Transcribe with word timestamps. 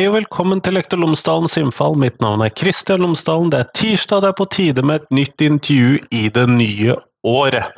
Hei 0.00 0.06
og 0.08 0.14
velkommen 0.14 0.62
til 0.64 0.78
Lektor 0.78 0.96
Lomsdalens 0.96 1.58
innfall. 1.60 1.92
Mitt 2.00 2.14
navn 2.24 2.40
er 2.40 2.48
Kristian 2.56 3.02
Lomsdalen. 3.04 3.50
Det 3.52 3.58
er 3.58 3.66
tirsdag, 3.76 4.22
det 4.24 4.30
er 4.30 4.36
på 4.38 4.46
tide 4.48 4.80
med 4.88 5.02
et 5.02 5.10
nytt 5.12 5.42
intervju 5.44 5.98
i 6.16 6.22
det 6.32 6.46
nye 6.48 6.94
året. 7.28 7.68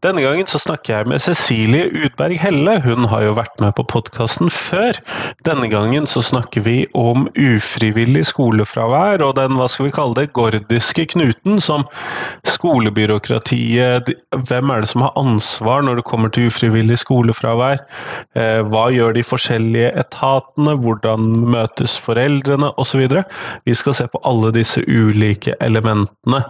Denne 0.00 0.22
gangen 0.24 0.46
så 0.48 0.56
snakker 0.56 0.94
jeg 0.94 1.08
med 1.12 1.20
Cecilie 1.20 1.90
Udberg 1.92 2.38
Helle. 2.40 2.78
Hun 2.80 3.04
har 3.10 3.20
jo 3.20 3.34
vært 3.36 3.58
med 3.60 3.74
på 3.76 3.84
podkasten 3.84 4.48
før. 4.48 4.96
Denne 5.44 5.68
gangen 5.68 6.06
så 6.08 6.22
snakker 6.24 6.64
vi 6.64 6.86
om 6.96 7.26
ufrivillig 7.36 8.22
skolefravær 8.30 9.20
og 9.26 9.34
den 9.36 9.58
hva 9.58 9.66
skal 9.68 9.90
vi 9.90 9.92
kalle 9.92 10.16
det, 10.16 10.30
gordiske 10.32 11.04
knuten 11.12 11.60
som 11.60 11.84
skolebyråkratiet 12.48 14.08
Hvem 14.48 14.72
er 14.72 14.80
det 14.80 14.88
som 14.88 15.04
har 15.04 15.12
ansvar 15.20 15.84
når 15.84 16.00
det 16.00 16.06
kommer 16.08 16.32
til 16.32 16.48
ufrivillig 16.48 16.96
skolefravær? 17.02 17.84
Eh, 18.40 18.62
hva 18.72 18.86
gjør 18.94 19.18
de 19.18 19.26
forskjellige 19.26 19.92
etatene? 20.00 20.78
Hvordan 20.80 21.28
møtes 21.52 21.98
foreldrene? 22.00 22.72
Osv. 22.80 23.04
Vi 23.68 23.76
skal 23.76 23.98
se 24.00 24.08
på 24.08 24.22
alle 24.24 24.54
disse 24.56 24.80
ulike 24.88 25.58
elementene. 25.60 26.40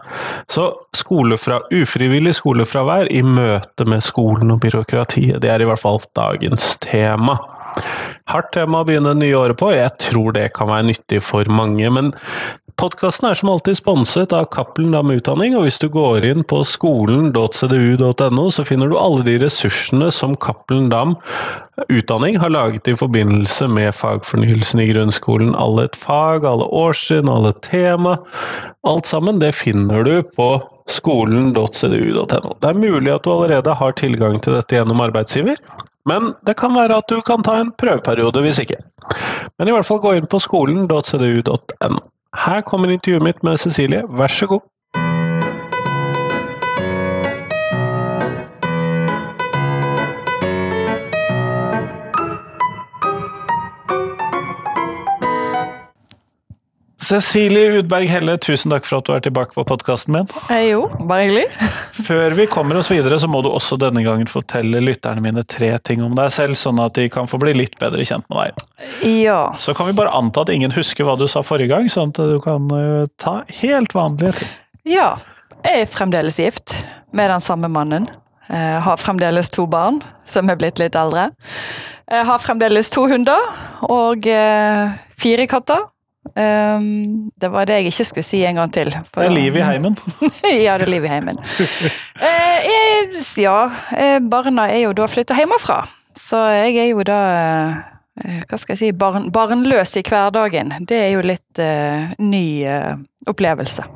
Så 0.54 0.70
skolefra, 0.94 1.58
ufrivillig 1.74 2.36
skolefravær 2.38 3.10
i 3.10 3.24
møte 3.26 3.39
med 3.90 4.04
skolen 4.04 4.52
og 4.54 4.60
byråkratiet. 4.64 5.40
Det 5.42 5.50
er 5.50 5.62
i 5.62 5.68
hvert 5.68 5.82
fall 5.82 6.00
dagens 6.18 6.76
tema. 6.84 7.38
Hardt 8.30 8.52
tema 8.54 8.82
å 8.82 8.86
begynne 8.86 9.14
det 9.14 9.24
nye 9.24 9.38
året 9.38 9.58
på. 9.58 9.72
Jeg 9.74 9.90
tror 10.02 10.34
det 10.36 10.52
kan 10.56 10.70
være 10.70 10.90
nyttig 10.90 11.22
for 11.24 11.46
mange. 11.50 11.88
Men 11.90 12.12
podkasten 12.80 13.28
er 13.28 13.38
som 13.38 13.50
alltid 13.52 13.78
sponset 13.80 14.34
av 14.36 14.46
Cappelen 14.54 14.94
Dam 14.94 15.10
Utdanning, 15.12 15.56
og 15.58 15.66
hvis 15.66 15.80
du 15.82 15.88
går 15.92 16.24
inn 16.28 16.44
på 16.46 16.62
skolen.cdu.no, 16.66 18.46
så 18.54 18.66
finner 18.66 18.90
du 18.90 18.98
alle 19.00 19.26
de 19.26 19.36
ressursene 19.42 20.10
som 20.14 20.36
Cappelen 20.38 20.88
Dam 20.92 21.16
Utdanning 21.88 22.38
har 22.40 22.52
laget 22.54 22.88
i 22.90 22.96
forbindelse 22.98 23.68
med 23.72 23.94
fagfornyelsen 23.96 24.82
i 24.84 24.90
grunnskolen. 24.92 25.54
Alle 25.58 25.88
et 25.88 25.98
fag, 25.98 26.46
alle 26.46 26.68
årstrinn, 26.70 27.30
alle 27.30 27.54
tema. 27.66 28.18
Alt 28.88 29.10
sammen, 29.10 29.42
det 29.42 29.56
finner 29.58 30.06
du 30.06 30.20
på 30.36 30.54
skolen.cdu.no. 30.94 32.54
Det 32.60 32.68
er 32.70 32.78
mulig 32.78 33.12
at 33.14 33.24
du 33.24 33.32
allerede 33.34 33.74
har 33.76 33.96
tilgang 33.98 34.38
til 34.42 34.56
dette 34.58 34.76
gjennom 34.76 35.02
arbeidsgiver, 35.04 35.60
men 36.08 36.32
det 36.48 36.56
kan 36.60 36.74
være 36.74 37.00
at 37.02 37.10
du 37.12 37.20
kan 37.26 37.44
ta 37.46 37.58
en 37.60 37.72
prøveperiode 37.80 38.42
hvis 38.44 38.62
ikke. 38.62 38.78
Men 39.58 39.68
i 39.68 39.74
hvert 39.74 39.88
fall 39.88 40.02
gå 40.02 40.14
inn 40.18 40.28
på 40.30 40.40
skolen.cdu.no. 40.42 42.00
Her 42.40 42.60
kommer 42.62 42.92
intervjuet 42.94 43.26
mitt 43.26 43.42
med 43.46 43.58
Cecilie, 43.58 44.04
vær 44.06 44.32
så 44.32 44.46
god. 44.50 44.66
Cecilie 57.10 57.72
Udberg 57.72 58.06
Helle, 58.06 58.36
tusen 58.38 58.70
takk 58.70 58.84
for 58.86 59.00
at 59.00 59.08
du 59.08 59.10
er 59.16 59.22
tilbake 59.24 59.50
på 59.56 59.64
podkasten 59.66 60.14
min. 60.14 60.28
Eh, 60.46 60.68
jo, 60.68 60.84
bare 61.08 61.24
hyggelig. 61.24 61.48
Før 62.06 62.36
vi 62.38 62.46
kommer 62.46 62.78
oss 62.78 62.90
videre, 62.92 63.18
så 63.18 63.26
må 63.26 63.40
du 63.42 63.48
også 63.50 63.74
denne 63.82 64.04
gangen 64.06 64.30
fortelle 64.30 64.78
lytterne 64.84 65.24
mine 65.24 65.42
tre 65.42 65.72
ting 65.82 66.04
om 66.06 66.14
deg 66.14 66.30
selv, 66.30 66.54
sånn 66.60 66.78
at 66.78 66.94
de 67.00 67.08
kan 67.10 67.26
få 67.26 67.40
bli 67.42 67.56
litt 67.58 67.74
bedre 67.82 68.06
kjent 68.06 68.28
med 68.30 68.38
deg. 68.44 69.10
Ja. 69.24 69.40
Så 69.58 69.74
kan 69.74 69.90
vi 69.90 69.96
bare 69.98 70.14
anta 70.14 70.46
at 70.46 70.54
ingen 70.54 70.70
husker 70.76 71.08
hva 71.08 71.18
du 71.18 71.26
sa 71.26 71.42
forrige 71.42 71.74
gang, 71.74 71.90
sånn 71.90 72.14
at 72.14 72.22
du 72.30 72.38
kan 72.46 72.70
uh, 72.70 73.10
ta 73.18 73.40
helt 73.58 73.98
vanlige 73.98 74.36
ting. 74.38 74.56
Ja. 74.94 75.10
Jeg 75.66 75.82
er 75.82 75.90
fremdeles 75.90 76.38
gift 76.38 76.78
med 77.10 77.34
den 77.34 77.42
samme 77.42 77.74
mannen. 77.74 78.06
Jeg 78.46 78.82
har 78.86 79.02
fremdeles 79.02 79.50
to 79.50 79.66
barn 79.70 79.98
som 80.30 80.46
er 80.46 80.62
blitt 80.62 80.78
litt 80.78 80.94
eldre. 80.94 81.32
Jeg 82.06 82.26
har 82.30 82.38
fremdeles 82.42 82.94
to 82.94 83.10
hunder 83.10 83.50
og 83.90 84.30
fire 85.18 85.50
katter. 85.50 85.90
Um, 86.34 87.30
det 87.40 87.50
var 87.50 87.66
det 87.66 87.80
jeg 87.80 87.90
ikke 87.90 88.06
skulle 88.08 88.26
si 88.26 88.42
en 88.46 88.60
gang 88.60 88.72
til. 88.72 88.90
Det 88.90 89.24
er 89.26 89.32
liv 89.34 89.56
i 89.56 89.64
heimen. 89.64 89.96
ja, 90.64 90.76
det 90.78 90.86
er 90.86 90.92
liv 90.92 91.06
i 91.06 91.10
heimen. 91.10 91.40
uh, 91.40 92.58
jeg, 92.66 93.08
ja, 93.42 93.56
barna 94.22 94.68
er 94.70 94.84
jo 94.84 94.94
da 94.96 95.08
flytta 95.10 95.38
hjemmefra, 95.38 95.82
så 96.18 96.44
jeg 96.54 96.78
er 96.84 96.90
jo 96.92 97.06
da 97.06 97.20
uh, 98.20 98.40
hva 98.46 98.60
skal 98.60 98.76
jeg 98.76 98.82
si, 98.82 98.92
barn, 98.94 99.30
barnløs 99.34 99.96
i 99.98 100.04
hverdagen. 100.06 100.74
Det 100.86 101.02
er 101.08 101.12
jo 101.16 101.26
litt 101.26 101.62
uh, 101.62 102.12
ny 102.22 102.46
opplevelse. 103.30 103.86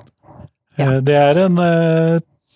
Ja. 0.81 0.97
Det 1.05 1.15
er 1.15 1.39
en 1.45 1.61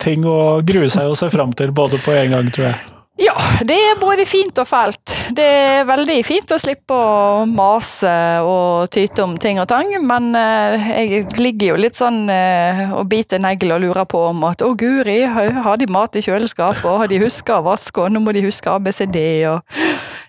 ting 0.03 0.25
å 0.27 0.59
grue 0.67 0.89
seg 0.91 1.11
og 1.11 1.19
se 1.21 1.29
fram 1.31 1.53
til 1.55 1.71
både 1.75 2.01
på 2.03 2.15
en 2.19 2.35
gang, 2.35 2.49
tror 2.55 2.73
jeg. 2.73 2.98
Ja, 3.19 3.35
det 3.67 3.75
er 3.75 3.97
både 3.99 4.23
fint 4.29 4.59
og 4.63 4.67
fælt. 4.71 5.15
Det 5.35 5.45
er 5.45 5.87
veldig 5.89 6.21
fint 6.25 6.53
å 6.55 6.59
slippe 6.61 6.95
å 6.95 7.43
mase 7.51 8.13
og 8.47 8.87
tyte 8.95 9.25
om 9.25 9.35
ting 9.43 9.59
og 9.59 9.67
tang, 9.71 9.91
men 10.07 10.31
eh, 10.39 10.87
jeg 11.03 11.25
ligger 11.37 11.73
jo 11.73 11.81
litt 11.83 11.99
sånn 11.99 12.29
eh, 12.31 12.85
og 12.95 13.09
biter 13.11 13.43
negl 13.43 13.75
og 13.75 13.83
lurer 13.83 14.07
på 14.09 14.23
om 14.31 14.47
at 14.49 14.63
å 14.63 14.71
guri, 14.79 15.21
har 15.27 15.81
de 15.81 15.89
mat 15.91 16.15
i 16.15 16.23
kjøleskapet, 16.25 16.87
og 16.87 17.03
har 17.03 17.11
de 17.11 17.19
huska 17.25 17.59
å 17.59 17.67
vaske, 17.67 18.05
og 18.05 18.15
nå 18.15 18.23
må 18.23 18.35
de 18.37 18.45
huske 18.47 18.71
ABCD 18.71 19.19
og 19.51 19.81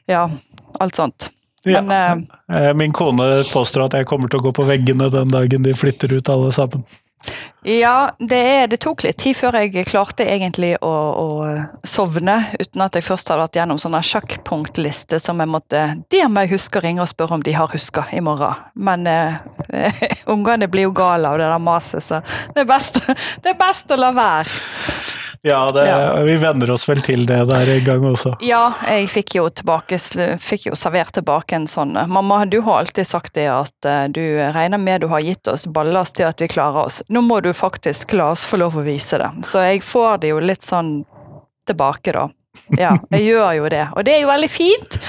ja, 0.09 0.25
alt 0.81 0.97
sånt. 0.97 1.29
Men, 1.69 1.93
ja. 1.93 2.17
Eh, 2.49 2.71
Min 2.73 2.95
kone 2.95 3.43
påstår 3.53 3.85
at 3.85 3.99
jeg 3.99 4.09
kommer 4.09 4.31
til 4.31 4.41
å 4.41 4.47
gå 4.49 4.55
på 4.55 4.65
veggene 4.65 5.11
den 5.13 5.29
dagen 5.29 5.65
de 5.65 5.77
flytter 5.77 6.17
ut 6.17 6.33
alle 6.33 6.49
sammen. 6.55 6.83
Ja, 7.61 8.11
det, 8.19 8.67
det, 8.71 8.77
tok 8.79 9.03
litt 9.03 9.17
tid 9.19 9.35
før 9.35 9.57
jeg 9.59 9.83
klarte 9.89 10.23
egentlig 10.23 10.77
å, 10.79 10.89
å, 10.89 11.25
sovne, 11.83 12.37
uten 12.55 12.85
at 12.85 12.95
jeg 12.95 13.03
først 13.03 13.27
hadde 13.27 13.43
vært 13.43 13.59
gjennom 13.59 13.81
sånne 13.83 13.99
sjakkpunktliste 14.07 15.19
som 15.19 15.43
jeg 15.43 15.51
måtte 15.51 15.81
De 16.07 16.21
må 16.31 16.45
jeg 16.45 16.53
huske 16.53 16.79
å 16.79 16.85
ringe 16.85 17.03
og 17.03 17.11
spørre 17.11 17.35
om 17.35 17.43
de 17.43 17.57
har 17.57 17.73
huska 17.73 18.05
i 18.15 18.23
morgen. 18.23 18.63
Men 18.79 19.07
eh, 19.11 19.99
ungene 20.33 20.71
blir 20.71 20.87
jo 20.87 20.95
gale 20.95 21.27
av 21.27 21.41
det 21.41 21.51
der 21.51 21.63
maset, 21.63 22.05
så 22.05 22.21
det 22.55 22.63
er, 22.63 22.69
best, 22.69 23.01
det 23.43 23.51
er 23.51 23.59
best 23.59 23.91
å 23.91 23.99
la 23.99 24.13
være. 24.15 25.27
Ja, 25.41 25.71
det, 25.71 25.87
ja, 25.87 26.21
vi 26.27 26.35
venner 26.35 26.71
oss 26.71 26.83
vel 26.89 26.99
til 27.01 27.23
det 27.27 27.39
der 27.47 27.69
en 27.71 27.83
gang 27.85 28.05
også. 28.09 28.33
Ja, 28.43 28.73
jeg 28.89 29.07
fikk 29.11 29.37
jo, 29.37 29.45
tilbake, 29.49 29.99
fikk 30.41 30.67
jo 30.67 30.75
servert 30.79 31.13
tilbake 31.15 31.55
en 31.55 31.67
sånn 31.69 31.95
Mamma, 32.11 32.41
du 32.45 32.59
har 32.65 32.81
alltid 32.83 33.07
sagt 33.07 33.37
det 33.39 33.47
at 33.51 33.87
uh, 33.87 34.03
du 34.11 34.21
regner 34.51 34.81
med 34.81 35.05
du 35.05 35.07
har 35.11 35.23
gitt 35.23 35.47
oss 35.47 35.63
ballast 35.67 36.17
til 36.19 36.27
at 36.27 36.41
vi 36.43 36.49
klarer 36.51 36.89
oss. 36.89 37.01
Nå 37.07 37.23
må 37.23 37.39
du 37.45 37.53
faktisk 37.55 38.13
la 38.19 38.33
oss 38.33 38.43
få 38.49 38.59
lov 38.59 38.75
å 38.79 38.83
vise 38.83 39.21
det. 39.21 39.31
Så 39.47 39.63
jeg 39.63 39.83
får 39.85 40.25
det 40.25 40.33
jo 40.33 40.43
litt 40.43 40.65
sånn 40.65 40.99
tilbake, 41.69 42.15
da. 42.15 42.27
Ja, 42.75 42.95
jeg 43.13 43.29
gjør 43.29 43.53
jo 43.61 43.69
det. 43.71 43.85
Og 43.95 44.03
det 44.03 44.17
er 44.17 44.25
jo 44.25 44.31
veldig 44.33 44.51
fint, 44.51 44.99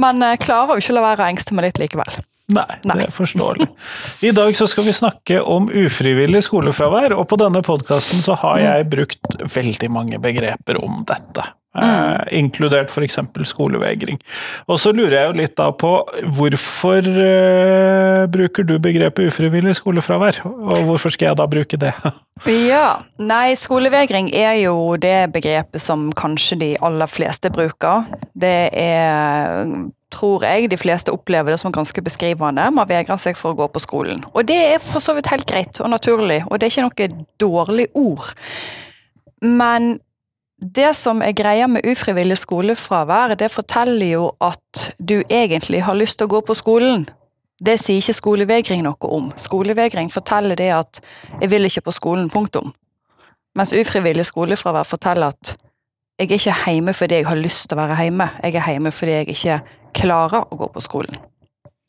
men 0.00 0.24
klarer 0.40 0.78
jo 0.78 0.84
ikke 0.84 0.94
å 0.94 1.00
la 1.00 1.08
være 1.10 1.26
å 1.26 1.34
engste 1.34 1.56
meg 1.56 1.68
litt 1.68 1.82
likevel. 1.82 2.24
Nei, 2.52 2.66
Nei, 2.84 2.98
det 3.00 3.08
er 3.08 3.14
forståelig. 3.14 3.66
I 4.28 4.34
dag 4.36 4.56
så 4.56 4.66
skal 4.68 4.84
vi 4.84 4.92
snakke 4.92 5.40
om 5.40 5.70
ufrivillig 5.72 6.44
skolefravær, 6.44 7.16
og 7.16 7.24
på 7.30 7.38
denne 7.40 7.64
podkasten 7.64 8.20
så 8.24 8.36
har 8.42 8.60
jeg 8.60 8.88
brukt 8.92 9.36
veldig 9.54 9.88
mange 9.92 10.20
begreper 10.20 10.82
om 10.84 11.06
dette. 11.08 11.46
Eh, 11.74 11.82
mm. 11.82 12.28
inkludert 12.30 12.92
f.eks. 12.92 13.18
skolevegring. 13.48 14.20
Og 14.70 14.78
så 14.78 14.92
lurer 14.94 15.16
jeg 15.16 15.30
jo 15.30 15.38
litt 15.40 15.56
da 15.58 15.70
på 15.74 15.90
hvorfor 16.36 17.08
uh, 17.08 18.28
bruker 18.30 18.68
du 18.68 18.76
begrepet 18.78 19.32
ufrivillig 19.32 19.74
skolefravær, 19.80 20.44
og 20.44 20.84
hvorfor 20.86 21.10
skal 21.10 21.32
jeg 21.32 21.40
da 21.40 21.48
bruke 21.50 21.80
det? 21.80 21.90
ja, 22.70 23.00
nei, 23.18 23.56
skolevegring 23.58 24.30
er 24.36 24.60
jo 24.62 24.94
det 25.02 25.32
begrepet 25.34 25.82
som 25.82 26.10
kanskje 26.14 26.60
de 26.62 26.70
aller 26.84 27.10
fleste 27.10 27.50
bruker. 27.54 28.06
Det 28.38 28.58
er 28.70 29.66
tror 30.14 30.46
jeg 30.46 30.70
de 30.70 30.78
fleste 30.80 31.12
opplever 31.12 31.54
det 31.54 31.60
som 31.60 31.74
ganske 31.74 32.02
beskrivende. 32.06 32.70
Man 32.74 32.88
vegrer 32.88 33.20
seg 33.20 33.38
for 33.38 33.52
å 33.52 33.58
gå 33.58 33.68
på 33.74 33.82
skolen. 33.82 34.24
Og 34.32 34.46
det 34.48 34.60
er 34.70 34.82
for 34.82 35.02
så 35.02 35.16
vidt 35.16 35.30
helt 35.32 35.46
greit 35.50 35.80
og 35.82 35.90
naturlig, 35.92 36.42
og 36.48 36.58
det 36.58 36.68
er 36.68 36.74
ikke 36.74 36.88
noe 36.88 37.26
dårlig 37.42 37.88
ord. 37.98 38.30
Men 39.44 39.98
det 40.58 40.94
som 40.96 41.20
er 41.22 41.34
greia 41.36 41.66
med 41.68 41.84
ufrivillig 41.84 42.38
skolefravær, 42.40 43.34
det 43.38 43.50
forteller 43.52 44.14
jo 44.14 44.30
at 44.40 44.86
du 44.98 45.20
egentlig 45.28 45.82
har 45.84 45.98
lyst 45.98 46.18
til 46.18 46.28
å 46.28 46.34
gå 46.36 46.40
på 46.46 46.56
skolen. 46.56 47.08
Det 47.64 47.76
sier 47.80 48.00
ikke 48.00 48.16
skolevegring 48.16 48.82
noe 48.86 49.10
om. 49.10 49.32
Skolevegring 49.38 50.10
forteller 50.12 50.56
det 50.56 50.70
at 50.72 51.00
'jeg 51.40 51.50
vil 51.50 51.64
ikke 51.64 51.86
på 51.90 51.92
skolen', 51.92 52.30
punktum. 52.30 52.72
Mens 53.54 53.72
ufrivillig 53.72 54.26
skolefravær 54.26 54.82
forteller 54.82 55.26
at 55.26 55.56
'jeg 56.18 56.30
er 56.30 56.34
ikke 56.38 56.72
hjemme 56.72 56.94
fordi 56.94 57.14
jeg 57.14 57.26
har 57.26 57.36
lyst 57.36 57.68
til 57.68 57.78
å 57.78 57.80
være 57.82 57.96
hjemme', 58.04 58.30
jeg 58.42 58.54
er 58.54 58.72
hjemme 58.72 58.92
fordi 58.92 59.12
jeg 59.12 59.28
ikke 59.28 59.60
klarer 59.94 60.44
å 60.50 60.56
gå 60.56 60.68
på 60.72 60.80
skolen. 60.80 61.16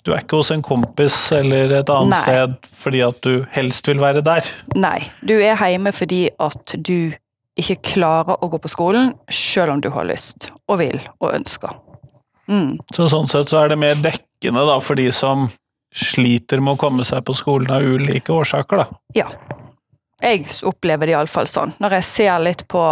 Du 0.05 0.11
er 0.13 0.21
ikke 0.21 0.37
hos 0.37 0.51
en 0.51 0.61
kompis 0.61 1.31
eller 1.33 1.71
et 1.79 1.89
annet 1.89 2.13
Nei. 2.13 2.21
sted 2.21 2.67
fordi 2.77 3.01
at 3.01 3.21
du 3.25 3.45
helst 3.51 3.87
vil 3.87 3.97
være 3.99 4.21
der? 4.21 4.45
Nei, 4.75 5.09
du 5.25 5.33
er 5.39 5.57
hjemme 5.57 5.91
fordi 5.91 6.29
at 6.39 6.75
du 6.77 7.13
ikke 7.57 7.79
klarer 7.95 8.37
å 8.37 8.49
gå 8.51 8.59
på 8.61 8.69
skolen, 8.69 9.13
selv 9.31 9.71
om 9.71 9.81
du 9.81 9.89
har 9.89 10.05
lyst 10.05 10.51
og 10.67 10.79
vil 10.83 10.99
og 11.21 11.31
ønsker. 11.31 11.73
Mm. 12.51 12.77
Så 12.93 13.07
sånn 13.09 13.29
sett 13.31 13.49
så 13.49 13.63
er 13.63 13.71
det 13.71 13.79
mer 13.81 13.95
dekkende 13.95 14.65
da, 14.67 14.77
for 14.83 14.99
de 14.99 15.07
som 15.15 15.47
sliter 15.95 16.61
med 16.61 16.75
å 16.75 16.81
komme 16.81 17.05
seg 17.07 17.23
på 17.25 17.33
skolen 17.33 17.71
av 17.71 17.81
ulike 17.81 18.33
årsaker, 18.35 18.83
da? 18.83 18.99
Ja. 19.15 19.25
Jeg 20.21 20.45
opplever 20.67 21.07
det 21.07 21.15
iallfall 21.15 21.47
sånn. 21.49 21.73
Når 21.81 21.97
jeg 21.97 22.07
ser 22.09 22.43
litt 22.43 22.65
på 22.71 22.83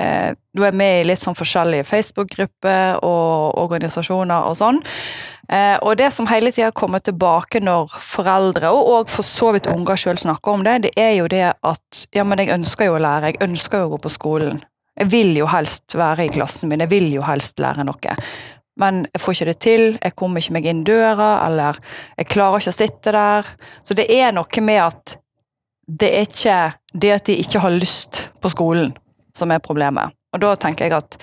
eh, 0.00 0.30
du 0.56 0.64
er 0.66 0.76
med 0.76 1.00
i 1.00 1.04
litt 1.10 1.20
sånn 1.20 1.38
forskjellige 1.38 1.86
Facebook-grupper 1.88 3.04
og 3.06 3.60
organisasjoner 3.60 4.48
og 4.48 4.56
sånn. 4.58 4.80
Eh, 5.50 5.76
og 5.82 5.96
det 5.98 6.10
som 6.14 6.28
hele 6.30 6.52
tida 6.54 6.70
kommer 6.74 7.02
tilbake 7.02 7.62
når 7.62 7.94
foreldre, 8.02 8.70
og, 8.70 8.90
og 8.94 9.10
for 9.10 9.26
så 9.26 9.50
vidt 9.56 9.70
unger 9.70 9.98
sjøl 9.98 10.20
snakker 10.22 10.54
om 10.54 10.62
det, 10.66 10.76
det 10.86 10.92
er 11.00 11.16
jo 11.18 11.26
det 11.30 11.46
at 11.54 12.04
ja, 12.14 12.26
men 12.26 12.42
jeg 12.42 12.54
ønsker 12.54 12.90
jo 12.90 12.98
å 12.98 13.02
lære, 13.02 13.32
jeg 13.32 13.42
ønsker 13.48 13.82
jo 13.82 13.90
å 13.90 13.92
gå 13.96 14.00
på 14.04 14.14
skolen. 14.14 14.62
Jeg 15.00 15.10
vil 15.10 15.34
jo 15.38 15.48
helst 15.50 15.96
være 15.98 16.26
i 16.26 16.32
klassen 16.32 16.70
min, 16.70 16.82
jeg 16.84 16.92
vil 16.92 17.08
jo 17.14 17.26
helst 17.26 17.62
lære 17.62 17.86
noe. 17.88 18.16
Men 18.80 19.04
jeg 19.10 19.22
får 19.22 19.36
ikke 19.36 19.48
det 19.50 19.58
til, 19.64 19.86
jeg 19.98 20.16
kommer 20.18 20.42
ikke 20.42 20.54
meg 20.56 20.70
inn 20.70 20.84
døra, 20.86 21.30
eller 21.46 21.78
jeg 22.18 22.30
klarer 22.30 22.62
ikke 22.62 22.72
å 22.72 22.78
sitte 22.78 23.14
der. 23.16 23.50
Så 23.84 23.96
det 23.98 24.06
er 24.12 24.34
noe 24.36 24.64
med 24.64 24.82
at 24.86 25.16
det 25.90 26.10
er 26.14 26.28
ikke 26.28 26.58
det 26.94 27.14
at 27.16 27.26
de 27.26 27.38
ikke 27.42 27.62
har 27.64 27.74
lyst 27.74 28.28
på 28.42 28.52
skolen 28.52 28.92
som 29.40 29.52
er 29.54 29.62
problemet. 29.64 30.14
Og 30.34 30.42
da 30.44 30.54
tenker 30.60 30.86
jeg 30.86 30.98
at 31.00 31.18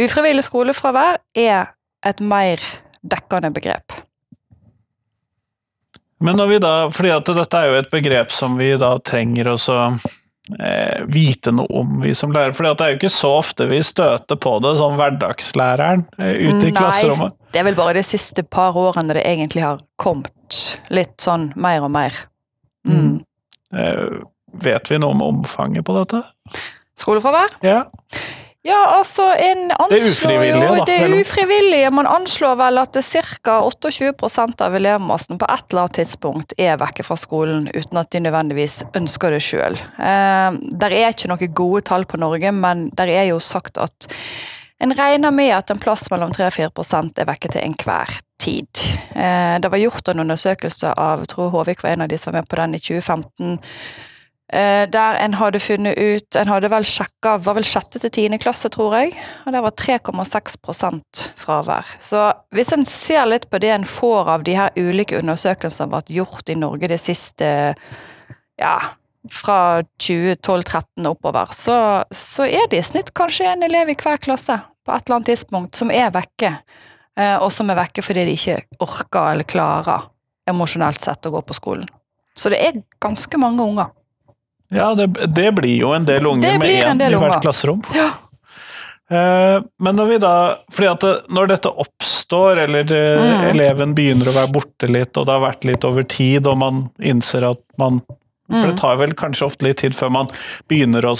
ufrivillig 0.00 0.44
skolefravær 0.46 1.20
er 1.34 1.72
et 2.06 2.22
mer 2.24 2.62
dekkende 3.02 3.50
begrep. 3.54 3.94
Men 6.22 6.38
når 6.38 6.46
vi 6.46 6.58
da, 6.62 6.72
fordi 6.94 7.10
at 7.10 7.30
dette 7.34 7.58
er 7.58 7.70
jo 7.70 7.78
et 7.80 7.90
begrep 7.90 8.30
som 8.34 8.54
vi 8.58 8.70
da 8.78 8.92
trenger 9.02 9.50
å 9.50 9.56
eh, 9.58 11.00
vite 11.10 11.50
noe 11.54 11.66
om, 11.82 11.96
vi 12.04 12.14
som 12.14 12.34
lærere. 12.34 12.54
For 12.54 12.68
det 12.68 12.84
er 12.84 12.92
jo 12.94 13.00
ikke 13.00 13.10
så 13.10 13.32
ofte 13.40 13.66
vi 13.70 13.80
støter 13.82 14.38
på 14.38 14.52
det 14.62 14.76
som 14.78 14.94
hverdagslæreren 15.00 16.06
eh, 16.18 16.36
ute 16.46 16.68
i 16.68 16.70
Nei, 16.70 16.76
klasserommet. 16.76 17.34
Det 17.50 17.62
er 17.62 17.66
vel 17.66 17.78
bare 17.78 17.96
de 17.98 18.04
siste 18.06 18.46
par 18.46 18.78
årene 18.78 19.18
det 19.18 19.26
egentlig 19.26 19.64
har 19.66 19.82
kommet 20.00 20.60
litt 20.94 21.18
sånn 21.22 21.50
mer 21.58 21.88
og 21.88 21.90
mer. 21.96 22.22
Mm. 22.86 23.18
Eh, 23.74 24.22
vet 24.62 24.94
vi 24.94 25.02
noe 25.02 25.16
om 25.16 25.26
omfanget 25.26 25.86
på 25.88 25.98
dette? 25.98 26.22
Skolefravær? 26.98 27.58
Ja. 27.64 27.82
Ja, 28.62 28.78
altså 28.94 29.24
en 29.34 29.72
anslår 29.74 29.90
Det 29.90 29.96
er 29.98 30.10
ufrivillige, 30.12 30.66
jo, 30.68 30.74
da, 30.76 30.84
Det 30.86 30.94
er 30.94 31.00
ufrivillig, 31.02 31.22
ufrivillige. 31.26 31.90
Man 31.90 32.06
anslår 32.06 32.54
vel 32.60 32.78
at 32.78 32.98
ca. 33.02 33.56
28% 33.66 34.62
av 34.62 34.76
elevmassen 34.78 35.40
på 35.40 35.48
et 35.50 35.64
eller 35.72 35.82
annet 35.82 35.98
tidspunkt 35.98 36.54
er 36.54 36.78
vekke 36.78 37.02
fra 37.02 37.16
skolen 37.18 37.66
uten 37.74 37.98
at 37.98 38.12
de 38.14 38.20
nødvendigvis 38.22 38.84
ønsker 38.94 39.34
det 39.34 39.42
sjøl. 39.42 39.74
Eh, 39.98 40.60
der 40.78 40.94
er 40.94 41.10
ikke 41.10 41.32
noen 41.32 41.56
gode 41.58 41.82
tall 41.90 42.06
på 42.06 42.22
Norge, 42.22 42.54
men 42.54 42.86
der 42.94 43.10
er 43.10 43.26
jo 43.32 43.40
sagt 43.42 43.82
at 43.82 44.06
en 44.82 44.94
regner 44.98 45.34
med 45.34 45.50
at 45.58 45.74
en 45.74 45.82
plass 45.82 46.06
mellom 46.10 46.30
3-4% 46.34 47.18
er 47.18 47.26
vekke 47.26 47.50
til 47.50 47.66
enhver 47.66 48.14
tid. 48.42 48.86
Eh, 49.14 49.58
det 49.58 49.74
var 49.74 49.82
gjort 49.82 50.14
en 50.14 50.22
undersøkelse 50.22 50.94
av 50.94 51.26
jeg 51.26 51.34
tror 51.34 51.50
Håvik 51.50 51.82
var 51.82 51.96
en 51.96 52.06
av 52.06 52.14
de 52.14 52.18
som 52.18 52.30
var 52.30 52.42
med 52.42 52.50
på 52.50 52.62
den 52.62 52.78
i 52.78 52.82
2015. 52.82 53.60
Eh, 54.52 54.84
der 54.92 55.16
en 55.16 55.38
hadde 55.40 55.56
funnet 55.64 55.96
ut 55.96 56.36
En 56.36 56.50
hadde 56.52 56.68
vel 56.68 56.84
sjekka 56.84 57.38
var 57.40 57.56
vel 57.56 57.64
sjette 57.64 58.02
til 58.02 58.10
tiende 58.12 58.36
klasse, 58.42 58.68
tror 58.68 58.98
jeg. 58.98 59.14
Og 59.46 59.54
det 59.54 59.62
var 59.64 59.76
3,6% 59.80 61.22
fravær. 61.40 61.94
Så 61.96 62.26
hvis 62.52 62.72
en 62.76 62.84
ser 62.88 63.24
litt 63.30 63.48
på 63.48 63.60
det 63.62 63.70
en 63.72 63.88
får 63.88 64.28
av 64.34 64.44
de 64.44 64.56
her 64.58 64.74
ulike 64.76 65.16
undersøkelsene 65.22 65.72
som 65.72 65.88
har 65.88 66.02
vært 66.02 66.12
gjort 66.12 66.52
i 66.52 66.58
Norge 66.60 66.90
det 66.92 67.00
siste 67.00 67.48
Ja, 68.60 68.76
fra 69.30 69.82
2012-2013 70.02 71.08
oppover, 71.08 71.48
så, 71.54 71.76
så 72.12 72.44
er 72.44 72.68
det 72.70 72.82
i 72.82 72.84
snitt 72.84 73.12
kanskje 73.16 73.48
en 73.48 73.64
elev 73.64 73.88
i 73.90 73.96
hver 73.96 74.20
klasse 74.20 74.58
på 74.84 74.92
et 74.92 75.06
eller 75.06 75.16
annet 75.16 75.30
tidspunkt 75.32 75.78
som 75.78 75.90
er 75.94 76.12
vekke. 76.12 76.52
Eh, 77.18 77.36
og 77.38 77.48
som 77.54 77.70
er 77.72 77.80
vekke 77.80 78.04
fordi 78.04 78.26
de 78.28 78.36
ikke 78.36 78.60
orker 78.84 79.32
eller 79.32 79.48
klarer 79.48 80.10
emosjonelt 80.50 81.00
sett 81.00 81.26
å 81.26 81.32
gå 81.32 81.42
på 81.48 81.56
skolen. 81.56 81.88
Så 82.36 82.52
det 82.52 82.60
er 82.64 82.80
ganske 83.02 83.40
mange 83.40 83.64
unger. 83.64 83.92
Ja, 84.72 84.94
det, 84.96 85.06
det 85.36 85.50
blir 85.54 85.76
jo 85.82 85.92
en 85.92 86.04
del 86.08 86.26
unger 86.26 86.58
med 86.58 86.68
én 86.70 87.00
i 87.02 87.08
hvert 87.10 87.18
unger. 87.20 87.40
klasserom. 87.44 87.82
Ja. 87.94 88.10
Eh, 89.12 89.60
Men 89.82 89.96
når 89.98 90.06
vi 90.08 90.18
da 90.22 90.32
fordi 90.72 90.88
at 90.90 91.00
det, 91.04 91.12
når 91.36 91.50
dette 91.52 91.72
oppstår, 91.84 92.62
eller 92.64 92.92
eh, 92.96 93.20
Mm. 93.22 93.44
eleven 93.50 93.94
begynner 93.94 94.30
å 94.30 94.36
være 94.36 94.52
borte 94.54 94.88
litt, 94.88 95.16
og 95.20 95.26
det 95.28 95.32
har 95.36 95.44
vært 95.44 95.64
litt 95.68 95.84
over 95.84 96.02
tid, 96.08 96.46
og 96.46 96.56
man 96.58 96.86
innser 97.00 97.50
at 97.50 97.60
man 97.78 98.00
For 98.52 98.66
det 98.68 98.74
Mm. 98.74 98.80
tar 98.80 98.96
vel 99.00 99.12
kanskje 99.16 99.46
ofte 99.46 99.62
litt 99.64 99.78
tid 99.78 99.94
før 99.94 100.10
man 100.12 100.26
begynner 100.68 101.00
å 101.08 101.14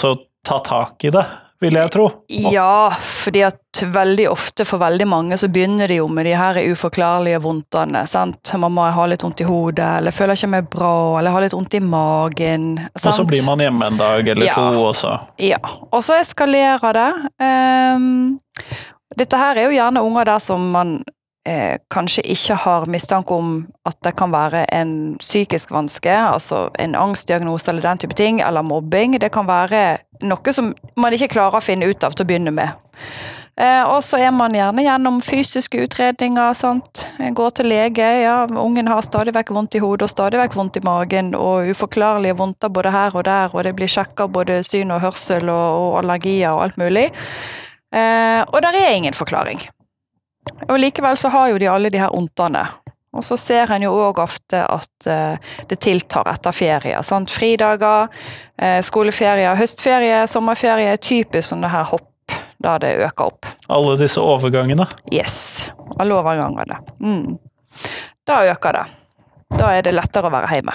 ta 0.45 0.59
tak 0.59 1.03
i 1.05 1.09
det, 1.09 1.23
vil 1.63 1.77
jeg 1.79 1.91
tro. 1.95 2.05
Ja, 2.29 2.89
fordi 2.93 3.41
at 3.47 3.59
veldig 3.93 4.27
ofte 4.29 4.65
for 4.69 4.77
veldig 4.83 5.07
mange 5.09 5.37
så 5.39 5.47
begynner 5.51 5.89
de 5.89 5.97
jo 6.01 6.05
med 6.11 6.27
de 6.29 6.35
her 6.37 6.59
uforklarlige 6.69 7.39
vondtene. 7.43 8.03
sant? 8.07 8.51
Mamma, 8.61 8.89
jeg 8.91 8.97
har 8.99 9.09
litt 9.13 9.23
vondt 9.25 9.41
i 9.41 9.47
hodet, 9.49 9.87
eller 10.01 10.13
føler 10.15 10.37
ikke 10.37 10.51
meg 10.53 10.69
bra, 10.69 10.91
eller 11.17 11.29
jeg 11.31 11.37
har 11.37 11.45
litt 11.47 11.57
vondt 11.57 11.73
i 11.79 11.83
magen. 11.87 12.67
sant? 12.93 13.07
Og 13.09 13.17
så 13.21 13.25
blir 13.27 13.43
man 13.47 13.63
hjemme 13.65 13.87
en 13.89 13.97
dag 13.97 14.27
eller 14.35 14.45
Ja. 14.45 14.53
to, 14.53 14.83
også. 14.91 15.15
Ja, 15.39 15.57
og 15.91 16.03
så 16.05 16.19
eskalerer 16.21 16.93
det. 16.93 17.09
Um, 17.41 18.39
dette 19.17 19.37
her 19.37 19.57
er 19.57 19.69
jo 19.69 19.75
gjerne 19.79 20.01
unger 20.05 20.25
der 20.25 20.39
som 20.39 20.71
man 20.71 21.03
eh, 21.45 21.77
kanskje 21.93 22.23
ikke 22.33 22.55
har 22.63 22.87
mistanke 22.91 23.35
om 23.35 23.53
at 23.85 23.97
det 24.05 24.15
kan 24.19 24.31
være 24.33 24.65
en 24.73 24.95
psykisk 25.19 25.71
vanske, 25.71 26.13
altså 26.13 26.69
en 26.79 26.95
angstdiagnose 26.95 27.71
eller 27.71 27.81
den 27.81 28.03
type 28.03 28.17
ting, 28.19 28.41
eller 28.41 28.61
mobbing. 28.61 29.19
Det 29.21 29.31
kan 29.31 29.47
være 29.47 29.83
noe 30.23 30.55
som 30.55 30.73
man 30.95 31.13
ikke 31.13 31.33
klarer 31.35 31.59
å 31.59 31.63
finne 31.63 31.89
ut 31.89 32.03
av 32.03 32.15
til 32.15 32.25
å 32.25 32.29
begynne 32.31 32.55
med. 32.55 32.75
Eh, 33.53 33.83
og 33.85 33.99
så 34.01 34.17
er 34.17 34.31
man 34.33 34.55
gjerne 34.55 34.81
gjennom 34.81 35.19
fysiske 35.21 35.83
utredninger. 35.85 36.53
sant? 36.57 37.05
Går 37.19 37.49
til 37.49 37.69
lege. 37.69 38.07
ja, 38.21 38.47
Ungen 38.49 38.87
har 38.87 39.01
stadig 39.01 39.35
vekk 39.35 39.51
vondt 39.53 39.75
i 39.75 39.83
hodet 39.83 40.07
og 40.07 40.09
stadig 40.09 40.39
vekk 40.39 40.55
vondt 40.55 40.77
i 40.77 40.85
magen, 40.85 41.35
og 41.35 41.69
uforklarlige 41.69 42.37
vondter 42.37 42.69
både 42.69 42.91
her 42.91 43.15
og 43.15 43.25
der, 43.25 43.53
og 43.53 43.63
det 43.63 43.75
blir 43.75 43.87
sjekka 43.87 44.27
både 44.27 44.63
syn 44.63 44.91
og 44.91 45.01
hørsel 45.01 45.49
og, 45.49 45.69
og 45.83 45.99
allergier 46.01 46.49
og 46.49 46.63
alt 46.63 46.77
mulig. 46.77 47.11
Eh, 47.93 48.41
og 48.41 48.61
der 48.61 48.73
er 48.73 48.97
ingen 48.97 49.13
forklaring. 49.13 49.61
Og 50.69 50.79
likevel 50.79 51.17
så 51.19 51.31
har 51.33 51.51
jo 51.51 51.59
de 51.61 51.69
alle 51.71 51.91
de 51.93 52.01
her 52.01 52.13
ondtene. 52.15 52.65
Og 53.13 53.21
så 53.23 53.37
ser 53.37 53.69
en 53.75 53.83
jo 53.85 53.91
òg 54.07 54.19
ofte 54.23 54.63
at 54.65 55.07
eh, 55.09 55.51
det 55.69 55.77
tiltar 55.85 56.27
etter 56.31 56.55
ferie. 56.55 57.03
sant? 57.05 57.31
Fridager, 57.31 58.09
eh, 58.57 58.79
skoleferie, 58.81 59.51
høstferie, 59.59 60.23
sommerferie 60.27 60.95
er 60.95 61.01
typisk 61.01 61.51
sånne 61.51 61.69
her 61.69 61.85
hopp 61.91 62.09
da 62.63 62.77
det 62.79 62.95
øker 63.03 63.25
opp. 63.27 63.45
alle 63.69 63.97
disse 63.99 64.21
overgangene. 64.21 64.87
Yes. 65.11 65.69
Alle 65.99 66.15
overgangene. 66.15 66.79
Mm. 66.99 67.37
Da 68.25 68.43
øker 68.49 68.79
det. 68.79 68.85
Da 69.59 69.73
er 69.75 69.85
det 69.85 69.93
lettere 69.93 70.29
å 70.29 70.33
være 70.33 70.49
hjemme. 70.55 70.73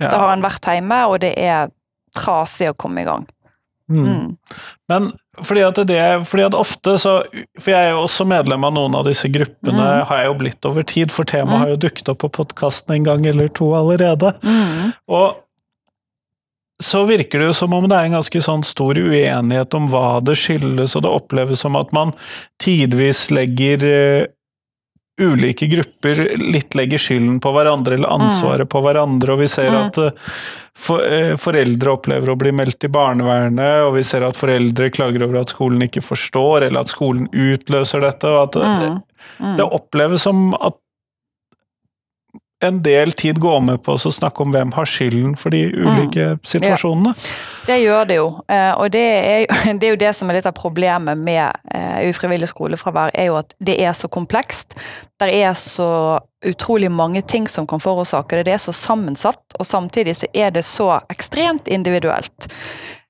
Ja. 0.00 0.08
Da 0.08 0.18
har 0.18 0.32
en 0.32 0.42
vært 0.42 0.66
hjemme, 0.66 1.00
og 1.06 1.20
det 1.22 1.34
er 1.38 1.68
trasig 2.16 2.70
å 2.72 2.76
komme 2.78 3.04
i 3.04 3.06
gang. 3.06 3.28
Mm. 3.90 4.04
Mm. 4.08 4.36
Men 4.88 5.10
fordi 5.44 5.60
at 5.66 5.74
det 5.86 5.98
fordi 6.26 6.44
at 6.46 6.54
ofte 6.56 6.94
så 6.96 7.18
For 7.60 7.70
jeg 7.74 7.84
er 7.84 7.90
jo 7.90 8.04
også 8.06 8.24
medlem 8.26 8.64
av 8.64 8.72
noen 8.72 8.94
av 8.96 9.04
disse 9.04 9.28
gruppene, 9.28 9.76
Mm. 9.76 10.06
har 10.08 10.16
jeg 10.22 10.26
jo 10.30 10.34
blitt 10.40 10.64
over 10.70 10.82
tid, 10.82 11.12
for 11.12 11.24
temaet 11.24 11.52
Mm. 11.52 11.60
har 11.60 11.68
jo 11.68 11.76
dukket 11.76 12.08
opp 12.08 12.18
på 12.18 12.30
podkasten 12.32 12.94
en 12.94 13.04
gang 13.04 13.26
eller 13.26 13.48
to 13.48 13.74
allerede. 13.74 14.32
Mm. 14.42 14.94
Og 15.08 15.36
så 16.82 17.04
virker 17.06 17.38
det 17.38 17.46
jo 17.46 17.52
som 17.54 17.72
om 17.74 17.86
det 17.88 17.96
er 17.96 18.04
en 18.08 18.16
ganske 18.18 18.40
sånn 18.42 18.64
stor 18.64 18.94
uenighet 18.98 19.74
om 19.74 19.88
hva 19.88 20.20
det 20.24 20.34
skyldes, 20.36 20.96
og 20.96 21.02
det 21.02 21.12
oppleves 21.12 21.60
som 21.62 21.76
at 21.76 21.92
man 21.92 22.12
tidvis 22.60 23.30
legger 23.30 23.84
eh, 23.84 24.26
ulike 25.20 25.68
grupper 25.70 26.36
litt 26.40 26.74
legger 26.74 26.98
skylden 26.98 27.40
på 27.42 27.52
hverandre, 27.54 27.94
eller 27.94 28.10
ansvaret 28.10 28.68
på 28.68 28.80
hverandre, 28.82 29.32
og 29.36 29.38
vi 29.44 29.46
ser 29.46 29.70
Mm. 29.70 29.86
at 29.86 29.98
eh, 29.98 30.10
for, 30.74 31.00
eh, 31.06 31.36
foreldre 31.36 31.92
opplever 31.94 32.32
å 32.32 32.36
bli 32.38 32.50
meldt 32.50 32.80
til 32.80 32.90
barnevernet, 32.90 33.86
og 33.86 33.94
vi 33.94 34.02
ser 34.02 34.26
at 34.26 34.36
foreldre 34.36 34.90
klager 34.90 35.22
over 35.22 35.40
at 35.40 35.52
skolen 35.54 35.80
ikke 35.86 36.02
forstår, 36.02 36.66
eller 36.66 36.80
at 36.80 36.88
skolen 36.90 37.28
utløser 37.30 38.00
dette, 38.02 38.24
og 38.26 38.48
at 38.48 38.56
eh, 38.56 38.88
Mm. 38.90 39.02
Mm. 39.40 39.56
det 39.56 39.64
oppleves 39.72 40.20
som 40.22 40.54
at 40.60 40.74
en 42.62 42.82
del 42.82 43.12
tid 43.12 43.38
går 43.42 43.60
med 43.60 43.82
på 43.84 43.92
å 43.98 44.12
snakke 44.12 44.42
om 44.44 44.52
hvem 44.54 44.70
har 44.76 44.86
skylden 44.88 45.34
for 45.36 45.50
de 45.52 45.64
ulike 45.74 46.38
situasjonene. 46.46 47.12
Det 47.66 47.76
gjør 47.82 48.06
det 48.08 48.16
jo, 48.20 48.28
eh, 48.48 48.70
og 48.78 48.90
det 48.94 49.02
er, 49.04 49.38
jo- 49.44 49.74
det 49.80 49.88
er 49.88 49.90
jo 49.94 50.00
det 50.04 50.12
som 50.16 50.30
er 50.30 50.38
litt 50.38 50.46
av 50.48 50.54
problemet 50.56 51.18
med 51.18 51.50
eh, 51.74 52.08
ufrivillig 52.08 52.48
skolefravær, 52.52 53.10
er 53.14 53.28
jo 53.32 53.36
at 53.40 53.54
det 53.60 53.76
er 53.84 53.92
så 53.96 54.08
komplekst. 54.08 54.76
Det 55.20 55.30
er 55.42 55.52
så 55.58 56.20
utrolig 56.44 56.90
mange 56.92 57.22
ting 57.22 57.46
som 57.48 57.66
kan 57.66 57.80
forårsake 57.80 58.36
det. 58.40 58.46
Det 58.48 58.56
er 58.58 58.64
så 58.64 58.72
sammensatt, 58.76 59.42
og 59.58 59.66
samtidig 59.66 60.16
så 60.22 60.28
er 60.36 60.50
det 60.54 60.64
så 60.68 60.90
ekstremt 61.12 61.68
individuelt. 61.68 62.48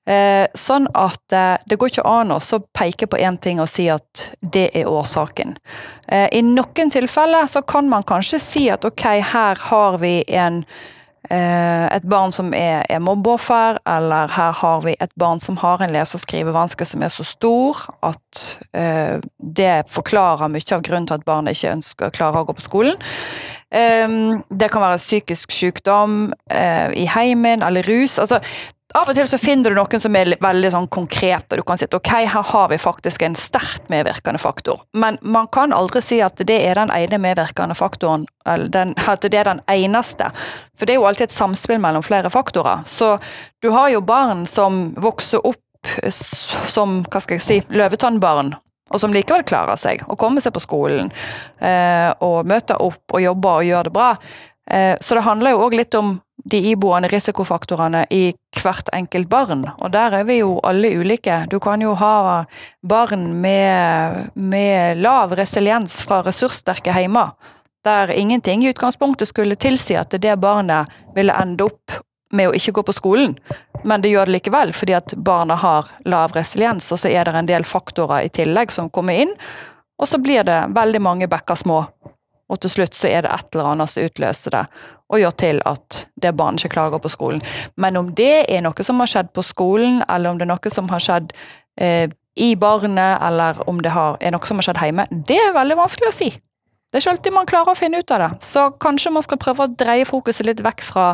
Eh, 0.05 0.45
sånn 0.53 0.85
at 0.93 1.33
eh, 1.33 1.55
det 1.65 1.79
går 1.81 1.89
ikke 1.89 2.05
an 2.05 2.33
å 2.35 2.39
peke 2.77 3.07
på 3.09 3.17
én 3.17 3.39
ting 3.41 3.57
og 3.61 3.69
si 3.71 3.87
at 3.89 4.27
det 4.39 4.67
er 4.77 4.89
årsaken. 4.91 5.55
Eh, 6.05 6.27
I 6.29 6.43
noen 6.45 6.91
tilfeller 6.93 7.49
så 7.49 7.63
kan 7.65 7.89
man 7.89 8.05
kanskje 8.05 8.41
si 8.41 8.67
at 8.69 8.85
ok, 8.85 9.07
her 9.33 9.63
har 9.71 9.97
vi 10.03 10.19
en 10.29 10.61
eh, 11.29 11.87
et 11.89 12.05
barn 12.05 12.33
som 12.35 12.53
er, 12.53 12.83
er 12.85 13.01
mobbeoffer, 13.01 13.79
eller 13.81 14.29
her 14.35 14.53
har 14.61 14.85
vi 14.85 14.93
et 14.99 15.13
barn 15.17 15.41
som 15.41 15.57
har 15.63 15.81
en 15.81 15.93
lese- 15.97 16.19
og 16.19 16.21
skrivevanske 16.21 16.85
som 16.85 17.01
er 17.01 17.09
så 17.09 17.25
stor 17.25 17.81
at 18.05 18.45
eh, 18.77 19.17
det 19.39 19.73
forklarer 19.89 20.53
mye 20.53 20.69
av 20.75 20.85
grunnen 20.85 21.09
til 21.09 21.17
at 21.17 21.25
barnet 21.25 21.57
ikke 21.57 21.73
ønsker 21.79 22.13
klarer 22.13 22.43
å 22.43 22.49
gå 22.51 22.59
på 22.59 22.67
skolen. 22.67 23.01
Um, 23.75 24.43
det 24.53 24.69
kan 24.71 24.83
være 24.85 25.01
psykisk 25.01 25.51
sykdom 25.51 26.29
eh, 26.53 26.93
i 26.95 27.07
heimen 27.09 27.65
eller 27.65 27.83
rus. 27.89 28.19
Altså, 28.21 28.39
av 28.95 29.09
og 29.11 29.17
til 29.17 29.27
så 29.27 29.39
finner 29.41 29.73
du 29.73 29.77
noen 29.77 30.01
som 30.01 30.15
er 30.15 30.31
veldig 30.41 30.71
sånn 30.71 30.87
konkrete. 30.93 31.57
Du 31.57 31.63
kan 31.67 31.79
si 31.79 31.87
at 31.87 31.95
ok, 31.97 32.11
her 32.31 32.47
har 32.51 32.69
vi 32.71 32.79
faktisk 32.79 33.25
en 33.27 33.35
sterkt 33.35 33.89
medvirkende 33.91 34.39
faktor. 34.41 34.85
Men 34.95 35.19
man 35.21 35.49
kan 35.53 35.75
aldri 35.75 36.01
si 36.05 36.21
at 36.23 36.39
det 36.47 36.57
er 36.69 36.79
den 36.79 36.93
ene 36.95 37.19
medvirkende 37.21 37.75
faktoren, 37.77 38.25
eller 38.47 38.71
den, 38.71 38.95
at 38.95 39.25
det 39.25 39.39
er 39.39 39.49
den 39.49 39.61
eneste. 39.71 40.31
For 40.77 40.87
det 40.87 40.95
er 40.95 41.01
jo 41.01 41.07
alltid 41.09 41.29
et 41.29 41.35
samspill 41.35 41.81
mellom 41.83 42.05
flere 42.05 42.31
faktorer. 42.31 42.85
Så 42.87 43.17
du 43.63 43.71
har 43.75 43.91
jo 43.91 44.03
barn 44.05 44.45
som 44.49 44.93
vokser 44.95 45.43
opp 45.43 45.61
som, 46.09 47.01
hva 47.11 47.21
skal 47.21 47.37
jeg 47.37 47.45
si, 47.45 47.59
løvetannbarn. 47.75 48.55
Og 48.93 49.01
som 49.01 49.13
likevel 49.13 49.43
klarer 49.47 49.77
seg, 49.81 50.03
og 50.05 50.17
kommer 50.21 50.43
seg 50.45 50.53
på 50.53 50.61
skolen. 50.61 51.09
Eh, 51.57 52.11
og 52.23 52.45
møter 52.47 52.81
opp 52.81 53.15
og 53.17 53.23
jobber 53.23 53.61
og 53.61 53.69
gjør 53.69 53.87
det 53.87 53.93
bra. 53.95 54.09
Eh, 54.71 54.97
så 55.01 55.15
det 55.15 55.25
handler 55.25 55.55
jo 55.55 55.65
òg 55.67 55.75
litt 55.77 55.97
om 55.97 56.19
de 56.45 56.59
iboende 56.69 57.09
risikofaktorene 57.09 58.05
i 58.13 58.33
hvert 58.61 58.89
enkelt 58.93 59.29
barn. 59.29 59.65
Og 59.79 59.91
der 59.93 60.19
er 60.19 60.25
vi 60.27 60.39
jo 60.39 60.59
alle 60.63 60.93
ulike. 60.97 61.45
Du 61.49 61.59
kan 61.59 61.81
jo 61.81 61.95
ha 61.97 62.45
barn 62.85 63.27
med, 63.41 64.31
med 64.33 65.01
lav 65.01 65.33
resiliens 65.37 66.01
fra 66.05 66.21
ressurssterke 66.25 66.93
heimer, 66.93 67.33
der 67.85 68.13
ingenting 68.13 68.65
i 68.65 68.69
utgangspunktet 68.73 69.29
skulle 69.29 69.55
tilsi 69.55 69.97
at 69.97 70.13
det 70.21 70.39
barnet 70.41 70.91
ville 71.15 71.33
ende 71.33 71.65
opp 71.69 72.01
med 72.33 72.49
å 72.49 72.55
ikke 72.57 72.73
gå 72.79 72.83
på 72.87 72.95
skolen, 72.97 73.35
men 73.85 74.01
det 74.01 74.09
gjør 74.09 74.27
det 74.27 74.39
likevel 74.39 74.73
fordi 74.73 74.95
at 74.97 75.13
barna 75.15 75.55
har 75.61 75.91
lav 76.09 76.33
resiliens, 76.35 76.89
og 76.91 76.99
så 76.99 77.11
er 77.13 77.27
det 77.27 77.35
en 77.37 77.49
del 77.49 77.67
faktorer 77.69 78.25
i 78.25 78.31
tillegg 78.33 78.73
som 78.73 78.89
kommer 78.89 79.25
inn, 79.25 79.35
og 80.01 80.09
så 80.09 80.19
blir 80.19 80.43
det 80.43 80.57
veldig 80.75 81.01
mange 81.01 81.29
bekker 81.31 81.61
små. 81.61 81.83
Og 82.51 82.61
til 82.61 82.71
slutt 82.75 82.97
så 82.97 83.09
er 83.09 83.25
det 83.25 83.31
et 83.33 83.55
eller 83.55 83.71
annet 83.71 83.91
som 83.91 84.05
utløser 84.05 84.53
det, 84.53 84.63
og 85.09 85.21
gjør 85.21 85.37
til 85.41 85.61
at 85.65 86.01
det 86.21 86.33
barnet 86.37 86.61
ikke 86.61 86.75
klarer 86.77 87.01
på 87.01 87.11
skolen. 87.13 87.41
Men 87.81 87.97
om 87.97 88.11
det 88.17 88.45
er 88.51 88.61
noe 88.65 88.85
som 88.85 89.01
har 89.01 89.09
skjedd 89.09 89.31
på 89.33 89.45
skolen, 89.45 90.03
eller 90.09 90.29
om 90.29 90.39
det 90.39 90.45
er 90.45 90.53
noe 90.53 90.73
som 90.73 90.89
har 90.93 91.01
skjedd 91.01 91.33
eh, 91.81 92.07
i 92.35 92.51
barnet, 92.59 93.21
eller 93.23 93.63
om 93.69 93.81
det 93.81 93.93
har, 93.95 94.19
er 94.21 94.35
noe 94.35 94.45
som 94.45 94.61
har 94.61 94.69
skjedd 94.69 94.81
hjemme, 94.83 95.07
det 95.29 95.39
er 95.41 95.57
veldig 95.57 95.79
vanskelig 95.79 96.11
å 96.11 96.15
si. 96.15 96.29
Det 96.95 96.99
er 96.99 97.03
ikke 97.03 97.15
alltid 97.15 97.35
man 97.35 97.49
klarer 97.49 97.73
å 97.73 97.77
finne 97.77 97.99
ut 97.99 98.11
av 98.15 98.21
det. 98.21 98.31
Så 98.45 98.69
kanskje 98.79 99.11
man 99.11 99.25
skal 99.25 99.41
prøve 99.41 99.65
å 99.65 99.73
dreie 99.73 100.07
fokuset 100.07 100.47
litt 100.47 100.61
vekk 100.63 100.83
fra 100.85 101.07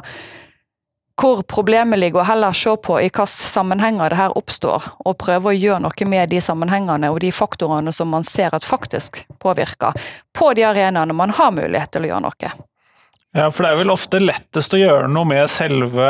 hvor 1.21 1.43
problemet 1.45 1.99
ligger, 1.99 2.23
og 2.23 2.25
heller 2.31 2.55
se 2.57 2.73
på 2.81 2.97
i 2.97 3.05
hvilke 3.05 3.27
sammenhenger 3.29 4.09
det 4.09 4.17
her 4.17 4.33
oppstår, 4.37 4.87
og 5.05 5.19
prøve 5.21 5.51
å 5.51 5.55
gjøre 5.55 5.83
noe 5.85 6.07
med 6.09 6.31
de 6.33 6.41
sammenhengene 6.41 7.11
og 7.13 7.19
de 7.21 7.31
faktorene 7.35 7.93
som 7.93 8.09
man 8.09 8.25
ser 8.27 8.55
at 8.57 8.65
faktisk 8.65 9.21
påvirker, 9.41 9.93
på 10.33 10.51
de 10.57 10.65
arenaene 10.65 11.13
man 11.13 11.33
har 11.37 11.53
mulighet 11.53 11.93
til 11.93 12.07
å 12.07 12.11
gjøre 12.13 12.25
noe. 12.25 12.51
Ja, 13.37 13.47
for 13.51 13.63
det 13.63 13.71
er 13.71 13.81
vel 13.83 13.93
ofte 13.93 14.19
lettest 14.19 14.73
å 14.75 14.81
gjøre 14.81 15.07
noe 15.07 15.29
med 15.29 15.45
selve 15.49 16.07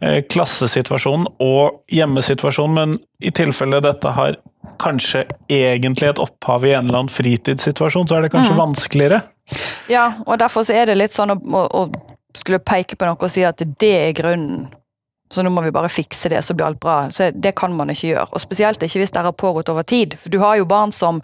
eh, 0.00 0.22
klassesituasjonen 0.32 1.26
og 1.42 1.82
hjemmesituasjonen, 1.92 2.78
men 2.78 2.96
i 3.20 3.34
tilfelle 3.34 3.82
dette 3.84 4.14
har 4.16 4.38
kanskje 4.80 5.26
egentlig 5.50 6.12
et 6.12 6.22
opphav 6.22 6.64
i 6.64 6.72
en 6.72 6.86
eller 6.86 7.02
annen 7.02 7.12
fritidssituasjon, 7.12 8.08
så 8.08 8.16
er 8.16 8.22
det 8.22 8.32
kanskje 8.32 8.54
Mm. 8.54 8.62
vanskeligere. 8.62 9.20
Ja, 9.90 10.12
og 10.26 10.38
derfor 10.38 10.64
så 10.64 10.72
er 10.78 10.86
det 10.86 10.96
litt 10.96 11.12
sånn 11.12 11.34
å, 11.34 11.36
å, 11.42 11.66
å 11.82 12.11
skulle 12.34 12.62
peke 12.64 12.96
på 12.96 13.08
noe 13.08 13.18
og 13.18 13.30
si 13.32 13.44
at 13.46 13.62
det 13.80 13.92
er 14.08 14.14
grunnen. 14.16 14.68
Så 15.32 15.42
nå 15.42 15.50
må 15.50 15.62
vi 15.64 15.72
bare 15.72 15.88
fikse 15.88 16.28
det, 16.28 16.42
så 16.44 16.54
blir 16.54 16.66
alt 16.66 16.80
bra. 16.80 17.06
Så 17.10 17.30
det 17.32 17.54
kan 17.56 17.72
man 17.72 17.90
ikke 17.90 18.10
gjøre. 18.10 18.28
Og 18.32 18.42
spesielt 18.42 18.82
ikke 18.84 19.00
hvis 19.00 19.14
det 19.14 19.22
har 19.24 19.32
pågått 19.32 19.70
over 19.72 19.82
tid. 19.82 20.18
For 20.20 20.28
du 20.32 20.38
har 20.42 20.58
jo 20.60 20.68
barn 20.68 20.92
som 20.92 21.22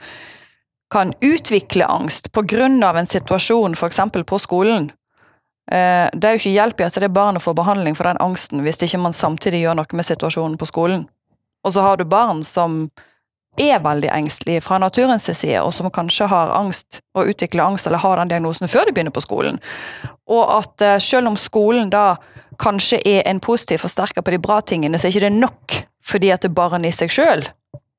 kan 0.91 1.13
utvikle 1.21 1.85
angst 1.85 2.33
pga. 2.33 2.65
en 2.67 3.07
situasjon, 3.07 3.75
f.eks. 3.77 4.01
på 4.27 4.39
skolen. 4.39 4.91
Eh, 5.71 6.09
Det 6.13 6.25
er 6.25 6.33
jo 6.33 6.41
ikke 6.41 6.57
hjelp 6.57 6.81
i 6.81 6.85
at 6.85 7.01
det 7.01 7.13
barnet 7.13 7.43
får 7.43 7.55
behandling 7.55 7.95
for 7.95 8.05
den 8.05 8.17
angsten, 8.21 8.63
hvis 8.63 8.83
ikke 8.83 8.99
man 8.99 9.13
samtidig 9.13 9.61
gjør 9.61 9.75
noe 9.77 9.93
med 9.93 10.05
situasjonen 10.05 10.57
på 10.57 10.67
skolen. 10.67 11.09
Og 11.65 11.73
så 11.73 11.81
har 11.81 11.97
du 11.97 12.05
barn 12.05 12.45
som 12.45 12.91
er 13.61 13.83
veldig 13.85 14.11
engstelige 14.15 14.63
fra 14.65 14.79
naturens 14.79 15.29
side, 15.29 15.61
og 15.63 15.75
som 15.75 15.91
kanskje 15.91 16.29
har 16.31 16.55
angst 16.57 17.01
og 17.19 17.31
utvikler 17.33 17.65
angst 17.65 17.87
eller 17.87 18.03
har 18.03 18.21
den 18.21 18.33
diagnosen 18.33 18.71
før 18.71 18.89
de 18.89 18.95
begynner 18.95 19.15
på 19.15 19.25
skolen. 19.25 19.61
Og 20.31 20.45
at 20.59 20.85
eh, 20.85 20.99
selv 21.03 21.31
om 21.31 21.37
skolen 21.37 21.91
da 21.93 22.17
kanskje 22.59 23.01
er 23.07 23.23
en 23.31 23.41
positiv 23.41 23.83
forsterker 23.85 24.25
på 24.25 24.35
de 24.35 24.41
bra 24.43 24.61
tingene, 24.61 24.99
så 24.99 25.09
er 25.09 25.15
ikke 25.15 25.29
det 25.29 25.37
nok 25.39 25.79
fordi 26.09 26.33
at 26.33 26.47
barnet 26.55 26.89
i 26.89 26.97
seg 26.97 27.13
sjøl 27.13 27.45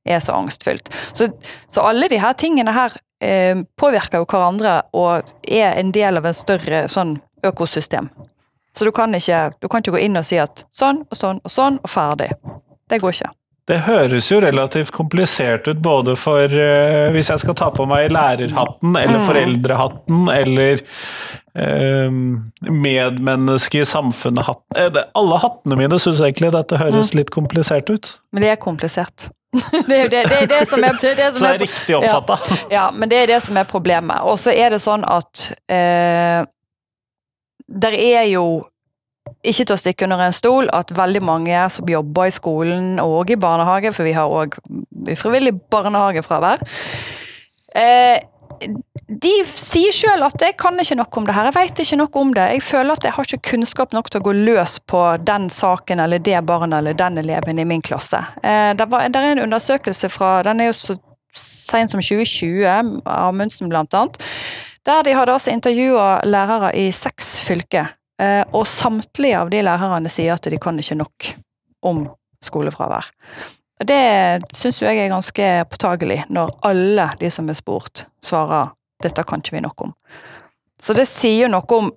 er 0.09 0.19
så 0.23 0.33
angstfylt. 0.33 0.89
Så, 1.13 1.29
så 1.69 1.85
alle 1.85 2.09
de 2.09 2.19
her 2.19 2.33
tingene 2.33 2.73
her 2.73 2.95
eh, 3.21 3.61
påvirker 3.77 4.23
jo 4.23 4.27
hverandre 4.29 4.81
og 4.97 5.29
er 5.45 5.77
en 5.77 5.93
del 5.95 6.17
av 6.17 6.25
en 6.25 6.37
større 6.37 6.87
sånn 6.89 7.17
økosystem. 7.45 8.09
Så 8.77 8.85
du 8.85 8.91
kan, 8.95 9.13
ikke, 9.15 9.51
du 9.59 9.67
kan 9.67 9.83
ikke 9.83 9.97
gå 9.97 10.05
inn 10.05 10.17
og 10.19 10.25
si 10.25 10.39
at 10.39 10.63
sånn 10.75 11.03
og 11.09 11.17
sånn 11.17 11.41
og 11.43 11.51
sånn 11.51 11.79
og 11.83 11.91
ferdig. 11.91 12.29
Det 12.89 13.01
går 13.01 13.15
ikke. 13.15 13.31
Det 13.69 13.77
høres 13.85 14.31
jo 14.31 14.39
relativt 14.41 14.89
komplisert 14.95 15.67
ut 15.69 15.77
både 15.85 16.15
for 16.17 16.49
uh, 16.49 17.09
Hvis 17.13 17.29
jeg 17.29 17.43
skal 17.43 17.55
ta 17.59 17.67
på 17.75 17.85
meg 17.89 18.09
lærerhatten 18.11 18.95
eller 18.97 19.19
Mm. 19.19 19.27
foreldrehatten 19.27 20.29
eller 20.33 20.81
uh, 21.53 22.09
medmenneske 22.73 23.81
i 23.83 23.85
samfunnet-hatten 23.85 24.77
eh, 24.97 25.03
Alle 25.19 25.37
hattene 25.43 25.77
mine 25.79 25.99
syns 26.01 26.21
egentlig 26.25 26.51
dette 26.55 26.79
Mm. 26.79 26.81
høres 26.87 27.13
litt 27.13 27.29
komplisert 27.35 27.89
ut. 27.93 28.09
Men 28.33 28.41
det 28.45 28.49
er 28.55 28.59
komplisert. 28.61 29.27
det 29.89 29.95
er 29.95 30.03
jo 30.03 30.09
det, 30.13 30.23
det, 30.29 30.39
er 30.43 30.47
det 30.51 30.59
som 30.69 30.83
er, 30.85 30.97
det 31.01 31.15
det 31.17 31.29
Så 31.33 31.41
det 31.45 31.53
er 31.55 31.63
riktig 31.63 31.95
oppfatta. 31.97 32.35
Ja, 32.73 32.89
men 32.93 33.09
det 33.09 33.17
er 33.23 33.31
det 33.35 33.39
som 33.43 33.57
er 33.57 33.65
problemet. 33.69 34.21
Og 34.29 34.37
så 34.41 34.53
er 34.53 34.69
det 34.75 34.81
sånn 34.83 35.05
at 35.09 35.47
eh, 35.69 36.43
Der 37.69 37.93
er 37.97 38.23
jo 38.29 38.43
ikke 39.43 39.65
til 39.65 39.75
å 39.75 39.79
stikke 39.79 40.07
under 40.07 40.23
en 40.25 40.35
stol 40.35 40.69
at 40.75 40.91
veldig 40.95 41.21
mange 41.25 41.61
som 41.73 41.89
jobber 41.89 42.29
i 42.29 42.33
skolen 42.35 42.99
og 43.03 43.31
i 43.31 43.39
barnehage, 43.39 43.93
for 43.95 44.07
vi 44.07 44.15
har 44.17 44.31
òg 44.31 44.57
frivillig 45.19 45.55
barnehagefravær, 45.71 46.63
eh, 47.75 48.19
de 49.09 49.31
sier 49.47 49.93
sjøl 49.95 50.23
at 50.25 50.41
'jeg 50.41 50.57
kan 50.57 50.77
ikke 50.79 50.95
noe 50.95 51.17
om 51.17 51.25
det 51.25 51.33
her', 51.33 51.45
jeg 51.45 51.55
veit 51.55 51.79
ikke 51.79 51.97
noe 51.97 52.09
om 52.13 52.33
det. 52.33 52.51
Jeg 52.51 52.63
føler 52.63 52.91
at 52.91 53.03
jeg 53.03 53.13
har 53.13 53.23
ikke 53.23 53.49
kunnskap 53.51 53.93
nok 53.93 54.09
til 54.09 54.19
å 54.19 54.23
gå 54.23 54.33
løs 54.33 54.79
på 54.79 55.17
den 55.23 55.49
saken 55.49 55.99
eller 55.99 56.19
det 56.19 56.45
barnet 56.45 56.77
eller 56.77 56.93
den 56.93 57.17
eleven 57.17 57.59
i 57.59 57.63
min 57.63 57.81
klasse. 57.81 58.19
Eh, 58.43 58.73
det, 58.73 58.89
var, 58.91 59.07
det 59.07 59.15
er 59.15 59.31
en 59.31 59.45
undersøkelse 59.47 60.09
fra 60.09 60.43
Den 60.43 60.59
er 60.59 60.65
jo 60.65 60.73
så 60.73 60.97
sent 61.33 61.91
som 61.91 62.01
2020, 62.01 63.01
Amundsen 63.05 63.69
blant 63.69 63.93
annet, 63.93 64.17
der 64.85 65.03
de 65.03 65.13
hadde 65.13 65.31
altså 65.31 65.51
intervjua 65.51 66.21
lærere 66.25 66.75
i 66.75 66.91
seks 66.91 67.43
fylker. 67.47 67.93
Eh, 68.19 68.43
og 68.51 68.67
samtlige 68.67 69.39
av 69.39 69.51
de 69.53 69.63
lærerne 69.63 70.11
sier 70.11 70.35
at 70.35 70.49
de 70.51 70.59
kan 70.61 70.79
ikke 70.79 70.99
nok 70.99 71.29
om 71.87 72.03
skolefravær. 72.43 73.07
Det 73.79 74.43
syns 74.55 74.81
jeg 74.83 74.99
er 74.99 75.11
ganske 75.11 75.47
påtagelig, 75.71 76.25
når 76.27 76.51
alle 76.67 77.07
de 77.19 77.29
som 77.31 77.47
er 77.47 77.55
spurt, 77.55 78.03
svarer 78.23 78.73
dette 79.03 79.23
kan 79.23 79.39
ikke 79.39 79.55
vi 79.55 79.63
nok 79.63 79.85
om. 79.87 79.93
Så 80.79 80.95
det 80.95 81.07
sier 81.07 81.51
noe 81.51 81.63
om 81.75 81.91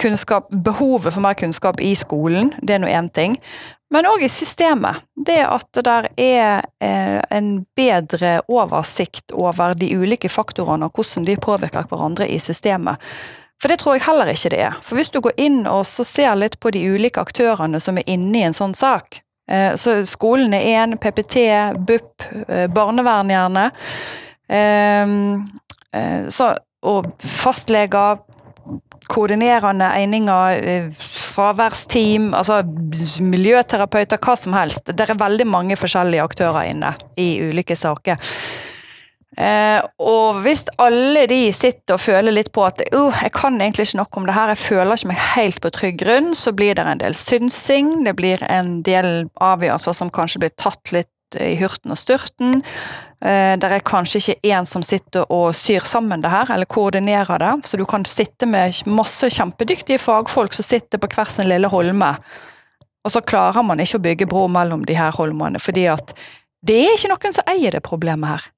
kunnskap, 0.00 0.48
behovet 0.48 1.12
for 1.12 1.24
mer 1.24 1.36
kunnskap 1.36 1.80
i 1.84 1.92
skolen, 1.96 2.54
det 2.62 2.76
er 2.76 2.80
nå 2.80 2.88
én 2.88 3.10
ting. 3.12 3.36
Men 3.92 4.08
òg 4.08 4.24
i 4.24 4.28
systemet. 4.28 5.04
Det 5.16 5.40
at 5.48 5.68
det 5.76 5.84
der 5.86 6.08
er 6.20 6.64
eh, 6.84 7.20
en 7.32 7.64
bedre 7.76 8.34
oversikt 8.48 9.32
over 9.32 9.74
de 9.78 9.88
ulike 9.96 10.28
faktorene 10.28 10.88
og 10.88 10.98
hvordan 10.98 11.24
de 11.28 11.38
påvirker 11.40 11.88
hverandre 11.88 12.28
i 12.28 12.36
systemet. 12.40 13.00
For 13.58 13.70
det 13.70 13.80
tror 13.82 13.96
jeg 13.96 14.06
heller 14.06 14.30
ikke 14.30 14.52
det 14.54 14.60
er. 14.68 14.76
For 14.86 14.98
hvis 14.98 15.10
du 15.14 15.20
går 15.24 15.34
inn 15.42 15.64
og 15.66 15.82
ser 15.86 16.36
litt 16.38 16.58
på 16.62 16.70
de 16.74 16.84
ulike 16.94 17.22
aktørene 17.22 17.80
som 17.82 17.98
er 17.98 18.06
inne 18.10 18.38
i 18.38 18.46
en 18.46 18.56
sånn 18.56 18.76
sak, 18.78 19.20
eh, 19.50 19.74
så 19.74 19.98
skolen 20.06 20.54
er 20.54 20.68
én, 20.76 20.94
PPT, 21.00 21.42
BUP, 21.78 22.28
eh, 22.46 22.68
barnevern 22.70 23.34
gjerne. 23.34 23.70
Eh, 24.48 25.16
så, 26.30 26.52
og 26.86 27.10
fastleger, 27.18 28.22
koordinerende 29.08 29.88
eininger, 29.96 30.90
fraværsteam, 30.92 32.34
altså 32.36 32.60
miljøterapeuter, 33.24 34.20
hva 34.20 34.34
som 34.36 34.52
helst. 34.52 34.92
Det 34.92 35.06
er 35.06 35.18
veldig 35.18 35.46
mange 35.48 35.78
forskjellige 35.80 36.26
aktører 36.28 36.68
inne 36.68 36.92
i 37.16 37.30
ulike 37.48 37.76
saker. 37.78 38.20
Eh, 39.36 39.82
og 40.00 40.40
hvis 40.40 40.64
alle 40.80 41.26
de 41.28 41.50
sitter 41.52 41.98
og 41.98 42.00
føler 42.00 42.32
litt 42.32 42.48
på 42.54 42.62
at 42.64 42.80
uh, 42.94 43.12
jeg 43.12 43.34
kan 43.36 43.58
egentlig 43.60 43.90
ikke 43.90 44.00
nok 44.00 44.16
om 44.16 44.28
det 44.28 44.36
her, 44.38 44.54
jeg 44.54 44.62
føler 44.62 44.96
ikke 44.96 45.10
meg 45.10 45.20
helt 45.34 45.60
på 45.60 45.72
trygg 45.76 46.00
grunn, 46.00 46.32
så 46.32 46.54
blir 46.56 46.78
det 46.78 46.86
en 46.88 47.02
del 47.02 47.16
synsing, 47.18 47.92
det 48.08 48.16
blir 48.16 48.42
en 48.48 48.78
del 48.86 49.28
avgjørelser 49.36 49.98
som 50.00 50.12
kanskje 50.14 50.42
blir 50.46 50.56
tatt 50.56 50.94
litt 50.96 51.12
i 51.36 51.58
hurten 51.60 51.92
og 51.92 52.00
styrten. 52.00 52.62
Eh, 53.20 53.52
der 53.60 53.76
er 53.76 53.84
kanskje 53.84 54.22
ikke 54.22 54.56
en 54.56 54.68
som 54.70 54.84
sitter 54.86 55.28
og 55.28 55.52
syr 55.58 55.84
sammen 55.84 56.24
det 56.24 56.32
her, 56.32 56.48
eller 56.54 56.70
koordinerer 56.70 57.44
det, 57.44 57.54
så 57.68 57.76
du 57.76 57.84
kan 57.84 58.08
sitte 58.08 58.48
med 58.48 58.80
masse 58.88 59.28
kjempedyktige 59.36 60.00
fagfolk 60.00 60.56
som 60.56 60.64
sitter 60.64 61.02
på 61.02 61.12
hver 61.12 61.28
sin 61.28 61.52
lille 61.52 61.68
holme, 61.68 62.14
og 63.04 63.12
så 63.12 63.20
klarer 63.20 63.64
man 63.64 63.80
ikke 63.80 64.00
å 64.00 64.06
bygge 64.08 64.28
bro 64.30 64.48
mellom 64.52 64.88
de 64.88 64.96
her 64.96 65.12
holmene, 65.16 65.60
fordi 65.60 65.84
at 65.92 66.16
det 66.64 66.80
er 66.80 66.96
ikke 66.96 67.12
noen 67.12 67.36
som 67.36 67.50
eier 67.50 67.76
det 67.76 67.84
problemet 67.84 68.32
her. 68.32 68.54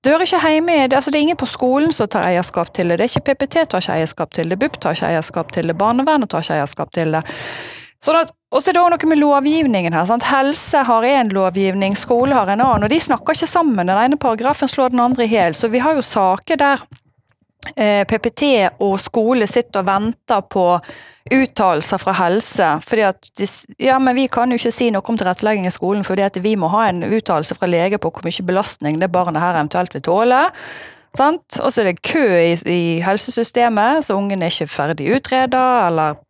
Det 0.00 0.14
hører 0.14 0.24
ikke 0.24 0.50
hjemme 0.54 0.74
i 0.74 0.84
det. 0.88 0.96
Altså, 0.96 1.10
det 1.12 1.18
er 1.18 1.26
ingen 1.26 1.36
på 1.36 1.48
skolen 1.50 1.92
som 1.92 2.08
tar 2.08 2.24
eierskap 2.24 2.72
til 2.72 2.88
det. 2.88 2.96
Det 2.98 3.04
er 3.04 3.10
ikke 3.12 3.34
PPT 3.34 3.66
tar 3.68 3.82
ikke 3.84 3.98
eierskap 3.98 4.32
til 4.32 4.48
det, 4.48 4.56
BUP 4.60 4.78
tar 4.80 4.96
ikke 4.96 5.10
eierskap 5.12 5.52
til 5.52 5.68
det, 5.68 5.76
barnevernet 5.76 6.30
tar 6.32 6.46
ikke 6.46 6.56
eierskap 6.56 6.94
til 6.96 7.12
det. 7.12 7.20
Sånn 8.00 8.16
at, 8.16 8.32
og 8.48 8.62
så 8.62 8.70
er 8.70 8.78
det 8.78 8.80
også 8.80 8.94
noe 8.94 9.10
med 9.10 9.20
lovgivningen 9.20 9.92
her. 9.92 10.06
Sant? 10.08 10.24
Helse 10.30 10.86
har 10.88 11.04
én 11.04 11.32
lovgivning, 11.36 11.98
skole 12.00 12.32
har 12.32 12.48
en 12.48 12.62
annen. 12.64 12.86
Og 12.88 12.94
de 12.94 13.00
snakker 13.04 13.36
ikke 13.36 13.50
sammen. 13.50 13.84
Den 13.84 14.00
ene 14.00 14.16
paragrafen 14.16 14.72
slår 14.72 14.94
den 14.94 15.04
andre 15.04 15.26
i 15.26 15.34
hjel. 15.34 15.52
Så 15.54 15.68
vi 15.68 15.84
har 15.84 15.98
jo 15.98 16.06
saker 16.06 16.62
der 16.64 16.86
PPT 17.60 18.46
og 18.80 18.94
skole 18.98 19.46
sitter 19.46 19.82
og 19.82 19.86
venter 19.86 20.40
på 20.48 20.64
uttalelser 21.30 22.00
fra 22.00 22.14
helse. 22.16 22.68
fordi 22.86 23.02
at 23.02 23.28
de, 23.38 23.46
ja, 23.78 23.98
men 23.98 24.16
vi 24.16 24.26
kan 24.32 24.50
jo 24.50 24.56
ikke 24.56 24.72
si 24.72 24.88
noe 24.90 25.04
om 25.04 25.18
tilrettelegging 25.18 25.66
i 25.68 25.74
skolen, 25.74 26.04
fordi 26.04 26.24
at 26.24 26.40
vi 26.42 26.56
må 26.56 26.70
ha 26.72 26.88
en 26.88 27.04
uttalelse 27.04 27.54
fra 27.54 27.68
lege 27.68 27.98
på 27.98 28.10
hvor 28.10 28.24
mye 28.24 28.46
belastning 28.46 29.00
det 29.00 29.12
barnet 29.12 29.42
her 29.42 29.58
eventuelt 29.58 29.94
vil 29.94 30.02
tåle. 30.02 30.40
Og 31.18 31.72
så 31.72 31.82
er 31.82 31.90
det 31.90 32.02
kø 32.06 32.24
i, 32.38 32.54
i 32.70 32.82
helsesystemet, 33.02 34.04
så 34.06 34.14
ungen 34.14 34.42
er 34.42 34.52
ikke 34.52 34.70
ferdig 34.70 35.10
utreda, 35.16 35.86
eller 35.88 36.20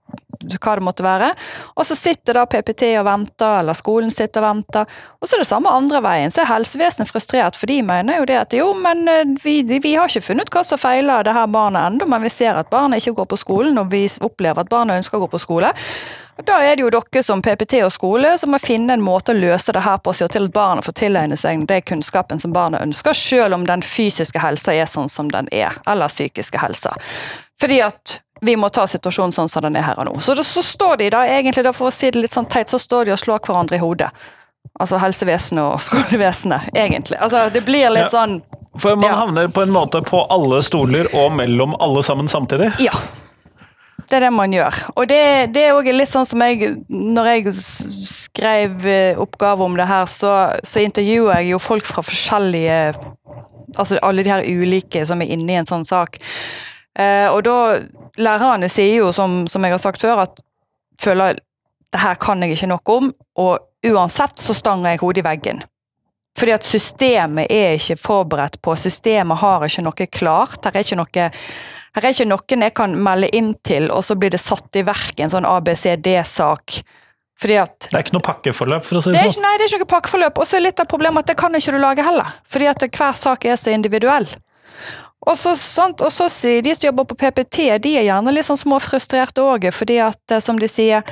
hva 0.61 0.75
det 0.79 0.85
måtte 0.85 1.05
være. 1.05 1.31
Og 1.77 1.87
så 1.87 1.97
sitter 1.99 2.39
da 2.39 2.47
PPT 2.49 2.95
og 3.01 3.05
venter, 3.09 3.61
eller 3.61 3.77
skolen 3.77 4.13
sitter 4.15 4.43
og 4.43 4.49
venter. 4.49 4.97
Og 5.21 5.29
så 5.29 5.37
er 5.37 5.43
det 5.43 5.51
samme 5.51 5.73
andre 5.73 6.01
veien. 6.05 6.33
Så 6.33 6.43
er 6.43 6.51
helsevesenet 6.51 7.11
frustrert, 7.11 7.59
for 7.61 7.71
de 7.71 7.81
mener 7.85 8.21
jo 8.21 8.29
det 8.31 8.39
at 8.41 8.57
jo, 8.57 8.71
men 8.79 9.05
eh, 9.11 9.37
vi, 9.45 9.61
vi 9.69 9.95
har 9.95 10.09
ikke 10.09 10.31
funnet 10.31 10.53
hva 10.55 10.65
som 10.67 10.81
feiler 10.81 11.27
det 11.27 11.37
her 11.37 11.51
barnet 11.53 11.91
ennå, 11.91 12.09
men 12.09 12.25
vi 12.25 12.33
ser 12.33 12.57
at 12.57 12.73
barnet 12.73 13.03
ikke 13.03 13.21
går 13.21 13.31
på 13.35 13.41
skolen, 13.45 13.79
og 13.81 13.93
vi 13.93 14.07
opplever 14.21 14.65
at 14.65 14.73
barnet 14.73 15.03
ønsker 15.03 15.21
å 15.21 15.27
gå 15.27 15.31
på 15.35 15.43
skole. 15.45 15.75
Da 16.47 16.57
er 16.65 16.77
det 16.77 16.87
jo 16.87 16.91
dere 16.95 17.23
som 17.25 17.43
PPT 17.45 17.83
og 17.85 17.93
skole 17.93 18.33
som 18.41 18.55
må 18.55 18.61
finne 18.63 18.95
en 18.97 19.05
måte 19.05 19.35
å 19.35 19.37
løse 19.37 19.75
det 19.77 19.85
her 19.85 19.99
på, 20.01 20.15
så 20.17 20.29
til 20.33 20.49
at 20.49 20.55
barnet 20.55 20.87
får 20.87 20.97
tilegne 21.03 21.37
seg 21.37 21.67
den 21.69 21.85
kunnskapen 21.85 22.41
som 22.41 22.55
barnet 22.57 22.81
ønsker, 22.81 23.13
selv 23.17 23.59
om 23.59 23.69
den 23.69 23.85
fysiske 23.85 24.41
helsa 24.41 24.73
er 24.73 24.89
sånn 24.89 25.13
som 25.13 25.29
den 25.29 25.51
er, 25.53 25.77
eller 25.91 26.09
psykiske 26.09 26.63
helsa. 26.63 26.95
Fordi 27.61 27.83
at 27.85 28.21
vi 28.41 28.57
må 28.57 28.69
ta 28.73 28.87
situasjonen 28.89 29.33
sånn 29.33 29.49
som 29.49 29.65
den 29.67 29.77
er 29.77 29.85
her 29.91 30.01
og 30.01 30.09
nå. 30.09 30.19
Så, 30.25 30.35
det, 30.35 30.45
så 30.49 30.63
står 30.65 30.97
de 31.03 31.11
da, 31.13 31.25
egentlig 31.29 31.65
da, 31.67 31.73
for 31.77 31.91
å 31.91 31.95
si 31.95 32.11
det 32.11 32.23
litt 32.25 32.37
sånn 32.37 32.49
teit, 32.51 32.73
så 32.73 32.81
står 32.81 33.09
de 33.09 33.15
og 33.15 33.21
slår 33.21 33.43
hverandre 33.47 33.77
i 33.77 33.83
hodet. 33.83 34.11
Altså 34.81 35.01
helsevesenet 35.01 35.63
og 35.65 35.81
skolevesenet, 35.89 36.73
egentlig. 36.75 37.21
Altså 37.21 37.49
det 37.53 37.65
blir 37.67 37.91
litt 37.93 38.09
ja. 38.09 38.13
sånn 38.15 38.41
For 38.81 38.97
man 38.97 39.11
ja. 39.11 39.17
havner 39.25 39.51
på 39.53 39.65
en 39.65 39.75
måte 39.75 40.03
på 40.07 40.23
alle 40.33 40.63
stoler 40.65 41.11
og 41.17 41.35
mellom 41.37 41.77
alle 41.83 42.05
sammen 42.07 42.31
samtidig? 42.31 42.73
Ja. 42.81 42.95
Det 44.11 44.19
er 44.19 44.27
det 44.27 44.33
man 44.35 44.51
gjør. 44.51 44.75
Og 44.99 45.07
det, 45.07 45.23
det 45.55 45.69
er 45.69 45.77
òg 45.79 45.87
litt 45.95 46.11
sånn 46.11 46.27
som 46.27 46.43
jeg 46.43 46.73
Når 46.91 47.29
jeg 47.31 47.53
skrev 47.55 48.87
eh, 48.91 49.21
oppgave 49.21 49.63
om 49.63 49.77
det 49.79 49.87
her, 49.87 50.09
så, 50.11 50.33
så 50.67 50.83
intervjuer 50.83 51.37
jeg 51.39 51.53
jo 51.53 51.61
folk 51.63 51.87
fra 51.87 52.03
forskjellige 52.03 52.81
Altså 53.79 54.01
alle 54.03 54.25
de 54.27 54.33
her 54.33 54.43
ulike 54.43 55.05
som 55.07 55.21
er 55.23 55.31
inne 55.31 55.53
i 55.55 55.59
en 55.61 55.69
sånn 55.69 55.85
sak. 55.87 56.19
Eh, 56.99 57.29
og 57.31 57.45
da 57.47 57.59
Lærerne 58.21 58.69
sier 58.69 59.01
jo, 59.01 59.11
som, 59.17 59.43
som, 59.51 59.65
jeg 59.65 59.75
har 59.75 59.83
sagt 59.83 60.05
før, 60.05 60.25
at 60.27 60.41
føler 61.01 61.41
det 61.91 62.01
her 62.01 62.19
kan 62.23 62.43
jeg 62.45 62.55
ikke 62.55 62.71
noe 62.71 62.95
om, 62.95 63.11
og 63.41 63.91
uansett 63.91 64.39
så 64.39 64.55
stanger 64.55 64.93
jeg 64.93 65.03
hodet 65.03 65.23
i 65.23 65.27
veggen. 65.27 65.63
Fordi 66.39 66.55
at 66.55 66.65
systemet 66.67 67.51
er 67.51 67.75
ikke 67.75 67.99
forberedt 67.99 68.61
på, 68.63 68.77
systemet 68.79 69.41
har 69.41 69.67
ikke 69.67 69.85
noe 69.85 70.07
klart. 70.07 70.61
Her 70.65 70.79
er 70.79 70.87
ikke 70.87 71.01
noe 71.01 71.31
her 71.91 72.07
er 72.07 72.15
ikke 72.15 72.29
noen 72.31 72.65
jeg 72.69 72.75
kan 72.79 72.95
melde 73.03 73.29
inn 73.35 73.51
til, 73.67 73.89
og 73.91 74.05
så 74.07 74.15
blir 74.15 74.31
det 74.31 74.39
satt 74.39 74.79
i 74.79 74.85
verk 74.87 75.19
en 75.21 75.33
sånn 75.33 75.49
ABCD-sak. 75.49 76.79
Fordi 77.41 77.57
at 77.57 77.89
Det 77.89 77.97
er 77.97 78.05
ikke 78.05 78.15
noe 78.19 78.27
pakkeforløp, 78.27 78.85
for 78.85 79.01
å 79.01 79.03
si 79.03 79.15
det, 79.15 79.25
sånn? 79.25 79.43
Nei, 79.43 79.55
det 79.57 79.65
er 79.65 79.73
ikke 79.73 79.87
noe 79.87 79.95
pakkeforløp. 79.95 80.39
Og 80.39 80.47
så 80.47 80.59
er 80.59 80.67
litt 80.67 80.83
av 80.83 80.89
problemet 80.91 81.25
at 81.25 81.33
det 81.33 81.39
kan 81.41 81.57
ikke 81.57 81.73
du 81.75 81.81
lage 81.81 82.05
heller. 82.05 82.37
Fordi 82.45 82.69
at 82.71 82.85
hver 82.85 83.17
sak 83.17 83.47
er 83.49 83.57
så 83.59 83.73
individuell. 83.73 84.29
Og 85.29 85.37
så, 85.37 85.53
sant, 85.57 86.01
og 86.01 86.13
så 86.13 86.29
de 86.65 86.73
som 86.75 86.87
jobber 86.87 87.05
på 87.05 87.19
PPT, 87.21 87.67
de 87.83 87.93
er 88.01 88.07
gjerne 88.07 88.33
litt 88.33 88.47
sånn 88.47 88.61
småfrustrerte 88.61 89.45
òg, 89.45 89.69
fordi 89.77 89.99
at, 90.01 90.23
eh, 90.33 90.41
som 90.41 90.59
de 90.61 90.69
sier 90.71 91.05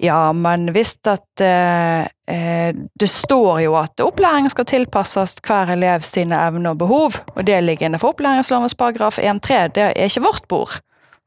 ja, 0.00 0.30
men 0.32 0.70
hvis 0.72 0.94
at 1.12 1.42
eh, 1.44 2.06
eh, 2.24 2.70
Det 2.72 3.08
står 3.08 3.58
jo 3.66 3.74
at 3.76 4.00
opplæring 4.00 4.48
skal 4.48 4.64
tilpasses 4.64 5.34
hver 5.44 5.74
elev 5.74 6.00
sine 6.00 6.38
evner 6.40 6.72
og 6.72 6.78
behov, 6.80 7.18
og 7.34 7.44
det 7.44 7.58
ligger 7.64 7.90
innenfor 7.90 8.14
opplæringslovens 8.14 8.74
paragraf 8.74 9.18
1-3, 9.18 9.66
det 9.76 9.90
er 9.90 10.08
ikke 10.08 10.24
vårt 10.24 10.48
bord, 10.48 10.78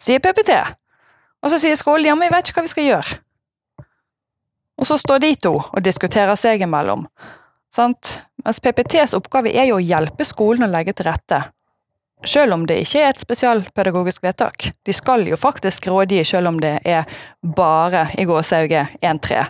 sier 0.02 0.24
PPT. 0.24 0.58
Og 1.44 1.52
så 1.52 1.60
sier 1.62 1.78
skolen 1.78 2.08
ja, 2.08 2.16
men 2.16 2.32
vi 2.32 2.34
vet 2.34 2.50
ikke 2.50 2.62
hva 2.62 2.66
vi 2.66 2.74
skal 2.74 2.88
gjøre. 2.88 3.20
Og 4.82 4.90
så 4.90 4.98
står 4.98 5.22
de 5.22 5.36
to 5.44 5.54
og 5.60 5.84
diskuterer 5.86 6.34
seg 6.40 6.64
imellom. 6.66 7.06
Sant? 7.74 8.24
Mens 8.42 8.62
PPTs 8.64 9.14
oppgave 9.14 9.54
er 9.54 9.70
jo 9.70 9.78
å 9.78 9.86
hjelpe 9.86 10.26
skolen 10.26 10.66
å 10.66 10.72
legge 10.72 10.96
til 10.98 11.12
rette 11.12 11.44
selv 12.26 12.54
om 12.54 12.66
det 12.68 12.80
ikke 12.84 13.02
er 13.04 13.12
et 13.14 13.20
spesialpedagogisk 13.20 14.24
vedtak. 14.24 14.70
De 14.86 14.94
skal 14.94 15.28
jo 15.28 15.38
faktisk 15.40 15.88
rådgi 15.88 16.24
selv 16.26 16.48
om 16.48 16.60
det 16.64 16.78
er 16.86 17.04
bare 17.56 18.08
i 18.18 18.26
gåsehauget 18.26 18.88
1-3. 19.02 19.46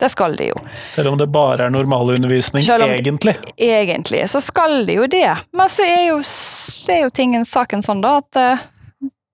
Det 0.00 0.08
skal 0.08 0.36
de 0.36 0.48
jo. 0.50 0.54
Selv 0.90 1.12
om 1.12 1.18
det 1.18 1.26
bare 1.32 1.66
er 1.66 1.70
normalundervisning, 1.70 2.64
egentlig? 2.66 3.36
Egentlig, 3.56 4.24
så 4.30 4.40
skal 4.40 4.86
de 4.86 4.98
jo 4.98 5.06
det. 5.06 5.36
Men 5.52 5.70
så 5.70 5.86
er 5.86 6.08
jo, 6.08 6.16
er 6.90 7.04
jo 7.04 7.12
tingen 7.14 7.44
saken 7.46 7.84
sånn, 7.84 8.02
da, 8.02 8.16
at 8.18 8.40
uh, 8.40 8.64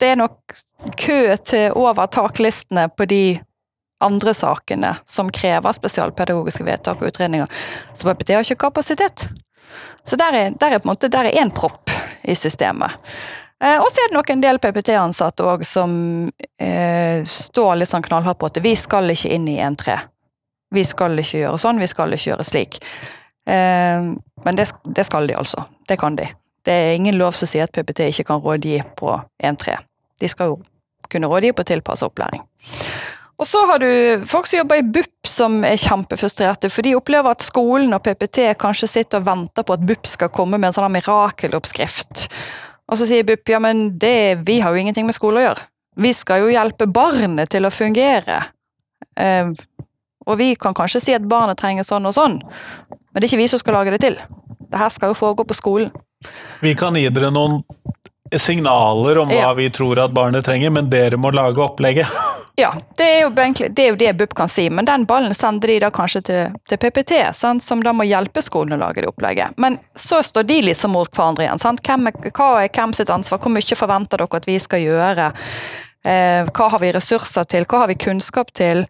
det 0.01 0.13
er 0.13 0.21
nok 0.21 0.59
kø 1.01 1.37
til 1.45 1.73
over 1.77 2.11
taklistene 2.13 2.89
på 2.93 3.09
de 3.09 3.25
andre 4.05 4.35
sakene 4.35 4.95
som 5.09 5.29
krever 5.33 5.77
spesialpedagogiske 5.77 6.65
vedtak 6.65 7.01
og 7.01 7.13
utredninger. 7.13 7.49
Så 7.95 8.09
PPT 8.09 8.37
har 8.37 8.45
ikke 8.45 8.67
kapasitet. 8.69 9.29
Så 10.05 10.17
der 10.17 10.37
er, 10.37 10.55
der 10.61 10.77
er 10.77 10.81
på 10.81 10.89
en 10.89 10.93
måte, 10.95 11.09
der 11.13 11.29
er 11.29 11.43
én 11.43 11.53
propp 11.55 12.00
i 12.23 12.35
systemet. 12.37 12.97
Eh, 13.65 13.77
og 13.77 13.89
så 13.93 14.03
er 14.03 14.11
det 14.11 14.17
nok 14.17 14.31
en 14.33 14.43
del 14.43 14.59
PPT-ansatte 14.63 15.45
òg 15.45 15.65
som 15.69 15.93
eh, 16.57 17.21
står 17.29 17.77
litt 17.77 17.91
sånn 17.93 18.05
knallhardt 18.07 18.41
på 18.41 18.49
at 18.49 18.61
vi 18.65 18.73
skal 18.79 19.13
ikke 19.13 19.33
inn 19.37 19.49
i 19.53 19.59
1-3. 19.61 19.99
Vi 20.71 20.85
skal 20.87 21.19
ikke 21.19 21.43
gjøre 21.43 21.61
sånn, 21.61 21.83
vi 21.83 21.91
skal 21.91 22.15
ikke 22.17 22.31
gjøre 22.31 22.47
slik. 22.47 22.81
Eh, 23.51 24.11
men 24.45 24.57
det, 24.57 24.71
det, 24.85 25.05
skal 25.05 25.29
de 25.29 25.37
altså. 25.37 25.67
Det 25.89 25.99
kan 26.01 26.17
de. 26.17 26.31
Det 26.65 26.73
er 26.73 26.97
ingen 26.97 27.19
lov 27.21 27.37
som 27.37 27.49
sier 27.51 27.69
at 27.69 27.75
PPT 27.77 28.09
ikke 28.09 28.29
kan 28.33 28.41
rådgi 28.45 28.81
på 28.97 29.13
1-3. 29.45 29.77
De 30.21 30.29
skal 30.29 30.53
jo 30.55 30.61
kunne 31.11 31.29
rådgi 31.29 31.53
på 31.57 31.67
tilpasset 31.69 32.09
opplæring. 32.09 32.45
Og 33.41 33.49
så 33.49 33.61
har 33.71 33.81
du 33.81 34.25
folk 34.29 34.45
som 34.47 34.59
jobber 34.59 34.83
i 34.83 34.85
BUP 34.85 35.29
som 35.29 35.63
er 35.65 35.81
kjempefrustrerte, 35.81 36.69
for 36.69 36.85
de 36.85 36.93
opplever 36.99 37.33
at 37.33 37.45
skolen 37.45 37.95
og 37.97 38.03
PPT 38.05 38.51
kanskje 38.61 38.89
sitter 38.91 39.23
og 39.23 39.31
venter 39.31 39.65
på 39.65 39.77
at 39.79 39.87
BUP 39.89 40.09
skal 40.11 40.29
komme 40.35 40.61
med 40.61 40.69
en 40.69 40.77
sånn 40.77 40.93
mirakeloppskrift. 40.93 42.27
Og 42.91 43.01
så 43.01 43.09
sier 43.09 43.25
BUP 43.25 43.49
ja, 43.49 43.63
men 43.63 43.95
det, 44.03 44.43
vi 44.45 44.59
har 44.61 44.75
jo 44.75 44.83
ingenting 44.83 45.09
med 45.09 45.17
skole 45.17 45.41
å 45.41 45.47
gjøre. 45.49 45.65
Vi 46.05 46.13
skal 46.17 46.45
jo 46.45 46.53
hjelpe 46.53 46.89
barnet 46.91 47.51
til 47.55 47.65
å 47.65 47.73
fungere. 47.73 48.43
Eh, 49.17 49.49
og 50.29 50.37
vi 50.37 50.53
kan 50.61 50.77
kanskje 50.77 51.01
si 51.07 51.17
at 51.17 51.25
barnet 51.25 51.59
trenger 51.61 51.87
sånn 51.87 52.07
og 52.11 52.15
sånn, 52.15 52.37
men 52.93 53.17
det 53.17 53.25
er 53.25 53.31
ikke 53.33 53.41
vi 53.41 53.51
som 53.51 53.63
skal 53.63 53.79
lage 53.79 53.97
det 53.97 54.03
til. 54.05 54.21
Det 54.71 54.79
her 54.79 54.93
skal 54.93 55.11
jo 55.11 55.19
foregå 55.19 55.49
på 55.49 55.57
skolen. 55.57 55.89
Vi 56.61 56.75
kan 56.79 56.95
gi 56.99 57.09
dere 57.09 57.33
noen 57.33 57.63
signaler 58.39 59.19
om 59.19 59.29
hva 59.29 59.35
ja. 59.35 59.55
vi 59.55 59.71
tror 59.71 59.99
at 59.99 60.13
barnet 60.15 60.45
trenger, 60.47 60.71
men 60.71 60.91
dere 60.91 61.19
må 61.19 61.33
lage 61.35 61.63
opplegget. 61.63 62.07
ja, 62.61 62.71
det 62.97 63.07
er, 63.07 63.21
jo 63.25 63.31
det 63.35 63.85
er 63.85 63.89
jo 63.89 63.99
det 63.99 64.13
BUP 64.21 64.35
kan 64.39 64.51
si, 64.51 64.69
men 64.71 64.87
den 64.87 65.07
ballen 65.09 65.35
sender 65.35 65.73
de 65.73 65.79
da 65.83 65.91
kanskje 65.95 66.23
til, 66.29 66.57
til 66.71 66.81
PPT, 66.81 67.17
sant? 67.35 67.65
som 67.65 67.83
da 67.83 67.93
må 67.97 68.07
hjelpe 68.07 68.43
skolen 68.45 68.79
å 68.79 68.81
lage 68.85 69.03
det 69.03 69.11
opplegget. 69.11 69.59
Men 69.59 69.81
så 69.99 70.23
står 70.23 70.47
de 70.47 70.61
liksom 70.69 70.95
mot 70.95 71.11
hverandre 71.11 71.47
igjen. 71.47 71.63
Sant? 71.63 71.83
Hvem 71.87 72.11
er, 72.13 72.31
hva 72.31 72.51
er 72.63 72.75
hvem 72.75 72.95
sitt 72.97 73.11
ansvar, 73.11 73.43
hvor 73.43 73.55
mye 73.55 73.79
forventer 73.83 74.23
dere 74.23 74.43
at 74.43 74.51
vi 74.51 74.59
skal 74.63 74.85
gjøre? 74.85 75.31
Eh, 76.07 76.47
hva 76.49 76.69
har 76.73 76.81
vi 76.81 76.93
ressurser 76.97 77.49
til, 77.51 77.67
hva 77.69 77.83
har 77.83 77.91
vi 77.91 77.99
kunnskap 78.01 78.55
til? 78.57 78.87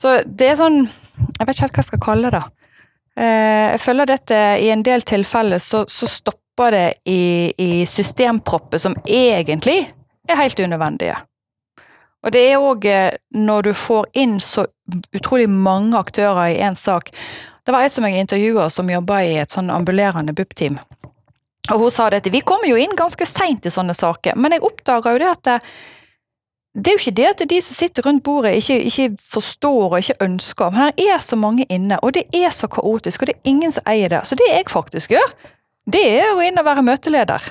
Så 0.00 0.20
det 0.24 0.54
er 0.54 0.60
sånn 0.60 0.86
Jeg 1.14 1.44
vet 1.46 1.50
ikke 1.54 1.62
helt 1.62 1.74
hva 1.76 1.82
jeg 1.82 1.86
skal 1.86 2.00
kalle 2.02 2.30
det. 2.34 2.40
Eh, 3.14 3.66
jeg 3.74 3.82
føler 3.84 4.08
dette 4.10 4.38
i 4.58 4.70
en 4.74 4.82
del 4.82 5.04
tilfeller 5.06 5.62
så, 5.62 5.84
så 5.86 6.08
stopper 6.10 6.43
stopper 6.54 6.70
det 6.70 6.94
i, 7.04 7.52
i 7.56 7.86
systempropper 7.86 8.78
som 8.78 8.96
egentlig 9.06 9.92
er 10.28 10.36
helt 10.36 10.60
unødvendige. 10.60 11.16
Og 12.24 12.32
det 12.32 12.40
er 12.40 12.58
òg 12.58 12.84
eh, 12.86 13.16
når 13.34 13.62
du 13.62 13.74
får 13.74 14.06
inn 14.14 14.40
så 14.40 14.66
utrolig 15.12 15.48
mange 15.48 15.98
aktører 15.98 16.54
i 16.54 16.60
én 16.62 16.74
sak. 16.74 17.10
Det 17.64 17.72
var 17.72 17.82
ei 17.82 17.90
som 17.90 18.04
jeg 18.04 18.20
intervjua 18.20 18.70
som 18.70 18.88
jobba 18.88 19.22
i 19.22 19.36
et 19.36 19.50
sånn 19.50 19.70
ambulerende 19.70 20.32
BUP-team. 20.32 20.78
Og 21.72 21.80
hun 21.80 21.90
sa 21.90 22.10
det 22.10 22.22
at 22.22 22.32
vi 22.32 22.40
kommer 22.40 22.68
jo 22.68 22.76
inn 22.76 22.96
ganske 22.96 23.26
seint 23.26 23.66
i 23.66 23.72
sånne 23.72 23.94
saker, 23.94 24.36
men 24.36 24.52
jeg 24.52 24.64
oppdaga 24.64 25.12
jo 25.12 25.20
det 25.20 25.30
at 25.30 25.44
det, 25.44 25.58
det 26.74 26.90
er 26.90 26.96
jo 26.96 27.02
ikke 27.02 27.16
det 27.16 27.28
at 27.30 27.44
de 27.48 27.60
som 27.64 27.76
sitter 27.76 28.04
rundt 28.04 28.24
bordet 28.24 28.54
ikke, 28.58 28.76
ikke 28.84 29.16
forstår 29.32 29.86
og 29.86 29.98
ikke 29.98 30.26
ønsker, 30.26 30.70
men 30.70 30.84
her 30.84 31.16
er 31.16 31.24
så 31.24 31.36
mange 31.40 31.64
inne, 31.72 31.98
og 32.02 32.14
det 32.16 32.26
er 32.36 32.52
så 32.52 32.68
kaotisk, 32.68 33.22
og 33.22 33.30
det 33.30 33.36
er 33.36 33.50
ingen 33.52 33.72
som 33.72 33.84
eier 33.88 34.12
det. 34.12 34.24
Så 34.28 34.36
det 34.36 34.50
jeg 34.50 34.68
faktisk 34.72 35.16
gjør, 35.16 35.32
det 35.90 36.04
er 36.18 36.30
å 36.30 36.38
gå 36.38 36.46
inn 36.48 36.60
og 36.60 36.66
være 36.66 36.84
møteleder. 36.86 37.50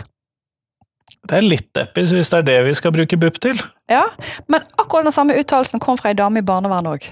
Det 1.24 1.38
er 1.38 1.46
litt 1.46 1.70
deppis 1.76 2.12
hvis 2.12 2.32
det 2.34 2.42
er 2.42 2.48
det 2.48 2.58
vi 2.68 2.76
skal 2.76 2.94
bruke 2.96 3.20
BUP 3.20 3.38
til. 3.44 3.60
Ja, 3.92 4.04
men 4.52 4.66
akkurat 4.82 5.08
den 5.08 5.16
samme 5.16 5.38
uttalelsen 5.40 5.82
kom 5.84 6.00
fra 6.00 6.12
ei 6.12 6.18
dame 6.20 6.42
i 6.42 6.46
barnevernet 6.46 6.98
òg. 6.98 7.06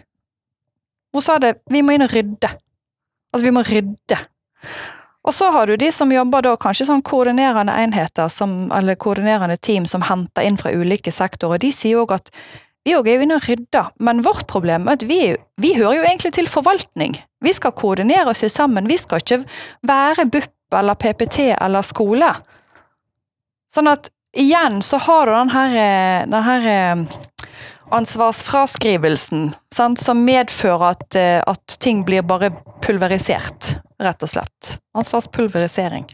Hun 1.16 1.24
sa 1.24 1.38
det, 1.44 1.58
vi 1.72 1.84
må 1.84 1.96
inn 1.96 2.04
og 2.06 2.12
rydde. 2.12 2.50
Altså, 3.32 3.46
vi 3.46 3.54
må 3.56 3.64
rydde. 3.68 4.20
Og 5.22 5.36
så 5.36 5.52
har 5.54 5.70
du 5.70 5.78
de 5.78 5.92
som 5.94 6.12
jobber 6.12 6.44
da 6.44 6.56
kanskje 6.60 6.88
sånn 6.90 7.04
koordinerende 7.06 7.76
enheter, 7.84 8.28
som, 8.34 8.72
eller 8.74 8.98
koordinerende 9.00 9.58
team 9.62 9.86
som 9.88 10.04
henter 10.08 10.48
inn 10.48 10.58
fra 10.60 10.74
ulike 10.74 11.14
sektorer. 11.14 11.62
De 11.62 11.70
sier 11.76 12.02
òg 12.02 12.16
at 12.18 12.32
vi 12.88 12.96
òg 12.98 13.08
er 13.08 13.20
jo 13.20 13.28
inne 13.28 13.38
og 13.38 13.46
rydder, 13.46 13.92
men 14.02 14.24
vårt 14.26 14.48
problem 14.50 14.88
er 14.90 14.98
at 14.98 15.06
vi, 15.06 15.20
vi 15.62 15.76
hører 15.78 16.00
jo 16.00 16.08
egentlig 16.08 16.34
til 16.36 16.50
forvaltning. 16.50 17.14
Vi 17.46 17.54
skal 17.54 17.76
koordinere 17.78 18.34
oss 18.34 18.42
sammen, 18.50 18.90
vi 18.90 18.98
skal 18.98 19.22
ikke 19.22 19.44
være 19.86 20.26
BUP 20.34 20.50
eller 20.74 20.96
PPT 20.96 21.52
eller 21.62 21.82
skole. 21.82 22.32
Sånn 23.74 23.88
at 23.92 24.10
igjen 24.36 24.82
så 24.82 24.98
har 24.98 25.26
du 25.26 25.32
den 25.32 25.50
her, 25.50 25.76
eh, 25.76 26.26
den 26.28 26.44
her 26.44 26.68
eh, 26.68 27.06
ansvarsfraskrivelsen, 27.92 29.54
sant, 29.76 30.00
som 30.00 30.24
medfører 30.26 30.92
at, 30.94 31.16
eh, 31.16 31.42
at 31.48 31.78
ting 31.80 32.04
blir 32.08 32.22
bare 32.24 32.52
pulverisert, 32.82 33.76
rett 34.02 34.24
og 34.24 34.30
slett. 34.30 34.78
Ansvarspulverisering. 34.98 36.06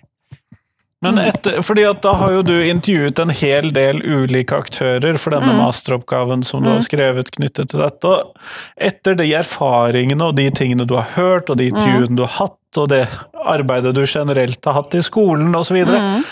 Men 1.01 1.19
etter, 1.21 1.61
fordi 1.61 1.83
at 1.85 2.01
da 2.01 2.15
har 2.17 2.31
jo 2.33 2.41
du 2.41 2.55
intervjuet 2.65 3.19
en 3.21 3.29
hel 3.29 3.69
del 3.73 3.99
ulike 4.01 4.57
aktører 4.57 5.19
for 5.21 5.29
denne 5.35 5.53
Mm. 5.53 5.59
masteroppgaven 5.61 6.43
som 6.43 6.63
du 6.63 6.69
har 6.69 6.79
Mm. 6.79 6.87
skrevet 6.87 7.29
knyttet 7.31 7.69
til 7.69 7.79
dette. 7.79 8.03
Og 8.05 8.33
etter 8.81 9.13
de 9.15 9.31
erfaringene 9.33 10.21
og 10.25 10.35
de 10.35 10.49
tingene 10.49 10.87
du 10.87 10.95
har 10.95 11.09
hørt, 11.13 11.51
og 11.51 11.57
de 11.57 11.69
intervjuene 11.69 12.15
du 12.15 12.25
har 12.25 12.47
hatt, 12.47 12.57
og 12.77 12.89
det 12.89 13.03
arbeidet 13.47 13.93
du 13.95 14.03
generelt 14.05 14.65
har 14.65 14.73
hatt 14.81 14.95
i 14.95 15.01
skolen 15.05 15.55
osv. 15.55 15.83
Mm. 15.87 16.23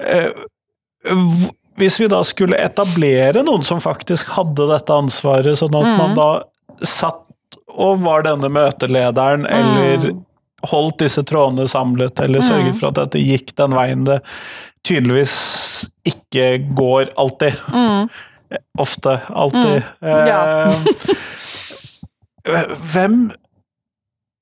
Eh, 0.00 0.30
Hvis 1.80 1.96
vi 2.00 2.08
da 2.12 2.18
skulle 2.28 2.58
etablere 2.60 3.40
noen 3.46 3.62
som 3.64 3.78
faktisk 3.80 4.28
hadde 4.36 4.66
dette 4.68 4.92
ansvaret, 4.92 5.56
sånn 5.56 5.72
at 5.78 5.86
Mm. 5.86 5.96
man 5.96 6.14
da 6.14 6.42
satt 6.84 7.24
og 7.72 8.00
var 8.04 8.22
denne 8.26 8.50
møtelederen, 8.52 9.46
eller 9.48 10.10
holdt 10.68 10.98
disse 10.98 11.22
trådene 11.24 11.64
samlet, 11.68 12.20
eller 12.20 12.40
sørget 12.44 12.74
Mm. 12.74 12.78
for 12.80 12.88
at 12.88 12.94
dette 13.00 13.18
gikk 13.24 13.54
den 13.56 13.70
veien 13.72 14.04
det 14.04 14.20
tydeligvis 14.84 15.88
ikke 16.04 16.74
går 16.76 17.08
alltid. 17.16 17.56
Mm. 17.72 18.10
Ofte. 18.78 19.22
Alltid. 19.32 19.82
Ja. 20.02 20.68
Eh, 22.44 22.76
hvem 22.92 23.30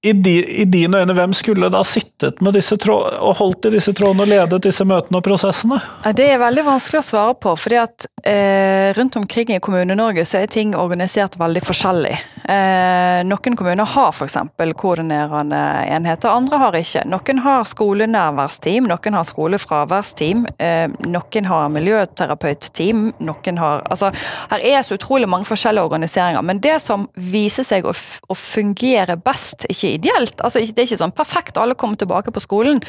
i, 0.03 0.13
di, 0.13 0.61
I 0.61 0.65
dine 0.65 0.99
øyne, 0.99 1.15
hvem 1.15 1.33
skulle 1.35 1.69
da 1.75 1.81
sittet 1.85 2.41
med 2.41 2.55
disse 2.55 2.77
tråd, 2.79 3.17
og 3.19 3.35
holdt 3.41 3.67
i 3.67 3.73
disse 3.75 3.91
trådene 3.99 4.23
og 4.23 4.31
ledet 4.31 4.61
disse 4.69 4.85
møtene 4.87 5.19
og 5.19 5.25
prosessene? 5.27 5.81
Det 6.15 6.29
er 6.31 6.39
veldig 6.39 6.63
vanskelig 6.69 7.01
å 7.01 7.07
svare 7.09 7.35
på, 7.43 7.55
fordi 7.59 7.81
at 7.83 8.07
eh, 8.23 8.95
rundt 8.95 9.19
omkring 9.19 9.51
i 9.57 9.59
Kommune-Norge 9.63 10.23
så 10.29 10.45
er 10.45 10.53
ting 10.55 10.77
organisert 10.79 11.35
veldig 11.41 11.63
forskjellig. 11.67 12.15
Eh, 12.49 13.25
noen 13.27 13.59
kommuner 13.59 13.91
har 13.97 14.15
f.eks. 14.15 14.39
koordinerende 14.79 15.59
enheter, 15.91 16.31
andre 16.31 16.63
har 16.63 16.79
ikke. 16.79 17.03
Noen 17.11 17.43
har 17.43 17.67
skolenærværsteam, 17.67 18.87
noen 18.87 19.19
har 19.19 19.27
skolefraværsteam, 19.27 20.47
eh, 20.63 20.87
noen 21.11 21.51
har 21.51 21.75
miljøterapeutteam, 21.75 23.09
noen 23.19 23.59
har 23.59 23.83
Altså, 23.89 24.11
her 24.51 24.63
er 24.63 24.83
så 24.85 24.97
utrolig 24.99 25.29
mange 25.31 25.47
forskjellige 25.49 25.91
organiseringer, 25.91 26.43
men 26.45 26.61
det 26.63 26.77
som 26.83 27.07
viser 27.15 27.67
seg 27.67 27.87
å, 27.87 27.93
å 27.93 28.35
fungere 28.37 29.17
best, 29.21 29.67
ikke 29.71 29.88
ideelt, 29.97 30.41
altså 30.41 30.61
det 30.61 30.79
er 30.79 30.87
ikke 30.89 31.01
sånn 31.01 31.17
perfekt 31.17 31.59
alle 31.59 31.77
kommer 31.79 31.99
tilbake 32.01 32.35
på 32.35 32.43
skolen, 32.45 32.83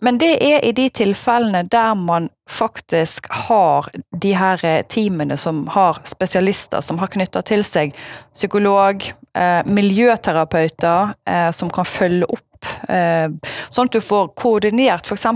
men 0.00 0.18
det 0.18 0.36
er 0.44 0.62
i 0.62 0.72
de 0.72 0.86
tilfellene 0.94 1.64
der 1.66 1.94
man 1.98 2.28
faktisk 2.50 3.26
har 3.48 3.88
de 4.22 4.34
her 4.38 4.62
eh, 4.64 4.84
teamene 4.86 5.36
som 5.36 5.64
har 5.74 5.98
spesialister, 6.06 6.80
som 6.80 7.00
har 7.02 7.10
knytta 7.10 7.42
til 7.42 7.64
seg 7.66 7.96
psykolog, 8.30 9.02
eh, 9.34 9.66
miljøterapeuter, 9.66 11.14
eh, 11.26 11.50
som 11.50 11.70
kan 11.70 11.88
følge 11.88 12.30
opp, 12.30 12.70
eh, 12.88 13.26
sånn 13.70 13.90
at 13.90 13.98
du 13.98 14.00
får 14.00 14.30
koordinert 14.38 15.10
f.eks. 15.10 15.26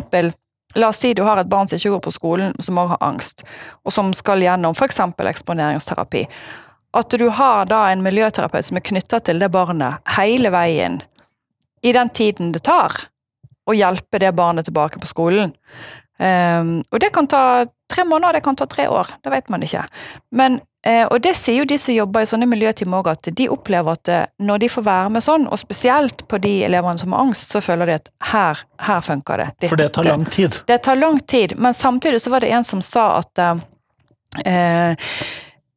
La 0.75 0.89
oss 0.89 1.03
si 1.03 1.13
du 1.13 1.25
har 1.27 1.37
et 1.43 1.51
barn 1.51 1.69
som 1.69 1.77
ikke 1.77 1.97
går 1.97 2.07
på 2.07 2.15
skolen, 2.15 2.55
som 2.63 2.79
også 2.81 2.95
har 2.95 3.09
angst, 3.11 3.43
og 3.85 3.93
som 3.93 4.15
skal 4.17 4.41
gjennom 4.47 4.79
f.eks. 4.79 5.03
eksponeringsterapi. 5.35 6.29
At 6.93 7.11
du 7.11 7.29
har 7.33 7.67
da 7.71 7.87
en 7.91 8.03
miljøterapeut 8.05 8.67
som 8.69 8.77
er 8.77 8.85
knytta 8.85 9.23
til 9.25 9.41
det 9.41 9.49
barnet 9.53 10.03
hele 10.19 10.53
veien, 10.53 11.01
i 11.83 11.93
den 11.93 12.11
tiden 12.15 12.53
det 12.53 12.63
tar 12.69 12.95
å 13.67 13.75
hjelpe 13.75 14.21
det 14.23 14.33
barnet 14.37 14.69
tilbake 14.69 15.01
på 15.01 15.09
skolen. 15.11 15.55
Um, 16.23 16.83
og 16.91 17.01
det 17.01 17.11
kan 17.15 17.27
ta 17.27 17.65
tre 17.91 18.05
måneder, 18.05 18.33
det 18.39 18.45
kan 18.45 18.57
ta 18.57 18.67
tre 18.67 18.87
år, 18.89 19.09
det 19.25 19.31
vet 19.33 19.49
man 19.51 19.63
ikke. 19.65 19.83
Men, 20.39 20.61
uh, 20.87 21.07
og 21.09 21.17
det 21.25 21.33
sier 21.39 21.63
jo 21.63 21.69
de 21.69 21.79
som 21.81 21.95
jobber 21.95 22.23
i 22.23 22.29
sånne 22.31 22.47
miljøteam 22.51 22.95
òg, 22.99 23.11
at 23.15 23.31
de 23.39 23.49
opplever 23.51 23.97
at 23.97 24.11
eh, 24.13 24.27
når 24.43 24.63
de 24.63 24.71
får 24.71 24.87
være 24.87 25.13
med 25.17 25.25
sånn, 25.25 25.47
og 25.49 25.59
spesielt 25.59 26.27
på 26.31 26.39
de 26.43 26.53
elevene 26.69 27.03
som 27.03 27.15
har 27.15 27.25
angst, 27.27 27.55
så 27.55 27.63
føler 27.65 27.91
de 27.91 27.97
at 27.99 28.13
her, 28.33 28.63
her 28.87 29.07
funker 29.07 29.43
det. 29.43 29.49
For 29.67 29.81
det 29.81 29.89
tar 29.97 30.11
lang 30.11 30.27
tid. 30.29 30.61
Det 30.69 30.79
tar 30.87 31.01
lang 31.01 31.19
tid, 31.21 31.57
men 31.59 31.75
samtidig 31.75 32.23
så 32.23 32.35
var 32.35 32.45
det 32.45 32.53
en 32.53 32.69
som 32.69 32.85
sa 32.85 33.09
at 33.23 33.47
uh, 33.49 35.09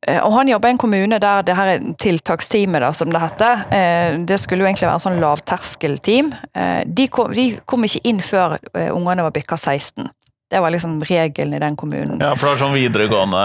og 0.05 0.33
han 0.35 0.49
jobber 0.51 0.69
i 0.69 0.75
en 0.75 0.81
kommune 0.81 1.19
der 1.21 1.45
det 1.45 1.55
her 1.57 1.71
er 1.75 1.87
tiltaksteamet, 2.01 2.83
da, 2.83 2.91
som 2.93 3.09
det 3.13 3.21
heter. 3.23 3.63
Eh, 3.73 4.19
det 4.27 4.37
skulle 4.41 4.65
jo 4.65 4.69
egentlig 4.69 4.89
være 4.89 5.05
sånn 5.05 5.21
lavterskelteam. 5.23 6.33
Eh, 6.53 6.83
de, 6.85 7.07
kom, 7.09 7.33
de 7.33 7.47
kom 7.65 7.87
ikke 7.87 8.03
inn 8.05 8.21
før 8.25 8.59
eh, 8.75 8.91
ungene 8.93 9.25
var 9.25 9.35
bikka 9.35 9.57
16. 9.57 10.09
Det 10.51 10.59
var 10.61 10.69
liksom 10.69 10.99
regelen 11.03 11.53
i 11.53 11.59
den 11.59 11.75
kommunen. 11.75 12.19
Ja, 12.21 12.35
for 12.37 12.47
det 12.47 12.51
er 12.53 12.59
sånn 12.61 12.75
videregående 12.77 13.39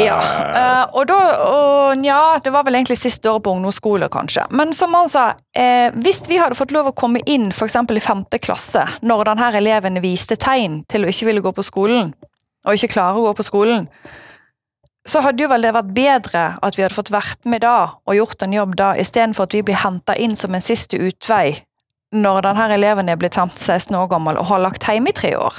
Ja, 0.00 0.16
eh, 0.56 0.94
og 0.96 1.04
da 1.10 1.18
og, 1.44 2.04
Ja, 2.04 2.38
det 2.42 2.52
var 2.54 2.64
vel 2.64 2.78
egentlig 2.78 2.96
siste 2.98 3.28
året 3.28 3.44
på 3.44 3.52
ungdomsskole, 3.52 4.08
kanskje. 4.12 4.46
Men 4.56 4.72
som 4.74 4.94
han 4.96 5.10
sa, 5.12 5.26
eh, 5.52 5.92
hvis 5.92 6.22
vi 6.30 6.40
hadde 6.40 6.56
fått 6.56 6.72
lov 6.72 6.88
å 6.90 6.96
komme 6.96 7.20
inn 7.28 7.50
f.eks. 7.52 7.76
i 7.76 8.00
femte 8.00 8.40
klasse, 8.40 8.86
når 9.02 9.28
denne 9.28 9.50
eleven 9.60 10.00
viste 10.00 10.40
tegn 10.40 10.80
til 10.88 11.04
å 11.04 11.12
ikke 11.12 11.28
ville 11.28 11.44
gå 11.44 11.52
på 11.52 11.66
skolen, 11.66 12.14
og 12.66 12.74
ikke 12.74 12.94
klare 12.96 13.20
å 13.20 13.28
gå 13.28 13.36
på 13.36 13.46
skolen, 13.46 13.90
så 15.06 15.22
hadde 15.22 15.44
jo 15.44 15.50
vel 15.50 15.62
det 15.62 15.72
vært 15.76 15.94
bedre 15.94 16.44
at 16.62 16.76
vi 16.76 16.82
hadde 16.84 16.96
fått 16.96 17.12
vært 17.14 17.46
med 17.46 17.62
da 17.62 17.76
og 18.04 18.18
gjort 18.18 18.42
en 18.42 18.56
jobb 18.56 18.76
da, 18.78 18.92
istedenfor 18.98 19.46
at 19.46 19.56
vi 19.56 19.62
blir 19.66 19.80
henta 19.84 20.16
inn 20.18 20.36
som 20.38 20.54
en 20.54 20.64
siste 20.64 20.98
utvei 20.98 21.62
når 22.16 22.44
denne 22.46 22.68
eleven 22.74 23.10
er 23.10 23.18
blitt 23.20 23.38
15-16 23.38 23.96
år 23.98 24.10
gammel 24.10 24.38
og 24.40 24.48
har 24.50 24.62
lagt 24.62 24.86
hjemme 24.86 25.10
i 25.10 25.16
tre 25.16 25.34
år. 25.38 25.58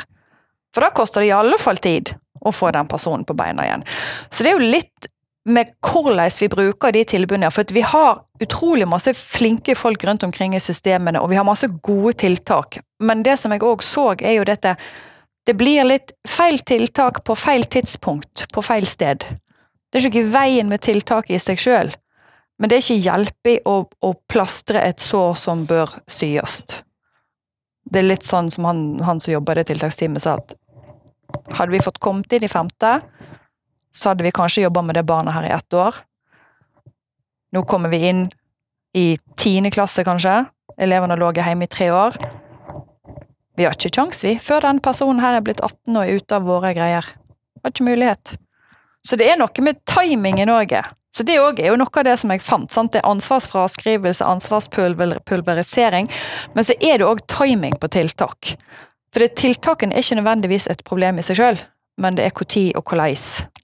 For 0.76 0.84
da 0.84 0.92
koster 0.96 1.24
det 1.24 1.32
i 1.32 1.36
alle 1.36 1.60
fall 1.60 1.80
tid 1.82 2.14
å 2.46 2.54
få 2.54 2.72
den 2.76 2.88
personen 2.90 3.26
på 3.28 3.36
beina 3.38 3.66
igjen. 3.66 3.86
Så 4.30 4.44
det 4.44 4.52
er 4.52 4.60
jo 4.60 4.72
litt 4.76 5.10
med 5.48 5.72
hvordan 5.82 6.32
vi 6.42 6.50
bruker 6.52 6.92
de 6.92 7.04
tilbudene. 7.08 7.52
For 7.52 7.68
vi 7.74 7.84
har 7.88 8.22
utrolig 8.44 8.88
masse 8.88 9.14
flinke 9.18 9.76
folk 9.80 10.04
rundt 10.08 10.26
omkring 10.28 10.56
i 10.56 10.64
systemene, 10.64 11.22
og 11.22 11.32
vi 11.32 11.40
har 11.40 11.48
masse 11.48 11.70
gode 11.84 12.18
tiltak. 12.20 12.80
Men 13.00 13.24
det 13.24 13.38
som 13.40 13.54
jeg 13.56 13.64
òg 13.64 13.86
så, 13.86 14.12
er 14.20 14.38
jo 14.38 14.48
dette 14.48 14.76
Det 15.48 15.54
blir 15.56 15.86
litt 15.88 16.12
feil 16.28 16.60
tiltak 16.60 17.22
på 17.24 17.36
feil 17.40 17.64
tidspunkt, 17.72 18.50
på 18.52 18.62
feil 18.62 18.88
sted. 18.88 19.24
Det 19.88 20.02
er 20.02 20.10
ikke 20.10 20.28
veien 20.34 20.68
med 20.68 20.84
tiltaket 20.84 21.38
i 21.38 21.40
seg 21.40 21.62
sjøl, 21.64 21.92
men 22.60 22.68
det 22.68 22.78
er 22.78 22.84
ikke 22.84 23.06
hjelpig 23.06 23.54
å, 23.64 23.78
å 23.88 24.10
plastre 24.28 24.82
et 24.84 25.00
sår 25.00 25.38
som 25.40 25.64
bør 25.70 25.94
syes. 26.12 26.60
Det 27.88 28.02
er 28.02 28.10
litt 28.10 28.28
sånn 28.28 28.52
som 28.52 28.68
han, 28.68 28.82
han 29.08 29.22
som 29.24 29.38
jobber 29.38 29.56
i 29.56 29.62
det 29.62 29.70
tiltaksteamet 29.72 30.26
sa, 30.26 30.36
at 30.36 30.58
hadde 31.56 31.72
vi 31.72 31.84
fått 31.86 32.02
kommet 32.04 32.34
inn 32.36 32.44
i 32.44 32.52
femte, 32.52 32.98
så 33.96 34.12
hadde 34.12 34.28
vi 34.28 34.34
kanskje 34.36 34.66
jobba 34.66 34.84
med 34.84 35.00
det 35.00 35.06
barnet 35.08 35.36
her 35.38 35.48
i 35.48 35.54
ett 35.56 35.78
år. 35.80 36.02
Nå 37.56 37.64
kommer 37.64 37.94
vi 37.94 38.02
inn 38.10 38.26
i 39.00 39.14
tiende 39.40 39.72
klasse, 39.72 40.04
kanskje. 40.04 40.42
Elevene 40.76 41.16
lå 41.16 41.32
hjemme 41.40 41.64
i 41.64 41.72
tre 41.72 41.88
år. 41.96 42.20
Vi 43.58 43.66
har 43.66 43.74
ikke 43.74 43.90
kjangs, 43.96 44.22
vi, 44.24 44.36
før 44.42 44.68
den 44.68 44.80
personen 44.86 45.22
her 45.24 45.40
er 45.40 45.46
blitt 45.46 45.64
18 45.66 45.96
og 45.96 46.04
er 46.04 46.20
ute 46.20 46.38
av 46.38 46.46
våre 46.46 46.76
greier. 46.78 47.08
Har 47.64 47.74
ikke 47.74 47.88
mulighet. 47.88 48.36
Så 49.02 49.18
det 49.18 49.32
er 49.32 49.40
noe 49.40 49.66
med 49.66 49.80
timingen 49.90 50.52
òg. 50.54 50.76
Så 51.18 51.26
det 51.26 51.40
òg 51.42 51.58
er 51.64 51.72
jo 51.72 51.80
noe 51.82 51.90
av 51.98 52.06
det 52.06 52.14
som 52.22 52.30
jeg 52.30 52.44
fant. 52.46 52.70
sant? 52.72 52.92
Det 52.94 53.02
er 53.02 53.10
ansvarsfraskrivelse, 53.10 54.26
ansvarspulverisering, 54.26 56.12
men 56.54 56.68
så 56.68 56.76
er 56.78 57.00
det 57.00 57.08
òg 57.08 57.24
timing 57.32 57.74
på 57.82 57.90
tiltak. 57.90 58.54
For 59.10 59.26
tiltakene 59.42 59.96
er 59.96 60.06
ikke 60.06 60.20
nødvendigvis 60.20 60.70
et 60.70 60.84
problem 60.86 61.18
i 61.18 61.26
seg 61.26 61.40
sjøl, 61.40 61.58
men 61.98 62.20
det 62.20 62.28
er 62.28 62.36
når 62.38 62.68
og 62.78 62.86
hvordan. 62.86 63.18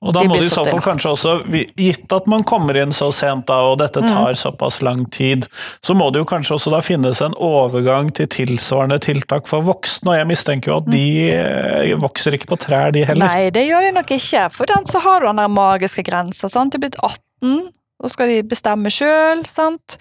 Og 0.04 0.14
da 0.14 0.22
de 0.26 0.28
må 0.28 0.36
det 0.36 0.50
i 0.50 0.52
så 0.52 0.66
fall 0.68 0.82
kanskje 0.84 1.12
også, 1.16 1.34
gitt 1.80 2.12
at 2.12 2.26
man 2.28 2.44
kommer 2.44 2.76
inn 2.82 2.92
så 2.96 3.08
sent 3.16 3.46
da, 3.48 3.62
og 3.72 3.78
dette 3.80 4.02
Mm. 4.04 4.10
tar 4.12 4.34
såpass 4.36 4.82
lang 4.84 5.06
tid, 5.10 5.46
så 5.82 5.96
må 5.96 6.10
det 6.12 6.20
jo 6.20 6.26
kanskje 6.28 6.58
også 6.58 6.72
da 6.74 6.82
finnes 6.84 7.22
en 7.24 7.34
overgang 7.40 8.12
til 8.14 8.28
tilsvarende 8.28 9.00
tiltak 9.00 9.48
for 9.48 9.64
voksne, 9.64 10.12
og 10.12 10.18
jeg 10.20 10.28
mistenker 10.28 10.72
jo 10.74 10.78
at 10.82 10.90
de 10.92 11.06
eh, 11.32 11.94
vokser 12.04 12.36
ikke 12.36 12.52
på 12.52 12.60
trær 12.60 12.92
de 12.92 13.06
heller. 13.08 13.26
Nei, 13.32 13.50
det 13.56 13.64
gjør 13.70 13.88
de 13.88 13.94
nok 13.96 14.12
ikke. 14.12 14.50
For 14.52 14.66
den 14.68 14.84
så 14.92 15.00
har 15.06 15.22
du 15.24 15.28
den 15.32 15.40
der 15.40 15.48
magiske 15.48 16.04
grensa. 16.04 16.50
sant? 16.52 16.76
Er 16.76 16.84
blitt 16.84 17.00
18, 17.00 17.70
så 18.04 18.10
skal 18.12 18.28
de 18.28 18.42
bestemme 18.44 18.92
sjøl, 18.92 19.46
sant. 19.48 19.96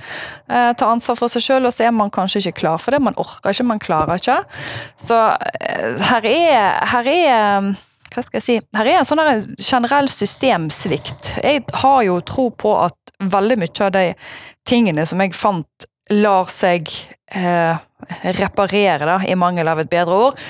Eh, 0.50 0.72
ta 0.74 0.88
ansvar 0.90 1.14
for 1.20 1.30
seg 1.30 1.44
sjøl, 1.46 1.68
og 1.68 1.72
så 1.76 1.86
er 1.86 1.92
man 1.94 2.10
kanskje 2.10 2.42
ikke 2.42 2.58
klar 2.64 2.80
for 2.82 2.90
det. 2.90 2.98
Man 3.00 3.14
orker 3.14 3.54
ikke, 3.54 3.68
man 3.70 3.78
klarer 3.78 4.18
ikke. 4.18 4.40
Så 4.98 5.20
eh, 5.62 6.02
her 6.10 6.26
er, 6.26 6.84
her 6.90 7.06
er 7.12 7.72
hva 8.12 8.24
skal 8.24 8.38
jeg 8.40 8.44
si, 8.46 8.58
her 8.76 8.88
er 8.88 9.00
en 9.00 9.08
sånn 9.08 9.22
generell 9.56 10.10
systemsvikt. 10.12 11.32
Jeg 11.42 11.64
har 11.82 12.02
jo 12.06 12.20
tro 12.26 12.50
på 12.50 12.74
at 12.82 13.14
veldig 13.22 13.58
mye 13.62 13.86
av 13.86 13.92
de 13.94 14.06
tingene 14.68 15.06
som 15.08 15.22
jeg 15.22 15.34
fant 15.36 15.88
lar 16.12 16.50
seg 16.52 16.90
eh, 17.32 17.78
reparere, 18.38 19.06
da, 19.08 19.20
i 19.24 19.38
mangel 19.38 19.70
av 19.70 19.80
et 19.82 19.90
bedre 19.90 20.18
ord. 20.28 20.42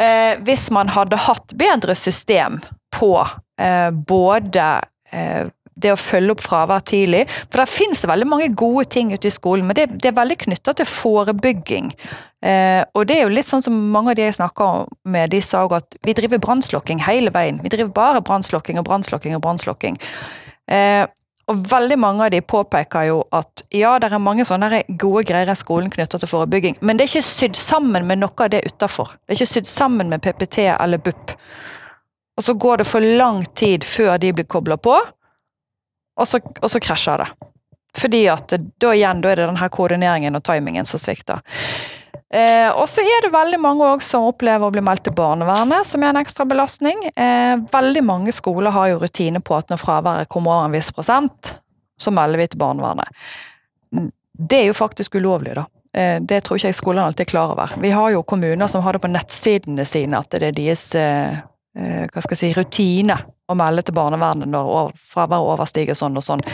Eh, 0.00 0.34
hvis 0.44 0.68
man 0.74 0.90
hadde 0.92 1.20
hatt 1.28 1.54
bedre 1.58 1.94
system 1.98 2.60
på 2.96 3.14
eh, 3.60 3.90
både 3.90 4.66
eh, 5.12 5.48
det 5.80 5.94
å 5.94 6.00
følge 6.00 6.34
opp 6.34 6.42
fravær 6.44 6.84
tidlig. 6.84 7.24
For 7.48 7.62
det 7.62 7.70
finnes 7.72 8.04
veldig 8.08 8.28
mange 8.28 8.50
gode 8.58 8.86
ting 8.92 9.14
ute 9.14 9.30
i 9.30 9.34
skolen, 9.34 9.68
men 9.68 9.78
det, 9.78 9.86
det 10.02 10.10
er 10.10 10.18
veldig 10.18 10.38
knytta 10.44 10.74
til 10.76 10.88
forebygging. 10.88 11.92
Eh, 12.40 12.82
og 12.96 13.06
det 13.06 13.18
er 13.18 13.26
jo 13.26 13.32
litt 13.34 13.48
sånn 13.50 13.62
som 13.64 13.76
mange 13.92 14.14
av 14.14 14.18
de 14.18 14.24
jeg 14.24 14.38
snakker 14.38 14.86
med, 15.12 15.32
de 15.34 15.42
sa 15.44 15.66
at 15.76 15.96
vi 16.06 16.16
driver 16.16 16.40
brannslokking 16.40 17.02
hele 17.04 17.32
veien. 17.34 17.60
Vi 17.62 17.72
driver 17.72 17.92
bare 17.96 18.22
brannslokking 18.24 18.80
og 18.80 18.86
brannslokking 18.88 19.36
og 19.36 19.42
brannslokking. 19.44 19.98
Eh, 20.70 21.04
og 21.50 21.64
veldig 21.66 21.98
mange 21.98 22.24
av 22.24 22.30
de 22.30 22.40
påpeker 22.46 23.08
jo 23.08 23.18
at 23.34 23.64
ja, 23.74 23.96
det 23.98 24.10
er 24.10 24.22
mange 24.22 24.46
sånne 24.46 24.84
gode 25.00 25.24
greier 25.26 25.50
i 25.50 25.58
skolen 25.58 25.90
knytta 25.90 26.20
til 26.22 26.30
forebygging, 26.30 26.78
men 26.80 26.96
det 26.96 27.04
er 27.04 27.10
ikke 27.10 27.26
sydd 27.26 27.58
sammen 27.58 28.06
med 28.06 28.22
noe 28.22 28.44
av 28.44 28.52
det 28.52 28.62
utafor. 28.68 29.16
Det 29.18 29.34
er 29.34 29.40
ikke 29.40 29.54
sydd 29.56 29.70
sammen 29.70 30.12
med 30.12 30.22
PPT 30.22 30.68
eller 30.76 31.02
BUP. 31.02 31.34
Og 32.38 32.46
så 32.46 32.54
går 32.54 32.80
det 32.80 32.86
for 32.88 33.04
lang 33.04 33.42
tid 33.58 33.84
før 33.84 34.14
de 34.22 34.30
blir 34.32 34.46
kobla 34.48 34.78
på, 34.80 34.94
og 36.20 36.28
så, 36.28 36.38
og 36.38 36.70
så, 36.70 36.80
krasjer 36.82 37.24
det. 37.24 37.48
Fordi 37.98 38.20
at 38.30 38.54
da 38.80 38.92
igjen, 38.94 39.22
da 39.24 39.32
er 39.32 39.40
det 39.40 39.48
den 39.50 39.58
her 39.58 39.72
koordineringen 39.72 40.38
og 40.38 40.44
timingen 40.46 40.86
som 40.86 41.02
svikter. 41.02 41.42
Eh, 42.34 42.68
og 42.70 42.86
så 42.88 43.02
er 43.02 43.24
det 43.24 43.32
veldig 43.34 43.58
mange 43.58 43.88
som 44.06 44.28
opplever 44.28 44.68
å 44.68 44.74
bli 44.74 44.82
meldt 44.86 45.08
til 45.08 45.16
barnevernet, 45.18 45.86
som 45.88 46.04
er 46.04 46.12
en 46.12 46.20
ekstra 46.20 46.46
belastning. 46.46 47.02
Eh, 47.10 47.56
veldig 47.72 48.04
mange 48.06 48.34
skoler 48.34 48.70
har 48.74 48.92
jo 48.92 49.00
rutine 49.02 49.42
på 49.42 49.56
at 49.58 49.72
når 49.72 49.82
fraværet 49.82 50.30
kommer 50.30 50.54
over 50.54 50.70
en 50.70 50.76
viss 50.78 50.92
prosent, 50.94 51.56
så 52.00 52.14
melder 52.14 52.38
vi 52.38 52.46
til 52.52 52.62
barnevernet. 52.62 53.10
Det 54.40 54.62
er 54.62 54.70
jo 54.70 54.78
faktisk 54.78 55.18
ulovlig, 55.18 55.58
da. 55.58 55.66
Eh, 55.92 56.20
det 56.22 56.44
tror 56.46 56.60
ikke 56.60 56.70
jeg 56.70 56.78
skolene 56.78 57.08
alltid 57.10 57.26
er 57.26 57.32
klar 57.32 57.54
over. 57.56 57.74
Vi 57.82 57.90
har 57.90 58.12
jo 58.14 58.22
kommuner 58.22 58.70
som 58.70 58.84
har 58.86 58.94
det 58.94 59.02
på 59.02 59.10
nettsidene 59.10 59.84
sine, 59.88 60.22
at 60.22 60.30
det 60.30 60.52
er 60.52 60.56
deres 60.56 60.86
eh, 60.94 61.42
eh, 61.76 62.06
hva 62.06 62.22
skal 62.22 62.36
jeg 62.36 62.42
si, 62.44 62.54
rutine 62.54 63.18
å 63.50 63.58
melde 63.58 63.82
til 63.88 63.96
barnevernet 63.98 64.50
når 64.50 64.94
fraværet 64.94 65.56
overstiger 65.56 65.98
sånn 65.98 66.18
og 66.20 66.24
sånn. 66.24 66.46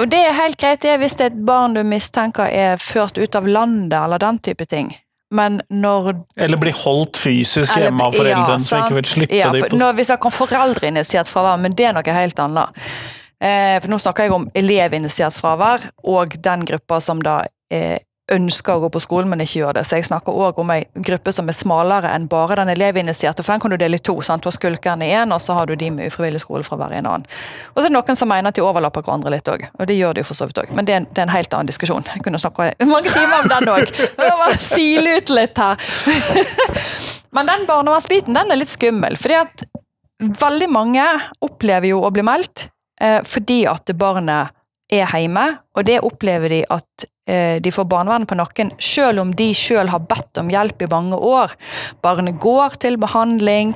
Og 0.00 0.08
det 0.08 0.22
er 0.24 0.36
helt 0.36 0.56
greit 0.60 0.84
det 0.84 0.94
hvis 1.02 1.16
det 1.18 1.26
er 1.26 1.32
et 1.34 1.40
barn 1.46 1.74
du 1.76 1.82
mistenker 1.84 2.48
er 2.48 2.80
ført 2.80 3.18
ut 3.20 3.36
av 3.36 3.48
landet, 3.48 3.98
eller 3.98 4.22
den 4.22 4.38
type 4.40 4.64
ting. 4.68 4.92
Men 5.32 5.60
når 5.72 6.12
Eller 6.36 6.60
blir 6.60 6.76
holdt 6.76 7.16
fysisk 7.16 7.72
eller, 7.72 7.88
hjemme 7.88 8.04
av 8.04 8.16
foreldrene 8.16 8.58
ja, 8.58 8.66
som 8.66 8.82
ikke 8.84 8.98
vil 8.98 9.08
slippe 9.08 9.36
ja, 9.38 9.48
for, 9.54 9.72
dem. 9.72 9.84
Vi 9.96 10.04
snakker 10.04 10.28
om 10.28 10.34
foreldreinitiert 10.36 11.28
fravær, 11.28 11.60
men 11.60 11.76
det 11.76 11.88
er 11.88 11.96
noe 11.96 12.16
helt 12.16 12.42
annet. 12.44 12.82
Eh, 13.42 13.76
for 13.80 13.90
nå 13.92 13.98
snakker 14.00 14.28
jeg 14.28 14.36
om 14.36 14.48
elevinitiert 14.56 15.36
fravær, 15.36 15.88
og 16.04 16.36
den 16.44 16.66
gruppa 16.68 17.00
som 17.04 17.22
da 17.24 17.42
er 17.72 18.04
ønsker 18.32 18.76
å 18.76 18.82
gå 18.84 18.90
på 18.94 19.02
skolen, 19.02 19.30
men 19.32 19.42
ikke 19.44 19.60
gjør 19.60 19.76
det. 19.78 19.84
Så 19.88 19.98
jeg 19.98 20.06
snakker 20.08 20.36
òg 20.44 20.58
om 20.62 20.70
ei 20.74 20.84
gruppe 21.08 21.32
som 21.34 21.48
er 21.50 21.56
smalere 21.56 22.12
enn 22.14 22.28
bare 22.30 22.56
den 22.60 22.72
elevinitierte, 22.72 23.44
for 23.44 23.54
den 23.54 23.62
kan 23.64 23.74
du 23.74 23.78
dele 23.80 23.98
i 24.00 24.02
to. 24.02 24.14
sant? 24.24 24.42
Du 24.42 24.50
har 24.50 24.56
skulkerne 24.56 25.06
i 25.06 25.12
én, 25.16 25.34
og 25.34 25.42
så 25.42 25.56
har 25.58 25.68
du 25.70 25.74
de 25.76 25.90
med 25.94 26.12
ufrivillig 26.12 26.42
skolefravær 26.44 26.94
i 26.94 27.00
en 27.00 27.10
annen. 27.10 27.26
Og 27.74 27.80
så 27.80 27.86
er 27.86 27.90
det 27.90 27.96
noen 27.96 28.18
som 28.18 28.30
mener 28.32 28.52
at 28.52 28.58
de 28.58 28.64
overlapper 28.64 29.04
hverandre 29.04 29.34
litt 29.34 29.52
òg, 29.52 29.66
og 29.78 29.90
det 29.90 29.98
gjør 29.98 30.18
de 30.18 30.26
for 30.26 30.38
så 30.38 30.48
vidt 30.48 30.62
òg. 30.64 30.72
Men 30.76 30.88
det 30.88 30.96
er, 30.96 31.02
en, 31.02 31.08
det 31.10 31.22
er, 31.22 31.28
en, 31.28 31.36
helt 31.36 31.54
annen 31.58 31.70
diskusjon. 31.70 32.08
Jeg 32.14 32.24
kunne 32.24 32.40
snakka 32.42 32.72
mange 32.88 33.12
timer 33.12 33.44
om 33.44 33.52
den 33.52 33.72
òg. 33.72 34.58
Sile 34.62 35.18
ut 35.18 35.32
litt 35.36 35.62
her. 35.62 35.92
men 37.36 37.52
den 37.52 37.68
barnevernsbiten, 37.68 38.36
den 38.36 38.52
er 38.52 38.60
litt 38.60 38.72
skummel, 38.72 39.18
fordi 39.20 39.40
at 39.42 39.64
veldig 40.22 40.68
mange 40.70 41.04
opplever 41.42 41.90
jo 41.90 42.02
å 42.06 42.10
bli 42.14 42.24
meldt 42.26 42.68
eh, 43.02 43.20
fordi 43.26 43.64
at 43.70 43.90
barnet 43.98 44.54
er 44.92 45.08
hjemme, 45.08 45.46
og 45.76 45.86
det 45.88 46.00
opplever 46.04 46.52
de 46.52 46.60
at 46.72 47.06
eh, 47.30 47.56
de 47.62 47.72
får 47.72 47.86
barnevernet 47.90 48.28
på 48.28 48.38
nakken, 48.38 48.72
selv 48.82 49.22
om 49.22 49.32
de 49.36 49.48
selv 49.56 49.92
har 49.92 50.04
bedt 50.08 50.40
om 50.42 50.50
hjelp 50.52 50.84
i 50.84 50.90
mange 50.92 51.16
år. 51.16 51.54
Barnet 52.04 52.38
går 52.42 52.76
til 52.82 52.98
behandling, 53.00 53.72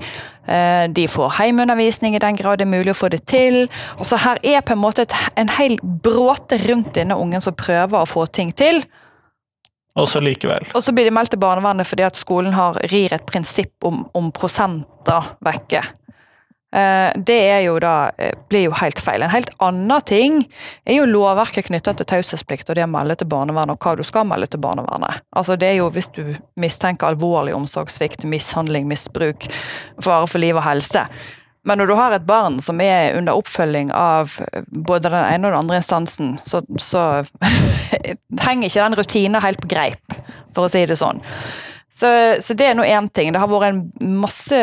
eh, 0.47 0.85
de 0.93 1.07
får 1.09 1.39
heimeundervisning 1.41 2.17
i 2.17 2.23
den 2.23 2.39
grad 2.39 2.61
det 2.61 2.69
er 2.69 2.75
mulig 2.75 2.93
å 2.93 3.01
få 3.01 3.11
det 3.13 3.25
til. 3.31 3.65
Altså 3.97 4.21
Her 4.23 4.43
er 4.43 4.63
på 4.67 4.77
en 4.77 4.85
måte 4.85 5.07
et, 5.07 5.17
en 5.37 5.53
hel 5.57 5.79
bråte 5.83 6.61
rundt 6.69 6.95
denne 6.99 7.17
ungen 7.17 7.45
som 7.45 7.57
prøver 7.57 8.03
å 8.03 8.09
få 8.09 8.27
ting 8.27 8.53
til. 8.53 8.83
Og 9.97 10.09
så 10.13 10.21
likevel. 10.21 10.67
Og 10.77 10.83
så 10.85 10.93
blir 10.93 11.09
de 11.09 11.15
meldt 11.17 11.33
til 11.33 11.41
barnevernet 11.41 11.89
fordi 11.89 12.05
at 12.05 12.19
skolen 12.19 12.53
har, 12.53 12.77
rir 12.93 13.15
et 13.17 13.25
prinsipp 13.29 13.87
om, 13.89 14.05
om 14.13 14.29
prosenter 14.35 15.33
vekke. 15.45 15.81
Eh, 16.77 17.13
det 17.17 17.39
er 17.51 17.61
jo 17.65 17.79
da, 17.81 18.11
eh, 18.19 18.35
blir 18.49 18.67
jo 18.67 18.75
helt 18.77 18.99
feil. 19.01 19.23
En 19.23 19.33
helt 19.33 19.51
annen 19.65 20.03
ting 20.05 20.43
er 20.85 20.99
jo 20.99 21.07
lovverket 21.09 21.71
knytta 21.71 21.95
til 21.97 22.09
taushetsplikt 22.11 22.69
og 22.69 22.77
det 22.77 22.85
å 22.85 22.91
melde 22.91 23.17
til 23.17 23.31
barnevernet, 23.33 23.79
og 23.79 23.81
hva 23.81 23.97
du 23.97 24.05
skal 24.05 24.27
melde 24.29 24.51
til 24.53 24.61
barnevernet. 24.61 25.23
Altså 25.35 25.57
Det 25.57 25.71
er 25.71 25.79
jo 25.79 25.89
hvis 25.91 26.13
du 26.13 26.37
mistenker 26.57 27.09
alvorlig 27.09 27.55
omsorgssvikt, 27.57 28.25
mishandling, 28.25 28.87
misbruk, 28.87 29.49
fare 30.03 30.27
for 30.27 30.39
liv 30.39 30.57
og 30.57 30.65
helse. 30.65 31.09
Men 31.65 31.79
når 31.79 31.87
du 31.87 31.95
har 31.95 32.13
et 32.13 32.27
barn 32.27 32.61
som 32.61 32.81
er 32.81 33.17
under 33.17 33.33
oppfølging 33.33 33.91
av 33.91 34.39
både 34.71 35.09
den 35.09 35.25
ene 35.25 35.49
og 35.49 35.53
den 35.53 35.63
andre 35.65 35.81
instansen, 35.81 36.39
så, 36.45 36.61
så 36.79 37.25
henger 38.47 38.69
ikke 38.69 38.85
den 38.85 38.99
rutinen 39.01 39.43
helt 39.43 39.61
på 39.65 39.73
greip, 39.73 40.19
for 40.55 40.67
å 40.67 40.71
si 40.71 40.85
det 40.87 40.99
sånn. 41.01 41.25
Så, 41.91 42.09
så 42.45 42.55
det 42.55 42.69
er 42.69 42.77
nå 42.77 42.85
én 42.85 43.09
ting. 43.09 43.33
Det 43.33 43.41
har 43.41 43.49
vært 43.49 43.73
en 43.73 44.19
masse 44.21 44.61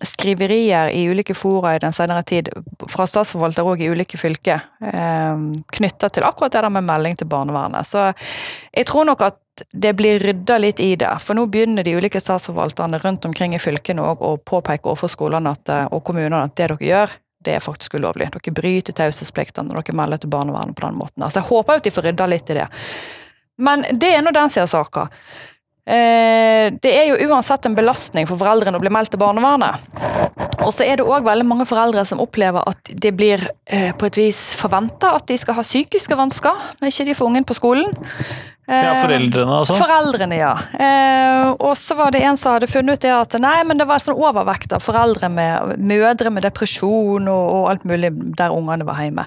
skriverier 0.00 0.90
i 0.96 1.04
ulike 1.08 1.34
fora 1.34 1.74
i 1.76 1.78
den 1.82 1.92
senere 1.92 2.22
tid, 2.22 2.48
fra 2.88 3.06
statsforvalter 3.08 3.66
og 3.66 3.80
i 3.80 3.90
ulike 3.92 4.18
fylker, 4.20 4.62
eh, 4.80 5.44
knytta 5.76 6.08
til 6.08 6.26
akkurat 6.26 6.52
det 6.52 6.62
der 6.62 6.72
med 6.72 6.88
melding 6.88 7.16
til 7.16 7.28
barnevernet. 7.28 7.86
Så 7.86 8.12
jeg 8.72 8.86
tror 8.86 9.04
nok 9.04 9.22
at 9.28 9.38
det 9.72 9.92
blir 9.96 10.18
rydda 10.18 10.58
litt 10.58 10.80
i 10.80 10.94
det. 10.96 11.10
For 11.20 11.36
nå 11.36 11.46
begynner 11.46 11.84
de 11.84 11.96
ulike 11.98 12.20
statsforvalterne 12.20 13.00
rundt 13.02 13.24
omkring 13.28 13.54
i 13.54 13.60
fylkene 13.60 14.02
å 14.02 14.36
påpeke 14.38 14.88
overfor 14.88 15.12
skolene 15.12 15.54
eh, 15.68 15.86
og 15.90 16.04
kommunene 16.04 16.44
at 16.46 16.56
det 16.56 16.70
dere 16.70 16.90
gjør, 16.90 17.16
det 17.44 17.56
er 17.56 17.64
faktisk 17.64 17.94
ulovlig. 17.96 18.28
Dere 18.32 18.56
bryter 18.56 18.96
taushetspliktene 18.96 19.68
når 19.68 19.82
dere 19.82 19.96
melder 19.96 20.20
til 20.20 20.32
barnevernet 20.32 20.76
på 20.76 20.86
den 20.86 20.98
måten. 21.00 21.24
Så 21.28 21.40
jeg 21.40 21.48
håper 21.48 21.80
at 21.80 21.86
de 21.86 21.92
får 21.94 22.08
rydda 22.10 22.28
litt 22.28 22.52
i 22.52 22.58
det. 22.60 22.66
Men 23.60 23.84
det 23.92 24.14
er 24.16 24.24
nå 24.24 24.32
den 24.32 24.52
sida 24.52 24.66
av 24.66 24.72
saka. 24.72 25.06
Eh, 25.90 26.70
det 26.82 26.90
er 26.94 27.08
jo 27.10 27.30
uansett 27.30 27.66
en 27.66 27.74
belastning 27.74 28.28
for 28.28 28.38
foreldrene 28.38 28.78
å 28.78 28.82
bli 28.82 28.92
meldt 28.94 29.10
til 29.14 29.20
barnevernet. 29.22 29.82
Og 30.60 30.70
så 30.76 30.84
er 30.86 31.00
det 31.00 31.06
òg 31.08 31.24
veldig 31.26 31.46
mange 31.48 31.66
foreldre 31.66 32.04
som 32.06 32.20
opplever 32.22 32.62
at 32.68 32.92
det 33.02 33.10
blir 33.16 33.42
eh, 33.66 33.90
på 33.96 34.06
et 34.06 34.20
vis 34.20 34.40
forventa 34.60 35.14
at 35.16 35.26
de 35.30 35.38
skal 35.40 35.56
ha 35.58 35.64
psykiske 35.66 36.18
vansker 36.18 36.68
når 36.78 36.92
ikke 36.92 37.08
de 37.08 37.16
får 37.18 37.30
ungen 37.32 37.48
på 37.48 37.56
skolen. 37.58 37.96
Ja, 38.70 39.00
foreldrene 39.02 39.54
altså? 39.56 39.74
Foreldrene, 39.80 40.36
ja. 40.38 40.52
Eh, 40.78 41.48
og 41.56 41.72
så 41.80 41.96
var 41.98 42.14
det 42.14 42.22
en 42.22 42.38
som 42.38 42.54
hadde 42.54 42.70
funnet 42.70 43.00
ut 43.00 43.02
det 43.02 43.10
at 43.16 43.34
nei, 43.42 43.56
men 43.66 43.80
det 43.80 43.88
var 43.88 44.02
sånn 44.02 44.20
overvekt 44.20 44.76
av 44.76 44.84
foreldre 44.84 45.32
med 45.32 45.80
mødre 45.90 46.30
med 46.30 46.46
depresjon 46.46 47.26
og, 47.26 47.48
og 47.56 47.66
alt 47.72 47.88
mulig 47.88 48.12
der 48.38 48.54
ungene 48.54 48.86
var 48.86 49.02
hjemme. 49.02 49.26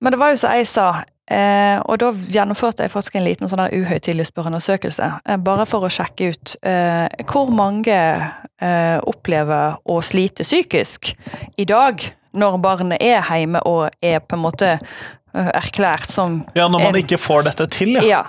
Men 0.00 0.14
det 0.14 0.20
var 0.22 0.32
jo 0.32 0.40
som 0.40 0.56
jeg 0.56 0.70
sa, 0.70 0.86
Eh, 1.26 1.78
og 1.82 1.98
da 1.98 2.12
gjennomførte 2.14 2.84
jeg 2.84 2.92
faktisk 2.92 3.16
en 3.18 3.24
liten 3.26 3.50
sånn 3.50 3.64
uhøytidelig 3.66 4.28
spørreundersøkelse, 4.28 5.08
eh, 5.26 5.38
bare 5.42 5.64
for 5.66 5.86
å 5.86 5.90
sjekke 5.90 6.30
ut 6.30 6.54
eh, 6.62 7.08
hvor 7.26 7.50
mange 7.50 7.96
eh, 7.96 8.98
opplever 9.02 9.80
å 9.82 9.98
slite 10.06 10.46
psykisk 10.46 11.16
i 11.58 11.66
dag, 11.66 12.04
når 12.36 12.58
barnet 12.62 13.02
er 13.02 13.26
hjemme 13.26 13.62
og 13.66 13.88
er 14.04 14.20
på 14.22 14.36
en 14.36 14.44
måte 14.44 14.70
eh, 14.76 15.50
erklært 15.50 16.06
som 16.12 16.44
Ja, 16.54 16.68
når 16.68 16.84
man 16.84 16.92
en, 16.92 17.02
ikke 17.02 17.18
får 17.18 17.48
dette 17.50 17.66
til, 17.74 17.98
ja. 17.98 18.06
ja. 18.06 18.22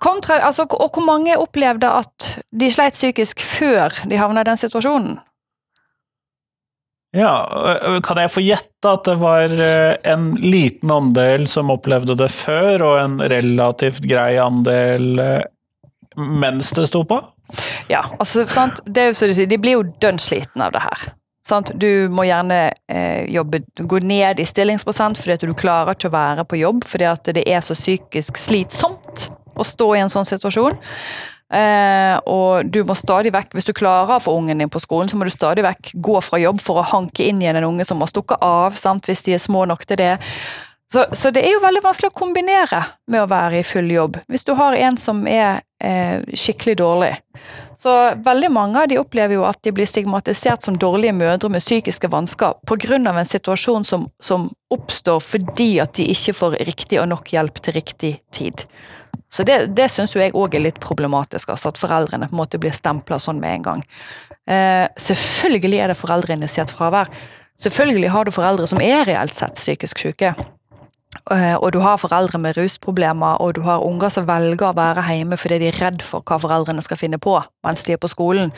Kontra, 0.00 0.38
altså, 0.46 0.64
og 0.70 0.94
hvor 0.94 1.04
mange 1.04 1.34
opplevde 1.36 1.90
at 1.98 2.28
de 2.56 2.70
sleit 2.72 2.94
psykisk 2.96 3.42
før 3.44 3.98
de 4.08 4.16
havna 4.16 4.44
i 4.44 4.48
den 4.48 4.60
situasjonen? 4.60 5.18
Ja, 7.16 7.32
kan 8.06 8.20
jeg 8.22 8.30
få 8.30 8.42
gjette 8.44 8.90
at 8.92 9.08
det 9.08 9.16
var 9.18 9.50
en 10.06 10.28
liten 10.38 10.92
andel 10.94 11.48
som 11.50 11.72
opplevde 11.74 12.14
det 12.14 12.28
før, 12.30 12.84
og 12.86 12.98
en 13.00 13.16
relativt 13.32 14.06
grei 14.06 14.36
andel 14.38 15.18
mens 16.16 16.70
det 16.76 16.86
sto 16.86 17.02
på? 17.08 17.18
Ja, 17.90 18.04
altså, 18.18 18.46
sant? 18.46 18.82
Det 18.86 19.02
er 19.02 19.10
jo 19.10 19.16
som 19.18 19.30
du 19.30 19.34
sier, 19.34 19.50
de 19.50 19.58
blir 19.58 19.78
jo 19.78 19.88
dønn 20.02 20.20
slitne 20.22 20.68
av 20.68 20.76
det 20.76 20.84
her. 20.84 21.08
Sant? 21.46 21.72
Du 21.80 22.06
må 22.12 22.26
gjerne 22.28 22.60
eh, 22.92 23.26
jobbe, 23.32 23.62
gå 23.74 24.00
ned 24.04 24.42
i 24.42 24.46
stillingsprosent 24.46 25.18
fordi 25.18 25.38
at 25.38 25.46
du 25.48 25.56
klarer 25.56 25.96
ikke 25.96 26.10
å 26.10 26.14
være 26.14 26.44
på 26.46 26.60
jobb 26.60 26.84
fordi 26.86 27.08
at 27.08 27.30
det 27.34 27.46
er 27.48 27.64
så 27.64 27.74
psykisk 27.78 28.38
slitsomt 28.38 29.30
å 29.56 29.64
stå 29.66 29.88
i 29.96 30.02
en 30.02 30.12
sånn 30.12 30.28
situasjon. 30.28 30.76
Eh, 31.50 32.16
og 32.30 32.70
du 32.70 32.84
må 32.86 32.94
stadig 32.94 33.32
vekk, 33.34 33.56
Hvis 33.56 33.66
du 33.66 33.72
klarer 33.74 34.16
å 34.16 34.22
få 34.22 34.36
ungen 34.38 34.62
din 34.62 34.70
på 34.70 34.82
skolen, 34.82 35.08
så 35.10 35.18
må 35.18 35.26
du 35.26 35.34
stadig 35.34 35.64
vekk 35.66 35.92
gå 35.98 36.20
fra 36.22 36.38
jobb 36.38 36.60
for 36.62 36.78
å 36.78 36.86
hanke 36.86 37.26
inn 37.26 37.40
igjen 37.42 37.58
en 37.58 37.66
unge 37.72 37.84
som 37.84 38.00
har 38.00 38.10
stukket 38.10 38.38
av, 38.42 38.78
sant? 38.78 39.06
hvis 39.10 39.24
de 39.26 39.34
er 39.34 39.42
små 39.42 39.64
nok 39.66 39.82
til 39.84 39.98
det. 39.98 40.16
Så, 40.92 41.04
så, 41.12 41.30
det 41.30 41.42
er 41.46 41.54
jo 41.54 41.62
veldig 41.62 41.82
vanskelig 41.84 42.10
å 42.10 42.18
kombinere 42.18 42.82
med 43.10 43.22
å 43.22 43.28
være 43.30 43.60
i 43.60 43.66
full 43.66 43.90
jobb, 43.90 44.18
hvis 44.30 44.46
du 44.46 44.56
har 44.58 44.74
en 44.74 44.96
som 44.98 45.22
er 45.30 45.62
eh, 45.82 46.22
skikkelig 46.34 46.76
dårlig. 46.80 47.12
Så 47.80 48.14
veldig 48.24 48.50
mange 48.52 48.80
av 48.82 48.88
de 48.90 48.98
opplever 49.00 49.38
jo 49.38 49.46
at 49.48 49.62
de 49.64 49.72
blir 49.72 49.88
stigmatisert 49.88 50.66
som 50.66 50.76
dårlige 50.76 51.14
mødre 51.16 51.48
med 51.48 51.62
psykiske 51.64 52.10
vansker 52.12 52.58
pga. 52.68 52.96
en 52.96 53.24
situasjon 53.24 53.84
som, 53.84 54.08
som 54.20 54.50
oppstår 54.70 55.20
fordi 55.20 55.80
at 55.80 55.94
de 55.96 56.10
ikke 56.12 56.34
får 56.36 56.58
riktig 56.68 57.00
og 57.00 57.08
nok 57.08 57.32
hjelp 57.32 57.62
til 57.62 57.72
riktig 57.72 58.20
tid. 58.30 58.66
Så 59.32 59.44
det, 59.48 59.74
det 59.78 59.88
syns 59.88 60.12
jeg 60.14 60.34
òg 60.34 60.54
er 60.54 60.66
litt 60.66 60.80
problematisk, 60.80 61.48
altså 61.48 61.70
at 61.70 61.80
foreldrene 61.80 62.28
på 62.28 62.34
en 62.34 62.42
måte 62.42 62.60
blir 62.60 62.74
stempla 62.76 63.18
sånn 63.18 63.40
med 63.40 63.54
en 63.54 63.62
gang. 63.62 63.84
Eh, 64.44 64.86
selvfølgelig 65.00 65.80
er 65.80 65.88
det 65.88 66.00
foreldreinitiert 66.00 66.70
fravær. 66.74 67.08
Selvfølgelig 67.60 68.10
har 68.12 68.24
du 68.26 68.34
foreldre 68.34 68.66
som 68.68 68.82
er 68.84 69.06
reelt 69.08 69.36
sett 69.36 69.56
psykisk 69.56 70.04
syke. 70.04 70.34
Eh, 71.30 71.56
Og 71.56 71.72
du 71.72 71.80
har 71.82 71.98
foreldre 71.98 72.38
med 72.38 72.56
rusproblemer, 72.56 73.40
og 73.42 73.54
du 73.54 73.60
har 73.66 73.82
unger 73.82 74.08
som 74.08 74.26
velger 74.26 74.70
å 74.70 74.76
være 74.76 75.02
hjemme 75.10 75.36
fordi 75.36 75.58
de 75.58 75.68
er 75.68 75.80
redd 75.82 76.02
for 76.06 76.22
hva 76.22 76.38
foreldrene 76.38 76.82
skal 76.86 77.00
finne 77.00 77.18
på 77.18 77.34
mens 77.66 77.82
de 77.84 77.96
er 77.96 78.00
på 78.00 78.10
skolen. 78.10 78.52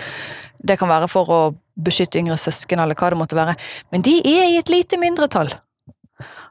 Det 0.60 0.78
kan 0.78 0.88
være 0.88 1.08
for 1.08 1.32
å 1.32 1.40
beskytte 1.82 2.20
yngre 2.20 2.36
søsken, 2.36 2.78
eller 2.78 2.94
hva 2.94 3.10
det 3.10 3.18
måtte 3.18 3.38
være. 3.38 3.56
Men 3.90 4.04
de 4.04 4.18
er 4.20 4.50
i 4.50 4.58
et 4.60 4.68
lite 4.68 5.00
mindretall. 5.00 5.54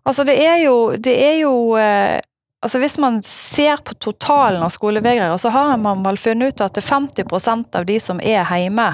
Altså, 0.02 0.26
det 0.26 0.40
er 0.42 0.64
jo, 0.66 0.98
det 0.98 1.16
er 1.22 1.40
jo 1.44 1.56
eh, 1.78 2.20
Altså, 2.62 2.78
hvis 2.78 3.00
man 3.02 3.16
ser 3.26 3.80
på 3.82 3.96
totalen 3.98 4.62
av 4.62 4.70
skolevegrere, 4.70 5.34
så 5.42 5.50
har 5.50 5.80
man 5.82 6.04
vel 6.06 6.20
funnet 6.22 6.54
ut 6.54 6.62
at 6.62 6.76
50% 6.78 7.74
av 7.80 7.88
de 7.90 7.96
som 7.98 8.20
er 8.22 8.46
hjemme, 8.46 8.86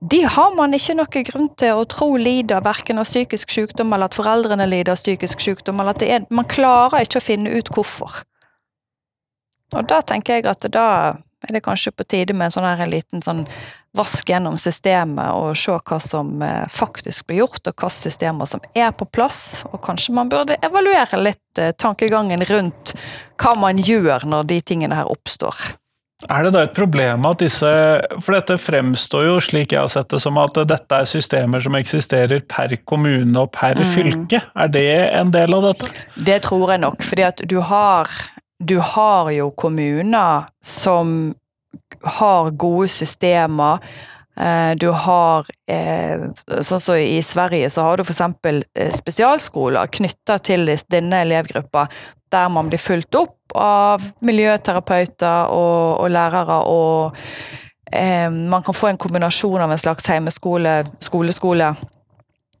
de 0.00 0.22
har 0.28 0.54
man 0.56 0.76
ikke 0.76 0.94
noen 0.98 1.26
grunn 1.30 1.48
til 1.56 1.78
å 1.80 1.86
tro 1.88 2.08
lider 2.20 2.64
verken 2.64 3.00
av 3.00 3.08
psykisk 3.08 3.52
sykdom, 3.54 3.94
eller 3.94 4.10
at 4.10 4.18
foreldrene 4.18 4.66
lider 4.68 4.92
av 4.92 5.00
psykisk 5.00 5.40
sykdom, 5.40 5.80
eller 5.80 5.96
at 5.96 6.04
er, 6.04 6.26
man 6.28 6.48
klarer 6.48 7.06
ikke 7.06 7.22
å 7.22 7.24
finne 7.24 7.54
ut 7.56 7.70
hvorfor. 7.72 8.20
Og 9.74 9.88
da 9.88 10.02
tenker 10.04 10.38
jeg 10.38 10.46
at 10.50 10.68
da 10.72 10.88
er 11.46 11.52
det 11.52 11.64
kanskje 11.64 11.92
på 11.94 12.04
tide 12.08 12.36
med 12.36 12.52
sånn 12.54 12.66
en 12.68 12.90
liten 12.90 13.22
sånn 13.22 13.44
vask 13.96 14.28
gjennom 14.28 14.58
systemet 14.60 15.32
og 15.32 15.56
se 15.56 15.72
hva 15.72 15.98
som 16.02 16.42
eh, 16.44 16.66
faktisk 16.68 17.28
blir 17.30 17.44
gjort, 17.44 17.62
og 17.64 17.72
hvilke 17.72 17.92
systemer 17.94 18.50
som 18.50 18.62
er 18.74 18.92
på 18.92 19.08
plass. 19.08 19.64
Og 19.70 19.80
kanskje 19.84 20.14
man 20.16 20.30
burde 20.32 20.58
evaluere 20.64 21.22
litt 21.22 21.62
eh, 21.62 21.72
tankegangen 21.72 22.44
rundt 22.50 22.94
hva 23.40 23.56
man 23.58 23.80
gjør 23.80 24.28
når 24.28 24.48
de 24.52 24.60
tingene 24.72 24.98
her 24.98 25.10
oppstår. 25.12 25.56
Er 26.24 26.46
det 26.46 26.54
da 26.54 26.62
et 26.64 26.72
problem 26.72 27.26
at 27.28 27.42
disse 27.44 27.68
For 28.24 28.32
dette 28.32 28.56
fremstår 28.56 29.26
jo, 29.26 29.34
slik 29.44 29.74
jeg 29.74 29.82
har 29.82 29.90
sett 29.92 30.08
det, 30.14 30.22
som 30.24 30.38
at 30.40 30.56
dette 30.68 31.00
er 31.02 31.08
systemer 31.10 31.60
som 31.60 31.76
eksisterer 31.76 32.40
per 32.48 32.72
kommune 32.88 33.36
og 33.42 33.50
per 33.52 33.82
fylke. 33.84 34.40
Er 34.56 34.72
det 34.72 34.86
en 35.12 35.34
del 35.34 35.52
av 35.58 35.68
dette? 35.68 35.92
Det 36.16 36.40
tror 36.48 36.72
jeg 36.72 36.84
nok, 36.86 37.04
fordi 37.04 37.26
at 37.28 37.44
du 37.44 37.58
har, 37.60 38.08
du 38.64 38.78
har 38.80 39.30
jo 39.36 39.50
kommuner 39.60 40.48
som 40.64 41.34
har 42.16 42.50
gode 42.56 42.88
systemer. 42.88 43.84
Eh, 44.40 44.72
Du 44.80 44.90
har, 44.92 45.44
eh, 45.68 46.16
sånn 46.60 46.80
som 46.80 46.96
i 46.96 47.20
Sverige, 47.20 47.68
så 47.70 47.82
har 47.82 47.96
du 47.96 48.04
f.eks. 48.04 48.64
spesialskoler 48.96 49.86
knytta 49.92 50.38
til 50.40 50.66
denne 50.88 51.24
elevgruppa, 51.24 51.88
der 52.32 52.48
man 52.48 52.68
blir 52.68 52.80
fulgt 52.80 53.14
opp 53.14 53.35
av 53.54 54.02
miljøterapeuter 54.20 55.52
og, 55.54 56.00
og 56.02 56.10
lærere, 56.10 56.62
og 56.70 57.16
eh, 57.92 58.30
man 58.30 58.64
kan 58.66 58.74
få 58.74 58.90
en 58.90 59.00
kombinasjon 59.00 59.62
av 59.62 59.72
en 59.72 59.82
slags 59.82 60.08
heimeskole, 60.10 60.78
skoleskole. 61.00 61.74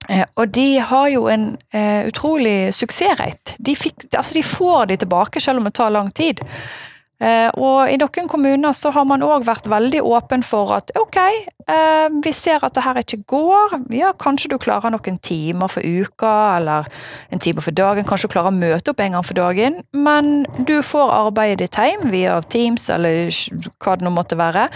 Eh, 0.08 0.24
og 0.36 0.48
de 0.54 0.68
har 0.78 1.08
jo 1.08 1.26
en 1.32 1.48
eh, 1.74 2.06
utrolig 2.08 2.74
suksessrate. 2.74 3.56
De, 3.58 3.76
altså 4.16 4.34
de 4.34 4.42
får 4.42 4.92
de 4.92 5.00
tilbake, 5.02 5.40
selv 5.40 5.58
om 5.58 5.68
det 5.68 5.74
tar 5.74 5.94
lang 5.94 6.12
tid. 6.14 6.42
Eh, 7.16 7.48
og 7.56 7.88
i 7.88 7.96
noen 7.96 8.28
kommuner 8.28 8.74
så 8.76 8.90
har 8.92 9.06
man 9.08 9.24
òg 9.24 9.46
vært 9.46 9.70
veldig 9.72 10.02
åpen 10.04 10.42
for 10.44 10.74
at 10.76 10.90
ok, 11.00 11.16
eh, 11.64 12.08
vi 12.24 12.32
ser 12.36 12.64
at 12.66 12.76
det 12.76 12.84
her 12.84 13.00
ikke 13.00 13.22
går. 13.32 13.78
Ja, 13.96 14.12
kanskje 14.12 14.50
du 14.52 14.58
klarer 14.60 14.92
noen 14.92 15.16
timer 15.24 15.72
for 15.72 15.80
uka, 15.80 16.34
eller 16.58 16.90
en 17.32 17.40
time 17.40 17.64
for 17.64 17.72
dagen. 17.72 18.04
Kanskje 18.04 18.28
du 18.28 18.36
klarer 18.36 18.52
å 18.52 18.58
møte 18.58 18.92
opp 18.92 19.00
en 19.00 19.16
gang 19.16 19.24
for 19.24 19.38
dagen, 19.38 19.80
men 19.96 20.44
du 20.68 20.82
får 20.84 21.14
arbeidet 21.22 21.64
ditt 21.64 21.80
hjem 21.80 22.04
via 22.12 22.36
Teams 22.44 22.90
eller 22.92 23.32
hva 23.80 23.96
det 23.96 24.04
nå 24.04 24.12
måtte 24.12 24.36
være. 24.36 24.68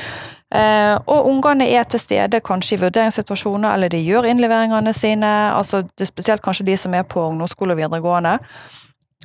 Eh, 0.50 0.96
og 1.07 1.29
ungene 1.31 1.68
er 1.70 1.85
til 1.87 2.00
stede 2.03 2.40
kanskje 2.42 2.79
i 2.79 2.83
vurderingssituasjoner, 2.83 3.68
eller 3.74 3.92
de 3.92 4.00
gjør 4.03 4.33
innleveringene 4.33 4.92
sine. 4.96 5.29
altså 5.53 5.83
det 5.83 6.09
er 6.09 6.14
Spesielt 6.14 6.42
kanskje 6.42 6.66
de 6.66 6.76
som 6.76 6.94
er 6.94 7.03
på 7.03 7.20
ungdomsskole 7.20 7.76
og 7.76 7.85
videregående. 7.85 8.38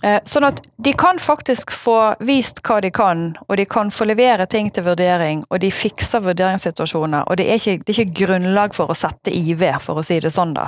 Eh, 0.04 0.20
Sånn 0.28 0.44
at 0.44 0.58
de 0.84 0.92
kan 0.94 1.16
faktisk 1.24 1.72
få 1.72 2.16
vist 2.28 2.60
hva 2.68 2.82
de 2.84 2.90
kan, 2.92 3.38
og 3.48 3.56
de 3.58 3.64
kan 3.66 3.88
få 3.96 4.04
levere 4.10 4.44
ting 4.52 4.68
til 4.76 4.84
vurdering, 4.84 5.46
og 5.50 5.62
de 5.64 5.70
fikser 5.72 6.20
vurderingssituasjoner, 6.26 7.24
og 7.32 7.38
det 7.40 7.46
er 7.48 7.56
ikke, 7.62 7.78
det 7.88 7.94
er 7.94 8.02
ikke 8.04 8.18
grunnlag 8.26 8.76
for 8.76 8.92
å 8.92 8.98
sette 8.98 9.32
IV, 9.32 9.64
for 9.80 10.02
å 10.02 10.04
si 10.04 10.20
det 10.20 10.34
sånn, 10.36 10.52
da. 10.58 10.68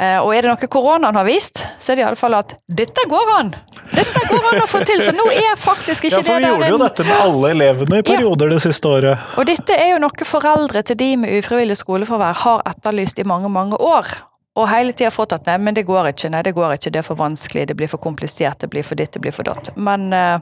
Eh, 0.00 0.16
Og 0.24 0.32
er 0.34 0.42
det 0.48 0.54
noe 0.54 0.70
koronaen 0.72 1.14
har 1.20 1.28
vist, 1.28 1.60
så 1.78 1.92
er 1.92 1.96
det 2.00 2.06
iallfall 2.06 2.38
at 2.40 2.56
dette 2.66 3.04
går 3.12 3.34
an! 3.36 3.54
Dette 3.92 4.24
går 4.32 4.48
an 4.54 4.62
å 4.64 4.66
få 4.72 4.80
til! 4.88 5.04
Så 5.04 5.12
nå 5.12 5.28
er 5.30 5.60
faktisk 5.60 6.08
ikke 6.08 6.24
det 6.24 6.24
der 6.24 6.32
Ja, 6.32 6.32
for 6.32 6.40
vi 6.40 6.52
gjorde 6.54 6.72
jo 6.72 6.82
dette 6.86 7.04
med 7.04 7.20
alle 7.20 7.50
elevene 7.52 8.00
i 8.00 8.02
perioder 8.08 8.48
det 8.56 8.62
siste 8.64 8.88
året. 8.88 9.18
og 9.36 9.44
dette 9.46 9.76
er 9.76 9.92
jo 9.92 9.98
noe 10.08 10.24
foreldre 10.24 10.82
til 10.82 10.96
de 10.96 11.16
med 11.20 11.36
ufrivillig 11.44 11.76
skolefravær 11.84 12.40
har 12.48 12.62
etterlyst 12.72 13.20
i 13.20 13.28
mange, 13.28 13.52
mange 13.52 13.76
år. 13.76 14.08
Og 14.54 14.68
hele 14.70 14.94
tida 14.94 15.10
fått 15.10 15.34
at 15.34 15.48
nei, 15.48 15.56
men 15.58 15.74
det 15.74 15.86
går 15.88 16.12
ikke, 16.12 16.30
nei, 16.30 16.44
det 16.46 16.54
går 16.54 16.76
ikke, 16.76 16.92
det 16.94 17.00
er 17.00 17.06
for 17.08 17.18
vanskelig, 17.18 17.66
det 17.70 17.76
blir 17.78 17.90
for 17.90 18.02
komplisert, 18.02 18.60
det 18.62 18.70
blir 18.70 18.86
for 18.86 18.98
ditt, 18.98 19.10
det 19.16 19.22
blir 19.24 19.34
for 19.34 19.46
datt. 19.48 19.72
Men 19.74 20.12
uh, 20.14 20.38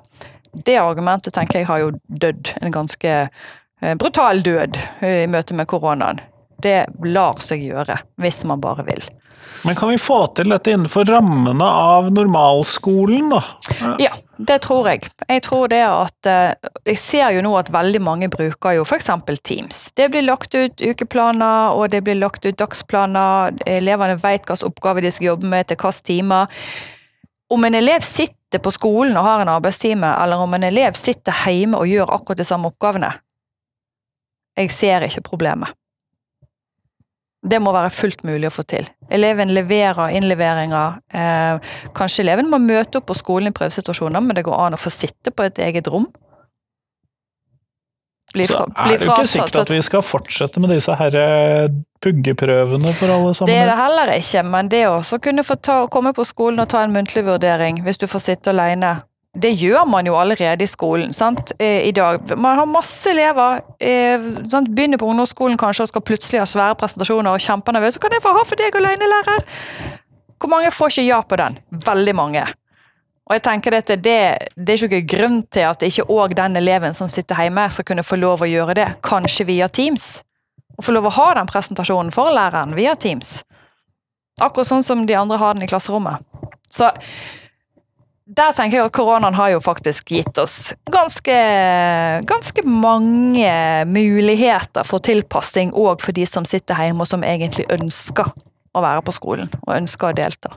det 0.53 0.77
argumentet 0.83 1.33
tenker 1.37 1.63
jeg 1.63 1.71
har 1.71 1.81
jo 1.81 1.95
dødd 2.09 2.53
en 2.61 2.75
ganske 2.75 3.15
uh, 3.25 3.95
brutal 4.01 4.45
død 4.45 4.77
uh, 5.01 5.23
i 5.23 5.31
møte 5.33 5.57
med 5.57 5.71
koronaen. 5.73 6.21
Det 6.63 6.77
lar 7.09 7.41
seg 7.43 7.65
gjøre, 7.65 8.03
hvis 8.21 8.43
man 8.49 8.61
bare 8.63 8.85
vil. 8.87 9.09
Men 9.63 9.77
kan 9.79 9.89
vi 9.89 9.99
få 9.99 10.27
til 10.37 10.51
dette 10.51 10.73
innenfor 10.75 11.07
rammene 11.07 11.67
av 11.67 12.09
normalskolen, 12.15 13.31
da? 13.31 13.43
Ja, 14.03 14.11
det 14.37 14.59
tror 14.65 14.89
jeg. 14.91 15.07
Jeg 15.29 15.43
tror 15.47 15.69
det 15.71 15.83
at 15.87 16.29
eh, 16.29 16.71
Jeg 16.89 16.99
ser 16.99 17.31
jo 17.37 17.45
nå 17.47 17.53
at 17.61 17.71
veldig 17.71 18.01
mange 18.03 18.29
bruker 18.33 18.75
jo 18.79 18.87
f.eks. 18.87 19.11
Teams. 19.43 19.85
Det 19.95 20.09
blir 20.11 20.27
lagt 20.27 20.55
ut 20.55 20.83
ukeplaner, 20.83 21.77
og 21.79 21.93
det 21.95 22.03
blir 22.03 22.19
lagt 22.19 22.47
ut 22.47 22.59
dagsplaner. 22.59 23.55
Elevene 23.67 24.19
vet 24.19 24.43
hvilke 24.49 24.67
oppgaver 24.67 25.07
de 25.07 25.13
skal 25.15 25.33
jobbe 25.33 25.53
med 25.53 25.71
til 25.71 25.79
hvilke 25.79 26.07
timer. 26.11 26.65
Om 27.53 27.69
en 27.69 27.79
elev 27.79 28.01
sitter 28.01 28.63
på 28.63 28.73
skolen 28.75 29.17
og 29.17 29.27
har 29.29 29.45
en 29.45 29.53
arbeidstime, 29.53 30.09
eller 30.25 30.43
om 30.43 30.55
en 30.57 30.67
elev 30.67 30.97
sitter 30.99 31.37
hjemme 31.47 31.79
og 31.79 31.91
gjør 31.91 32.15
akkurat 32.17 32.41
de 32.41 32.49
samme 32.49 32.73
oppgavene, 32.73 33.13
jeg 34.57 34.73
ser 34.73 35.07
ikke 35.07 35.25
problemet. 35.31 35.73
Det 37.43 37.59
må 37.59 37.73
være 37.75 37.91
fullt 37.91 38.23
mulig 38.23 38.47
å 38.47 38.55
få 38.55 38.63
til. 38.71 38.87
Eleven 39.11 39.51
leverer 39.51 40.15
innleveringer. 40.15 41.01
Eh, 41.11 41.73
kanskje 41.97 42.23
eleven 42.23 42.51
må 42.51 42.61
møte 42.63 43.01
opp 43.01 43.09
på 43.11 43.17
skolen 43.19 43.51
i 43.51 43.55
prøvesituasjoner, 43.57 44.23
men 44.23 44.39
det 44.39 44.45
går 44.47 44.61
an 44.69 44.77
å 44.77 44.81
få 44.81 44.93
sitte 44.95 45.35
på 45.35 45.49
et 45.49 45.59
eget 45.67 45.91
rom. 45.91 46.07
Bli 48.33 48.47
Så 48.49 48.63
er 48.63 48.89
det 48.89 49.03
jo 49.03 49.11
ikke 49.11 49.29
sikkert 49.29 49.59
at 49.67 49.73
vi 49.75 49.81
skal 49.85 50.05
fortsette 50.07 50.61
med 50.63 50.71
disse 50.73 50.95
her 50.97 51.17
eh, 51.19 51.67
puggeprøvene 52.03 52.95
for 52.97 53.13
alle 53.13 53.35
sammen. 53.35 53.51
Det 53.51 53.59
er 53.59 53.69
det 53.69 53.77
heller 53.77 54.13
ikke, 54.15 54.45
men 54.55 54.71
det 54.73 54.87
å 54.89 55.01
kunne 55.23 55.45
få 55.45 55.59
ta, 55.61 55.83
komme 55.93 56.15
på 56.17 56.25
skolen 56.25 56.63
og 56.63 56.71
ta 56.73 56.87
en 56.87 56.95
muntlig 56.95 57.27
vurdering 57.27 57.83
hvis 57.85 58.01
du 58.01 58.07
får 58.09 58.25
sitte 58.31 58.55
alene, 58.55 59.01
det 59.33 59.55
gjør 59.57 59.87
man 59.89 60.07
jo 60.07 60.17
allerede 60.21 60.65
i 60.65 60.69
skolen 60.69 61.13
sant? 61.17 61.55
Eh, 61.59 61.87
i 61.89 61.93
dag. 61.97 62.21
Man 62.37 62.59
har 62.59 62.67
masse 62.69 63.11
elever, 63.11 63.63
eh, 63.81 64.21
sant? 64.49 64.69
begynner 64.69 65.01
på 65.01 65.09
ungdomsskolen 65.09 65.57
kanskje 65.57 65.87
og 65.87 65.89
skal 65.89 66.05
plutselig 66.05 66.41
ha 66.43 66.45
svære 66.45 66.77
presentasjoner 66.77 67.33
og 67.33 67.41
kjempenervøs. 67.41 67.95
Så 67.95 68.01
kan 68.01 68.13
jeg 68.13 68.23
få 68.23 68.35
ha 68.37 68.45
for 68.45 68.61
deg 68.61 68.77
alene, 68.77 69.09
lærer? 69.09 69.47
Hvor 70.39 70.51
mange 70.53 70.71
får 70.71 70.93
ikke 70.93 71.07
ja 71.07 71.23
på 71.23 71.37
den? 71.41 71.59
Veldig 71.71 72.15
mange. 72.15 72.45
Og 73.31 73.37
jeg 73.39 73.43
tenker 73.43 73.79
at 73.79 73.87
det, 73.87 74.21
det 74.57 74.75
er 74.75 74.85
ikke 74.85 74.99
noen 74.99 75.09
grunn 75.09 75.43
til 75.49 75.65
at 75.65 75.83
ikke 75.87 76.09
òg 76.11 76.35
den 76.37 76.57
eleven 76.57 76.93
som 76.93 77.09
sitter 77.09 77.39
hjemme, 77.41 77.71
skal 77.71 77.87
kunne 77.89 78.05
få 78.05 78.19
lov 78.21 78.43
å 78.43 78.51
gjøre 78.51 78.75
det, 78.77 78.89
kanskje 79.01 79.47
via 79.49 79.69
Teams. 79.69 80.19
Og 80.77 80.85
få 80.85 80.93
lov 80.93 81.09
å 81.09 81.17
ha 81.17 81.35
den 81.39 81.49
presentasjonen 81.49 82.13
for 82.13 82.35
læreren 82.35 82.75
via 82.77 82.93
Teams. 82.95 83.45
Akkurat 84.41 84.69
sånn 84.69 84.85
som 84.85 85.07
de 85.07 85.17
andre 85.17 85.39
har 85.41 85.55
den 85.55 85.65
i 85.65 85.71
klasserommet. 85.71 86.21
Så 86.69 86.91
der 88.25 88.55
tenker 88.55 88.79
jeg 88.79 88.87
at 88.87 88.95
koronaen 88.95 89.35
har 89.35 89.51
jo 89.53 89.61
faktisk 89.63 90.13
gitt 90.15 90.39
oss 90.39 90.75
ganske, 90.93 91.37
ganske 92.29 92.65
mange 92.67 93.53
muligheter 93.91 94.87
for 94.87 95.03
tilpassing, 95.03 95.73
òg 95.75 96.03
for 96.05 96.15
de 96.17 96.27
som 96.29 96.47
sitter 96.47 96.79
hjemme 96.79 97.03
og 97.03 97.11
som 97.11 97.27
egentlig 97.27 97.67
ønsker 97.75 98.31
å 98.73 98.83
være 98.85 99.03
på 99.05 99.15
skolen, 99.17 99.51
og 99.67 99.75
ønsker 99.75 100.13
å 100.13 100.17
delta. 100.17 100.55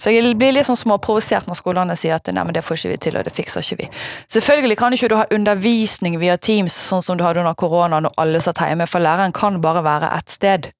Så 0.00 0.10
jeg 0.10 0.34
blir 0.36 0.50
litt 0.56 0.66
sånn 0.66 0.76
småprovosert 0.76 1.46
når 1.46 1.60
skolene 1.60 1.94
sier 1.96 2.16
at 2.16 2.26
nei, 2.34 2.42
men 2.42 2.56
det 2.56 2.64
får 2.66 2.80
ikke 2.80 2.90
vi 2.90 3.00
til, 3.06 3.18
og 3.18 3.28
det 3.28 3.32
fikser 3.32 3.62
ikke 3.62 3.84
vi. 3.84 3.86
Selvfølgelig 4.34 4.78
kan 4.80 4.96
ikke 4.96 5.08
du 5.12 5.16
ha 5.20 5.26
undervisning 5.32 6.18
via 6.20 6.34
Teams 6.36 6.74
sånn 6.74 7.04
som 7.06 7.16
du 7.16 7.22
hadde 7.24 7.44
under 7.44 7.54
koronaen 7.54 8.08
når 8.08 8.18
alle 8.20 8.42
satt 8.42 8.58
hjemme, 8.64 8.88
for 8.90 9.04
læreren 9.04 9.32
kan 9.32 9.60
bare 9.62 9.84
være 9.86 10.10
ett 10.18 10.34
sted. 10.34 10.72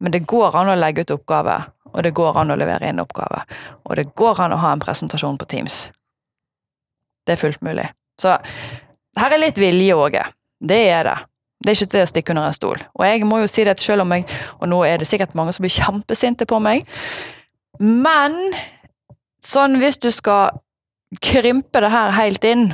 Men 0.00 0.16
det 0.16 0.24
går 0.28 0.56
an 0.56 0.72
å 0.72 0.78
legge 0.80 1.04
ut 1.04 1.12
oppgave, 1.18 1.60
og 1.96 2.04
det 2.04 2.12
går 2.16 2.36
an 2.42 2.52
å 2.52 2.58
levere 2.60 2.90
inn 2.90 3.00
oppgave. 3.00 3.42
Og 3.88 3.96
det 3.96 4.10
går 4.18 4.42
an 4.44 4.52
å 4.52 4.60
ha 4.60 4.74
en 4.74 4.82
presentasjon 4.82 5.38
på 5.40 5.48
Teams. 5.48 5.86
Det 7.26 7.34
er 7.34 7.40
fullt 7.40 7.62
mulig. 7.64 7.88
Så 8.20 8.36
her 9.16 9.32
er 9.32 9.40
litt 9.40 9.58
vilje 9.58 9.96
òg. 9.96 10.18
Det 10.60 10.82
er 10.92 11.08
det. 11.08 11.16
Det 11.56 11.72
er 11.72 11.78
ikke 11.78 11.92
til 11.94 12.04
å 12.04 12.10
stikke 12.10 12.34
under 12.34 12.50
en 12.50 12.56
stol. 12.56 12.82
Og 12.98 13.06
jeg 13.06 13.24
må 13.24 13.40
jo 13.40 13.48
si 13.48 13.64
det 13.64 13.78
selv 13.80 14.04
om 14.04 14.12
jeg 14.12 14.26
Og 14.60 14.68
nå 14.68 14.82
er 14.84 15.00
det 15.00 15.08
sikkert 15.08 15.34
mange 15.34 15.54
som 15.56 15.64
blir 15.64 15.72
kjempesinte 15.72 16.46
på 16.46 16.60
meg, 16.60 16.84
men 17.80 18.36
sånn 19.44 19.76
hvis 19.80 19.98
du 20.00 20.10
skal 20.12 20.60
krympe 21.22 21.80
det 21.80 21.90
her 21.92 22.14
helt 22.16 22.44
inn, 22.44 22.70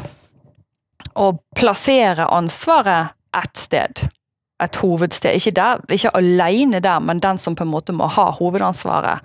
og 1.18 1.42
plassere 1.58 2.24
ansvaret 2.32 3.12
ett 3.36 3.58
sted, 3.58 4.04
et 4.64 4.78
hovedsted. 4.82 5.36
Ikke, 5.36 5.54
der, 5.56 5.82
ikke 5.92 6.14
alene 6.16 6.80
der, 6.80 7.00
men 7.00 7.20
den 7.22 7.38
som 7.38 7.56
på 7.58 7.66
en 7.66 7.72
måte 7.72 7.94
må 7.96 8.08
ha 8.10 8.30
hovedansvaret. 8.38 9.24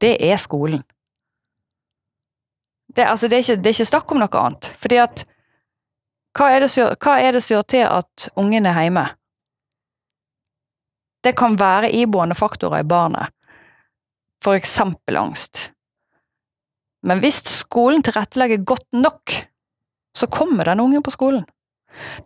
Det 0.00 0.16
er 0.24 0.40
skolen. 0.40 0.82
Det, 2.96 3.04
altså, 3.04 3.28
det, 3.28 3.36
er 3.38 3.44
ikke, 3.44 3.56
det 3.62 3.70
er 3.70 3.76
ikke 3.78 3.92
snakk 3.92 4.12
om 4.12 4.22
noe 4.22 4.44
annet. 4.44 4.70
Fordi 4.82 5.00
at 5.02 5.24
hva 6.38 6.52
er, 6.54 6.64
det 6.64 6.70
som, 6.70 6.94
hva 7.02 7.18
er 7.20 7.34
det 7.34 7.42
som 7.42 7.56
gjør 7.56 7.66
til 7.74 7.84
at 7.86 8.30
ungen 8.38 8.66
er 8.66 8.80
hjemme? 8.84 9.04
Det 11.20 11.34
kan 11.36 11.58
være 11.60 11.92
iboende 11.92 12.38
faktorer 12.38 12.80
i 12.80 12.88
barnet. 12.88 13.34
For 14.40 14.56
eksempel 14.56 15.18
angst. 15.20 15.68
Men 17.04 17.20
hvis 17.20 17.42
skolen 17.44 18.02
tilrettelegger 18.04 18.64
godt 18.64 18.88
nok, 18.96 19.34
så 20.16 20.26
kommer 20.26 20.64
den 20.64 20.80
ungen 20.80 21.02
på 21.02 21.12
skolen. 21.12 21.44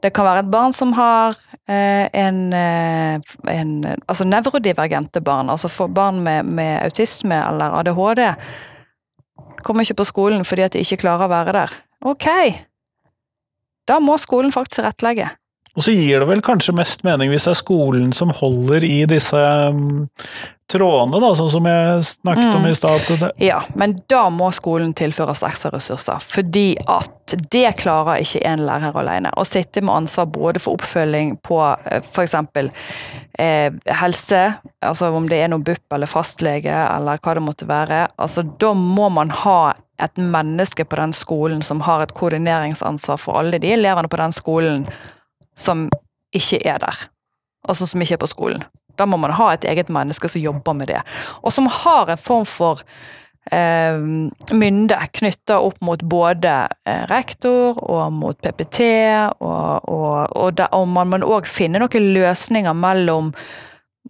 Det 0.02 0.12
kan 0.14 0.26
være 0.26 0.44
et 0.44 0.50
barn 0.52 0.72
som 0.72 0.92
har 0.94 1.38
en, 1.68 2.52
eh, 2.52 3.20
en 3.48 3.70
Altså 4.08 4.24
nevrodivergente 4.24 5.20
barn, 5.24 5.50
altså 5.50 5.68
for 5.68 5.86
barn 5.86 6.20
med, 6.24 6.44
med 6.44 6.82
autisme 6.84 7.34
eller 7.34 7.78
ADHD. 7.80 8.34
Kommer 9.64 9.82
ikke 9.82 10.02
på 10.02 10.04
skolen 10.04 10.44
fordi 10.44 10.62
at 10.62 10.72
de 10.72 10.84
ikke 10.84 11.00
klarer 11.06 11.24
å 11.24 11.32
være 11.32 11.56
der. 11.56 11.76
Ok, 12.04 12.28
da 13.88 13.98
må 14.00 14.18
skolen 14.20 14.52
faktisk 14.52 14.82
tilrettelegge. 14.82 15.30
Og 15.74 15.82
så 15.82 15.90
gir 15.94 16.20
det 16.22 16.28
vel 16.30 16.42
kanskje 16.44 16.74
mest 16.76 17.02
mening 17.06 17.32
hvis 17.32 17.48
det 17.48 17.54
er 17.56 17.62
skolen 17.62 18.12
som 18.14 18.30
holder 18.30 18.84
i 18.86 19.00
disse 19.10 19.40
um, 19.74 20.04
trådene, 20.70 21.18
da, 21.20 21.30
sånn 21.36 21.50
som 21.52 21.66
jeg 21.68 22.04
snakket 22.08 22.54
om 22.54 22.62
Mm. 22.62 22.68
i 22.70 22.74
stad. 22.78 23.24
Ja, 23.42 23.58
men 23.74 23.96
da 24.08 24.30
må 24.30 24.48
skolen 24.54 24.94
tilføres 24.96 25.42
ekstra 25.44 25.72
ressurser, 25.74 26.22
fordi 26.22 26.76
at 26.88 27.34
det 27.52 27.76
klarer 27.82 28.22
ikke 28.22 28.40
én 28.46 28.62
lærer 28.64 28.96
alene. 28.96 29.32
Å 29.36 29.44
sitte 29.44 29.82
med 29.82 29.92
ansvar 29.94 30.30
både 30.32 30.62
for 30.62 30.78
oppfølging 30.78 31.36
på 31.42 31.58
eh, 31.90 32.00
f.eks. 32.12 32.34
Eh, 33.38 33.72
helse, 34.00 34.42
altså 34.80 35.10
om 35.10 35.26
det 35.28 35.42
er 35.42 35.50
noe 35.50 35.58
BUP 35.66 35.92
eller 35.92 36.06
fastlege 36.06 36.70
eller 36.70 37.18
hva 37.18 37.34
det 37.34 37.42
måtte 37.42 37.66
være. 37.68 38.06
altså 38.16 38.46
Da 38.58 38.72
må 38.78 39.10
man 39.10 39.30
ha 39.42 39.74
et 39.98 40.16
menneske 40.16 40.84
på 40.86 40.96
den 40.96 41.12
skolen 41.12 41.62
som 41.62 41.82
har 41.84 42.02
et 42.02 42.14
koordineringsansvar 42.14 43.18
for 43.20 43.42
alle 43.42 43.58
de 43.58 43.74
elevene 43.74 44.08
på 44.10 44.22
den 44.22 44.32
skolen 44.32 44.86
som 45.56 45.88
ikke 46.34 46.60
er 46.66 46.80
der. 46.82 47.04
Altså 47.68 47.86
som 47.86 48.02
ikke 48.02 48.18
er 48.18 48.24
på 48.24 48.30
skolen. 48.30 48.64
Da 48.98 49.06
må 49.06 49.18
man 49.18 49.34
ha 49.34 49.52
et 49.54 49.64
eget 49.66 49.90
menneske 49.90 50.28
som 50.30 50.42
jobber 50.42 50.76
med 50.76 50.92
det. 50.92 51.00
Og 51.42 51.52
som 51.52 51.66
har 51.70 52.10
en 52.10 52.20
form 52.20 52.46
for 52.46 52.82
eh, 53.52 53.98
mynde 54.54 54.98
knytta 55.18 55.58
opp 55.60 55.80
mot 55.84 56.02
både 56.02 56.54
eh, 56.86 57.04
rektor 57.10 57.80
og 57.82 58.12
mot 58.14 58.38
PPT, 58.38 58.80
og, 59.40 59.88
og, 59.88 60.36
og, 60.36 60.50
da, 60.58 60.70
og 60.72 60.88
man 60.88 61.10
må 61.10 61.22
òg 61.36 61.50
finne 61.50 61.82
noen 61.82 62.10
løsninger 62.14 62.76
mellom 62.76 63.32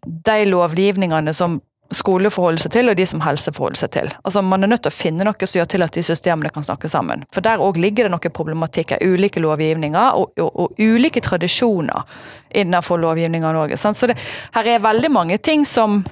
de 0.05 0.41
lovgivningene 0.51 1.33
som 1.33 1.61
skole 1.93 2.31
forholder 2.33 2.65
seg 2.65 2.73
til, 2.75 2.89
og 2.91 2.97
de 2.99 3.07
som 3.07 3.23
helse 3.25 3.53
forholder 3.55 3.83
seg 3.83 3.93
til. 3.97 4.11
Altså 4.25 4.43
Man 4.43 4.65
er 4.65 4.73
nødt 4.73 4.85
til 4.87 4.93
å 4.93 4.97
finne 4.97 5.27
noe 5.27 5.47
som 5.47 5.59
gjør 5.59 5.71
til 5.75 5.87
at 5.87 5.95
de 5.95 6.03
systemene 6.07 6.53
kan 6.55 6.67
snakke 6.67 6.89
sammen. 6.89 7.25
For 7.35 7.45
der 7.45 7.63
òg 7.63 7.79
ligger 7.81 8.09
det 8.09 8.15
noen 8.15 8.35
problematikker, 8.35 9.05
ulike 9.05 9.43
lovgivninger 9.45 10.19
og, 10.19 10.33
og, 10.41 10.51
og 10.65 10.81
ulike 10.81 11.23
tradisjoner 11.25 12.05
innenfor 12.55 13.01
lovgivninga 13.03 13.53
Norge. 13.53 13.77
sant? 13.77 13.99
Så 13.99 14.11
det, 14.11 14.19
her 14.55 14.69
er 14.75 14.85
veldig 14.85 15.11
mange 15.13 15.39
ting 15.39 15.67
som 15.67 16.03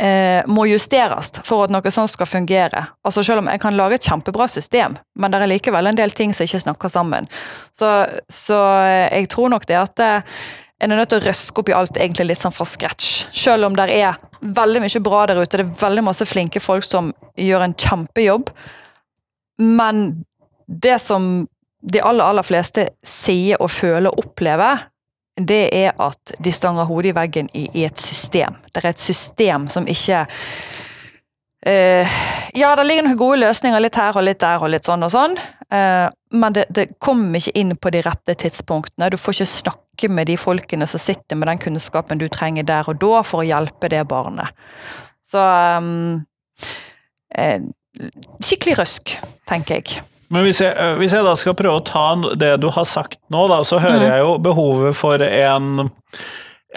eh, 0.00 0.46
må 0.46 0.66
justeres 0.70 1.32
for 1.44 1.66
at 1.66 1.74
noe 1.74 1.92
sånt 1.92 2.12
skal 2.14 2.28
fungere. 2.28 2.86
Altså 3.04 3.24
Selv 3.26 3.44
om 3.44 3.50
jeg 3.52 3.62
kan 3.62 3.76
lage 3.76 3.98
et 3.98 4.08
kjempebra 4.08 4.48
system, 4.48 4.96
men 5.14 5.32
det 5.32 5.42
er 5.42 5.52
likevel 5.54 5.90
en 5.90 5.98
del 5.98 6.14
ting 6.16 6.34
som 6.34 6.48
ikke 6.48 6.64
snakker 6.66 6.92
sammen. 6.92 7.28
Så, 7.76 7.92
så 8.28 8.60
eh, 8.86 9.20
jeg 9.20 9.30
tror 9.34 9.52
nok 9.52 9.68
det 9.68 9.78
at 9.80 10.04
eh, 10.06 10.42
en 10.80 10.92
er 10.92 10.96
nødt 10.96 11.12
til 11.12 11.20
å 11.20 11.26
røske 11.28 11.60
opp 11.60 11.68
i 11.68 11.76
alt 11.76 11.98
egentlig 12.00 12.30
litt 12.30 12.40
sånn 12.40 12.54
fra 12.56 12.64
scratch. 12.68 13.26
Selv 13.36 13.68
om 13.68 13.76
det 13.76 13.88
er 13.92 14.16
veldig 14.40 14.80
mye 14.80 15.02
bra 15.04 15.26
der 15.28 15.42
ute, 15.42 15.60
det 15.60 15.66
er 15.66 15.74
veldig 15.82 16.04
masse 16.06 16.26
flinke 16.28 16.62
folk 16.62 16.86
som 16.86 17.12
gjør 17.36 17.66
en 17.66 17.76
kjempejobb. 17.76 18.52
Men 19.60 20.24
det 20.66 20.96
som 21.04 21.46
de 21.80 22.00
aller, 22.00 22.24
aller 22.24 22.46
fleste 22.46 22.88
sier 23.06 23.60
og 23.60 23.70
føler 23.72 24.08
og 24.08 24.24
opplever, 24.24 24.86
det 25.40 25.62
er 25.76 25.92
at 26.00 26.34
de 26.42 26.52
stanger 26.52 26.88
hodet 26.88 27.12
i 27.12 27.16
veggen 27.16 27.48
i, 27.56 27.66
i 27.80 27.84
et 27.88 28.00
system. 28.00 28.56
Det 28.72 28.82
er 28.82 28.90
et 28.90 29.00
system 29.00 29.68
som 29.72 29.86
ikke 29.88 30.24
uh, 31.66 32.18
Ja, 32.56 32.74
det 32.76 32.84
ligger 32.86 33.06
noen 33.06 33.20
gode 33.20 33.40
løsninger 33.44 33.80
litt 33.80 33.96
her 34.00 34.16
og 34.16 34.26
litt 34.26 34.40
der 34.42 34.60
og 34.60 34.72
litt 34.72 34.88
sånn 34.88 35.06
og 35.06 35.12
sånn, 35.14 35.36
uh, 35.72 36.08
men 36.36 36.56
det, 36.56 36.66
det 36.72 36.90
kommer 37.02 37.40
ikke 37.40 37.56
inn 37.58 37.76
på 37.76 37.92
de 37.94 38.02
rette 38.04 38.36
tidspunktene. 38.44 39.10
Du 39.12 39.16
får 39.20 39.38
ikke 39.38 39.52
snakke 39.54 39.89
med 40.08 40.30
de 40.30 40.36
folkene 40.40 40.86
som 40.88 41.02
sitter 41.02 41.36
med 41.36 41.50
den 41.50 41.60
kunnskapen 41.60 42.20
du 42.20 42.28
trenger 42.32 42.64
der 42.66 42.88
og 42.88 43.00
da 43.02 43.20
for 43.26 43.42
å 43.42 43.48
hjelpe 43.48 43.90
det 43.92 44.06
barnet. 44.08 44.54
Så 45.26 45.42
um, 45.78 46.22
eh, 47.36 47.60
Skikkelig 48.40 48.78
røsk, 48.78 49.12
tenker 49.50 49.80
jeg. 49.80 50.00
Men 50.30 50.46
hvis 50.46 50.60
jeg, 50.62 50.72
øh, 50.78 50.94
hvis 51.00 51.12
jeg 51.12 51.26
da 51.26 51.34
skal 51.36 51.56
prøve 51.58 51.80
å 51.80 51.84
ta 51.84 52.04
det 52.38 52.52
du 52.62 52.68
har 52.72 52.86
sagt 52.88 53.18
nå, 53.34 53.42
da, 53.50 53.58
så 53.66 53.80
hører 53.82 54.04
mm. 54.04 54.10
jeg 54.12 54.22
jo 54.22 54.36
behovet 54.46 54.96
for 54.96 55.24
en 55.26 55.90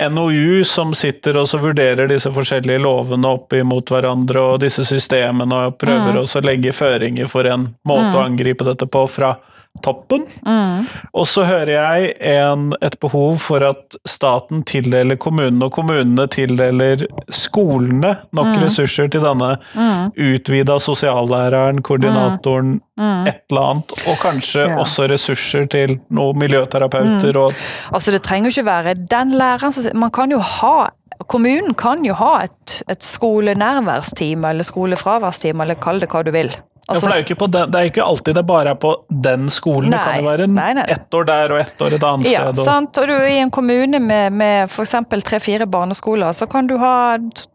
NOU 0.09 0.63
som 0.65 0.93
sitter 0.97 1.37
og 1.37 1.45
så 1.49 1.59
vurderer 1.61 2.09
disse 2.09 2.31
forskjellige 2.33 2.81
lovene 2.81 3.29
opp 3.29 3.53
imot 3.53 3.93
hverandre 3.93 4.41
og 4.41 4.63
disse 4.63 4.85
systemene, 4.89 5.67
og 5.67 5.77
prøver 5.77 6.15
mm. 6.15 6.21
også 6.23 6.41
å 6.41 6.47
legge 6.47 6.73
føringer 6.73 7.29
for 7.29 7.45
en 7.45 7.69
måte 7.87 8.15
å 8.17 8.23
angripe 8.25 8.65
dette 8.65 8.89
på 8.89 9.05
fra 9.11 9.35
toppen. 9.81 10.21
Mm. 10.45 10.85
Og 11.17 11.25
så 11.27 11.43
hører 11.47 11.71
jeg 11.73 12.13
en, 12.21 12.73
et 12.85 12.95
behov 13.01 13.39
for 13.41 13.63
at 13.65 13.97
staten 14.07 14.61
tildeler 14.69 15.17
kommunene, 15.19 15.65
og 15.65 15.73
kommunene 15.75 16.27
tildeler 16.31 17.05
skolene 17.33 18.17
nok 18.33 18.51
Mm. 18.53 18.61
ressurser 18.63 19.09
til 19.09 19.21
denne 19.21 19.57
Mm. 19.75 20.11
utvida 20.15 20.77
sosiallæreren, 20.79 21.81
koordinatoren, 21.81 22.81
Mm. 22.97 23.27
et 23.27 23.41
eller 23.49 23.61
annet, 23.61 23.91
og 24.07 24.17
kanskje 24.21 24.67
Ja. 24.69 24.75
også 24.77 25.09
ressurser 25.09 25.65
til 25.69 25.99
noen 26.11 26.37
miljøterapeuter 26.39 27.35
og 27.37 27.53
Altså, 27.93 28.11
det 28.11 28.21
trenger 28.23 28.49
jo 28.51 28.61
ikke 28.61 28.71
være 28.71 28.93
den 28.93 29.31
læreren 29.31 29.71
som 29.73 29.97
Man 29.97 30.11
kan 30.11 30.31
jo 30.31 30.39
ha 30.39 30.89
Kommunen 31.29 31.73
kan 31.75 32.03
jo 32.05 32.13
ha 32.13 32.43
et, 32.43 32.83
et 32.89 32.99
skolenærværsteam 33.03 34.43
eller 34.45 34.63
skolefraværsteam, 34.63 35.61
eller 35.61 35.75
kall 35.75 35.99
det 35.99 36.09
hva 36.09 36.23
du 36.25 36.31
vil. 36.31 36.49
Ja, 36.87 36.95
for 36.99 37.07
det 37.07 37.13
er 37.13 37.21
jo 37.21 37.25
ikke, 37.27 37.39
på 37.39 37.47
den, 37.47 37.71
det 37.71 37.79
er 37.79 37.89
ikke 37.89 38.03
alltid 38.03 38.35
det 38.35 38.43
bare 38.47 38.73
er 38.73 38.79
på 38.79 38.91
den 39.07 39.47
skolen, 39.53 39.91
det 39.93 40.01
kan 40.03 40.19
jo 40.19 40.27
være 40.27 40.47
en, 40.49 40.55
nei, 40.57 40.73
nei. 40.75 40.83
ett 40.91 41.15
år 41.15 41.27
der 41.29 41.53
og 41.55 41.61
ett 41.61 41.81
år 41.85 41.95
et 41.95 42.05
annet 42.09 42.27
Ja, 42.27 42.41
sted. 42.49 42.59
Og, 42.59 42.67
sant. 42.67 42.99
Og 42.99 43.07
du 43.07 43.13
er 43.15 43.29
i 43.31 43.39
en 43.39 43.51
kommune 43.53 44.01
med, 44.03 44.35
med 44.35 44.67
f.eks. 44.67 44.95
tre-fire 45.23 45.67
barneskoler, 45.67 46.35
så 46.35 46.47
kan 46.51 46.67
du 46.67 46.75
ha 46.81 46.95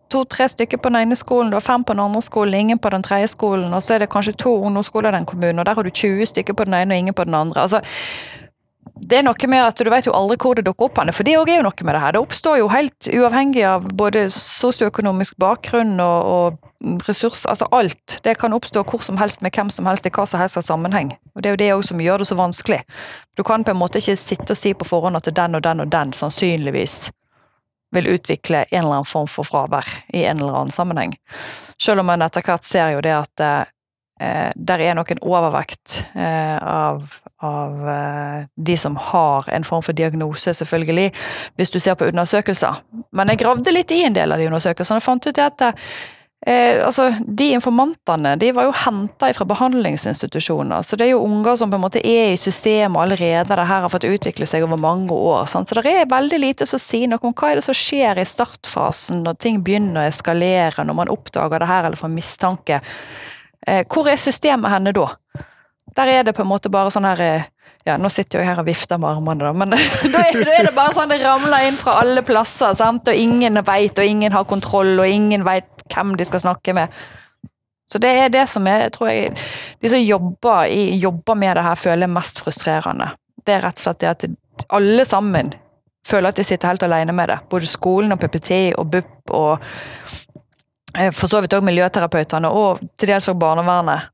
to-tre 0.09 0.49
stykker 0.49 0.81
på 0.81 0.89
den 0.89 1.03
ene 1.03 1.17
skolen, 1.21 1.53
du 1.53 1.59
har 1.59 1.67
fem 1.67 1.85
på 1.85 1.93
den 1.93 2.01
andre 2.07 2.23
skolen, 2.25 2.57
ingen 2.57 2.81
på 2.81 2.89
den 2.95 3.05
tredje 3.05 3.29
skolen, 3.35 3.69
og 3.77 3.85
så 3.85 3.99
er 3.99 4.05
det 4.05 4.11
kanskje 4.15 4.37
to 4.41 4.55
ungdomsskoler 4.65 5.13
i 5.13 5.19
den 5.19 5.29
kommunen, 5.29 5.61
og 5.61 5.69
der 5.69 5.77
har 5.77 5.85
du 5.85 5.91
20 5.91 6.33
stykker 6.33 6.57
på 6.57 6.65
den 6.65 6.79
ene 6.81 6.95
og 6.97 7.05
ingen 7.05 7.15
på 7.15 7.29
den 7.29 7.37
andre. 7.37 7.67
Altså, 7.67 7.83
det 9.01 9.19
er 9.19 9.27
noe 9.27 9.51
med 9.51 9.63
at 9.63 9.81
du 9.81 9.91
vet 9.93 10.07
jo 10.09 10.15
aldri 10.17 10.37
hvor 10.43 10.59
det 10.59 10.65
dukker 10.67 10.89
opp 10.89 10.99
for 11.15 11.27
det 11.27 11.37
òg 11.39 11.51
er 11.51 11.61
jo 11.61 11.67
noe 11.67 11.85
med 11.87 11.95
det 11.95 12.01
her. 12.03 12.15
Det 12.15 12.23
oppstår 12.23 12.59
jo 12.61 12.71
helt 12.73 13.09
uavhengig 13.13 13.65
av 13.65 13.87
både 13.99 14.27
sosioøkonomisk 14.35 15.37
bakgrunn 15.39 16.01
og, 16.03 16.33
og 16.33 17.05
ressurs, 17.09 17.45
altså 17.47 17.69
alt. 17.75 18.19
Det 18.25 18.37
kan 18.39 18.55
oppstå 18.55 18.85
hvor 18.87 19.03
som 19.03 19.19
helst 19.19 19.43
med 19.43 19.55
hvem 19.55 19.71
som 19.71 19.87
helst 19.87 20.07
i 20.07 20.13
hva 20.15 20.27
som 20.27 20.43
helst 20.43 20.61
av 20.61 20.67
sammenheng. 20.67 21.13
Og 21.35 21.43
det 21.43 21.51
er 21.51 21.57
jo 21.57 21.63
det 21.63 21.71
òg 21.77 21.87
som 21.91 22.03
gjør 22.03 22.23
det 22.23 22.29
så 22.31 22.39
vanskelig. 22.39 22.83
Du 23.37 23.45
kan 23.47 23.65
på 23.65 23.75
en 23.75 23.81
måte 23.81 24.03
ikke 24.03 24.19
sitte 24.19 24.55
og 24.55 24.61
si 24.61 24.75
på 24.75 24.89
forhånd 24.89 25.19
at 25.19 25.31
den 25.35 25.59
og 25.59 25.65
den 25.67 25.85
og 25.85 25.91
den 25.95 26.13
sannsynligvis 26.17 27.09
vil 27.95 28.11
utvikle 28.13 28.65
en 28.69 28.83
eller 28.83 29.01
annen 29.01 29.09
form 29.09 29.29
for 29.31 29.49
fravær 29.49 29.87
i 30.13 30.25
en 30.29 30.43
eller 30.43 30.61
annen 30.61 30.75
sammenheng. 30.75 31.15
Selv 31.81 32.03
om 32.03 32.11
man 32.11 32.23
etter 32.25 32.45
hvert 32.45 32.67
ser 32.67 32.93
jo 32.97 33.03
det 33.05 33.15
at 33.17 33.45
eh, 33.45 34.51
der 34.55 34.85
er 34.85 34.99
nok 34.99 35.15
en 35.15 35.23
overvekt 35.25 36.03
eh, 36.15 36.59
av, 36.61 37.07
av 37.45 37.89
eh, 37.89 38.45
de 38.57 38.77
som 38.77 38.97
har 38.97 39.49
en 39.53 39.65
form 39.65 39.83
for 39.83 39.97
diagnose, 39.97 40.55
selvfølgelig, 40.55 41.11
hvis 41.57 41.75
du 41.75 41.81
ser 41.81 41.99
på 41.99 42.11
undersøkelser. 42.11 42.83
Men 43.13 43.33
jeg 43.33 43.43
gravde 43.45 43.75
litt 43.75 43.91
i 43.95 44.05
en 44.07 44.17
del 44.17 44.33
av 44.33 44.41
de 44.41 44.49
undersøkelsene 44.51 45.03
og 45.03 45.07
fant 45.07 45.29
ut 45.31 45.43
at 45.43 45.69
Eh, 46.47 46.85
altså, 46.87 47.15
De 47.27 47.51
informantene 47.51 48.37
de 48.39 48.53
var 48.55 48.69
jo 48.69 48.75
henta 48.85 49.33
fra 49.35 49.45
behandlingsinstitusjoner, 49.51 50.85
så 50.87 50.97
det 50.97 51.09
er 51.09 51.11
jo 51.17 51.25
unger 51.27 51.57
som 51.59 51.71
på 51.71 51.79
en 51.81 51.83
måte 51.83 52.03
er 52.07 52.33
i 52.33 52.39
systemet 52.39 53.01
allerede, 53.03 53.57
det 53.57 53.67
her 53.67 53.83
har 53.83 53.91
fått 53.91 54.07
utvikle 54.07 54.47
seg 54.47 54.63
over 54.63 54.79
mange 54.79 55.15
år. 55.15 55.49
Sant? 55.51 55.69
Så 55.69 55.81
det 55.81 55.91
er 55.91 56.11
veldig 56.11 56.39
lite 56.39 56.67
som 56.67 56.79
sier 56.79 57.11
noe 57.11 57.23
om 57.27 57.35
hva 57.35 57.51
er 57.51 57.59
det 57.59 57.67
som 57.67 57.75
skjer 57.75 58.23
i 58.23 58.27
startfasen, 58.29 59.25
når 59.27 59.41
ting 59.43 59.59
begynner 59.67 60.05
å 60.05 60.13
eskalere, 60.13 60.87
når 60.87 61.01
man 61.03 61.11
oppdager 61.13 61.59
det 61.59 61.71
her 61.73 61.89
eller 61.89 61.99
får 61.99 62.15
mistanke. 62.15 62.81
Eh, 63.67 63.83
hvor 63.91 64.07
er 64.07 64.23
systemet 64.23 64.71
henne 64.71 64.95
da? 64.95 65.09
Der 65.97 66.11
er 66.13 66.27
det 66.27 66.35
på 66.37 66.45
en 66.45 66.51
måte 66.51 66.71
bare 66.73 66.93
sånn 66.95 67.07
her 67.09 67.23
eh, 67.25 67.47
ja, 67.87 67.97
nå 67.97 68.11
sitter 68.13 68.43
jeg 68.43 68.51
her 68.51 68.61
og 68.61 68.67
vifter 68.69 69.01
med 69.01 69.09
armene, 69.11 69.47
da, 69.47 69.53
men 69.57 69.73
da 70.15 70.25
er, 70.27 70.41
da 70.45 70.57
er 70.59 70.67
det 70.69 70.75
bare 70.77 70.95
sånn 70.97 71.13
det 71.13 71.23
ramler 71.23 71.69
inn 71.69 71.79
fra 71.81 71.99
alle 72.03 72.25
plasser, 72.27 72.75
sant? 72.77 73.09
og 73.09 73.17
ingen 73.17 73.63
veit, 73.65 73.99
og 73.99 74.05
ingen 74.05 74.35
har 74.35 74.49
kontroll, 74.51 74.93
og 74.99 75.09
ingen 75.09 75.47
veit 75.47 75.71
hvem 75.89 76.13
de 76.19 76.27
skal 76.29 76.43
snakke 76.45 76.75
med. 76.77 76.99
Så 77.89 78.01
det 78.03 78.11
er 78.21 78.29
det 78.33 78.45
som 78.51 78.67
er, 78.69 78.91
tror 78.93 79.09
jeg, 79.09 79.33
de 79.81 79.89
som 79.89 80.03
jobber, 80.03 80.67
i, 80.69 80.99
jobber 81.01 81.39
med 81.41 81.57
det 81.57 81.65
her, 81.65 81.81
føler 81.81 82.13
mest 82.13 82.43
frustrerende. 82.45 83.15
Det 83.47 83.57
er 83.57 83.65
rett 83.65 83.81
og 83.81 83.87
slett 83.87 84.03
det 84.03 84.11
at 84.11 84.29
alle 84.77 85.07
sammen 85.09 85.55
føler 86.09 86.29
at 86.29 86.37
de 86.37 86.45
sitter 86.45 86.69
helt 86.69 86.85
alene 86.85 87.15
med 87.17 87.31
det. 87.33 87.39
Både 87.49 87.69
skolen 87.69 88.13
og 88.13 88.21
PPT 88.21 88.75
og 88.77 88.91
BUP 88.93 89.33
og 89.37 89.65
eh, 90.99 91.13
for 91.15 91.31
så 91.31 91.41
vidt 91.41 91.57
òg 91.57 91.65
miljøterapeutene 91.65 92.51
og 92.53 92.83
til 93.01 93.13
dels 93.13 93.29
òg 93.33 93.41
barnevernet. 93.41 94.13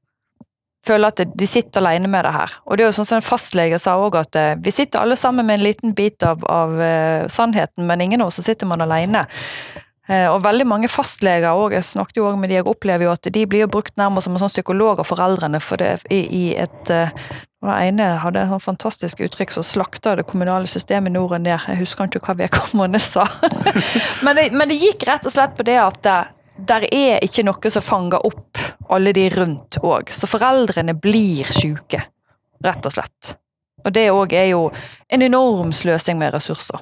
Føler 0.84 1.08
at 1.08 1.22
de 1.24 1.46
sitter 1.48 1.80
alene 1.80 2.10
med 2.12 2.26
det 2.26 2.34
her. 2.34 2.58
Og 2.68 2.76
det 2.76 2.84
er 2.84 2.90
jo 2.90 2.96
sånn 2.98 3.08
som 3.08 3.20
en 3.20 3.24
fastlege 3.24 3.78
sa 3.80 3.96
òg, 4.00 4.18
at 4.20 4.36
eh, 4.36 4.52
vi 4.60 4.74
sitter 4.74 5.00
alle 5.00 5.16
sammen 5.16 5.46
med 5.48 5.58
en 5.58 5.64
liten 5.64 5.94
bit 5.96 6.22
av, 6.26 6.44
av 6.44 6.76
uh, 6.76 7.24
sannheten, 7.32 7.86
men 7.88 8.04
ingen 8.04 8.20
av 8.20 8.28
oss 8.28 8.42
sitter 8.44 8.68
man 8.68 8.84
alene. 8.84 9.24
Uh, 10.04 10.28
og 10.34 10.42
veldig 10.44 10.66
mange 10.68 10.90
fastleger 10.92 11.48
også, 11.56 11.78
jeg 11.78 11.88
snakket 11.88 12.20
jo 12.20 12.26
også 12.28 12.42
med 12.42 12.52
de, 12.52 12.58
jeg 12.58 12.68
opplever 12.68 13.06
jo 13.06 13.14
at 13.14 13.32
de 13.32 13.46
blir 13.48 13.64
jo 13.64 13.70
brukt 13.72 13.96
nærmest 13.96 14.28
som 14.28 14.36
en 14.36 14.44
sånn 14.44 14.52
psykolog 14.52 15.00
av 15.00 15.08
foreldrene 15.08 15.62
for 15.64 15.80
det, 15.80 15.94
i, 16.12 16.20
i 16.28 16.44
et 16.60 16.92
uh, 16.92 17.08
den 17.64 17.72
ene 17.72 18.10
hadde 18.20 18.42
et 18.44 18.62
fantastisk 18.62 19.22
uttrykk 19.24 19.54
som 19.54 19.64
slakta 19.64 20.18
det 20.18 20.26
kommunale 20.28 20.68
systemet 20.68 21.14
nord 21.14 21.32
og 21.32 21.44
ned. 21.46 21.56
Jeg 21.56 21.80
husker 21.80 22.10
ikke 22.10 22.26
hva 22.26 22.36
vedkommende 22.42 23.00
sa. 23.12 23.24
men, 24.20 24.36
det, 24.36 24.50
men, 24.52 24.68
det, 24.68 24.76
gikk 24.82 25.06
rett 25.08 25.24
og 25.24 25.32
slett 25.32 25.56
på 25.56 25.64
det 25.64 25.78
at 25.80 26.10
der 26.56 26.86
er 26.94 27.24
ikke 27.24 27.44
noe 27.46 27.70
som 27.72 27.82
fanger 27.82 28.26
opp 28.26 28.60
alle 28.92 29.12
de 29.16 29.28
rundt 29.34 29.78
òg. 29.82 30.10
Så 30.12 30.28
foreldrene 30.30 30.94
blir 30.94 31.48
syke, 31.50 32.04
rett 32.64 32.86
og 32.86 32.94
slett. 32.94 33.34
Og 33.84 33.92
det 33.92 34.08
òg 34.12 34.32
er 34.36 34.50
jo 34.52 34.68
en 35.12 35.22
enorm 35.22 35.72
sløsing 35.76 36.18
med 36.20 36.32
ressurser. 36.34 36.80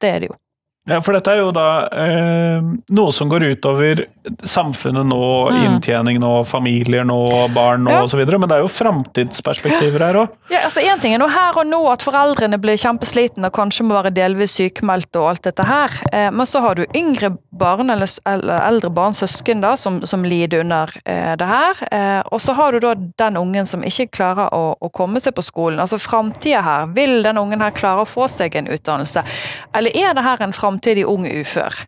Det 0.00 0.10
er 0.10 0.24
det 0.24 0.32
jo. 0.32 0.38
Ja, 0.84 0.98
for 1.00 1.16
dette 1.16 1.32
er 1.32 1.38
jo 1.40 1.52
da 1.56 1.86
eh, 1.96 2.64
noe 2.92 3.12
som 3.16 3.30
går 3.32 3.46
utover 3.54 4.02
samfunnet 4.44 5.06
nå, 5.08 5.20
mm. 5.48 5.60
inntjening 5.64 6.18
nå, 6.20 6.32
familier 6.44 7.06
nå, 7.08 7.16
barn 7.56 7.86
nå 7.86 7.94
ja. 7.94 8.02
osv., 8.04 8.20
men 8.20 8.50
det 8.50 8.58
er 8.58 8.64
jo 8.66 8.68
framtidsperspektiver 8.68 10.04
her 10.04 10.18
òg. 10.20 10.34
Ja, 10.52 10.60
altså 10.66 10.84
Én 10.84 11.00
ting 11.00 11.14
er 11.16 11.22
nå 11.22 11.28
her 11.32 11.56
og 11.56 11.64
nå 11.70 11.80
at 11.88 12.04
foreldrene 12.04 12.58
blir 12.60 12.76
kjempeslitne 12.80 13.48
og 13.48 13.56
kanskje 13.56 13.86
må 13.88 13.96
være 13.96 14.12
delvis 14.12 14.58
sykemeldte 14.58 15.22
og 15.22 15.30
alt 15.30 15.48
dette 15.48 15.64
her, 15.68 15.96
eh, 16.12 16.28
men 16.28 16.48
så 16.48 16.60
har 16.66 16.76
du 16.76 16.84
yngre 16.92 17.32
barn 17.54 17.88
eller, 17.94 18.10
eller 18.28 18.60
eldre 18.66 18.92
barn, 18.92 19.16
søsken, 19.16 19.64
da, 19.64 19.72
som, 19.80 20.02
som 20.04 20.24
lider 20.28 20.66
under 20.66 20.92
eh, 21.08 21.32
det 21.40 21.48
her. 21.48 21.80
Eh, 21.88 22.20
og 22.28 22.44
så 22.44 22.52
har 22.60 22.76
du 22.76 22.84
da 22.84 22.92
den 23.24 23.40
ungen 23.40 23.68
som 23.70 23.84
ikke 23.86 24.10
klarer 24.20 24.52
å, 24.52 24.74
å 24.76 24.92
komme 24.92 25.22
seg 25.22 25.32
på 25.36 25.46
skolen. 25.48 25.80
Altså 25.80 25.96
framtida 26.02 26.60
her, 26.66 26.92
vil 26.92 27.22
den 27.24 27.40
ungen 27.40 27.64
her 27.64 27.72
klare 27.72 28.04
å 28.04 28.08
få 28.08 28.28
seg 28.28 28.60
en 28.60 28.68
utdannelse, 28.68 29.24
eller 29.72 29.96
er 29.96 30.12
det 30.12 30.28
her 30.28 30.44
en 30.44 30.52
framtid 30.52 30.73
samtidig 30.74 31.06
ung 31.08 31.26
ufør. 31.30 31.84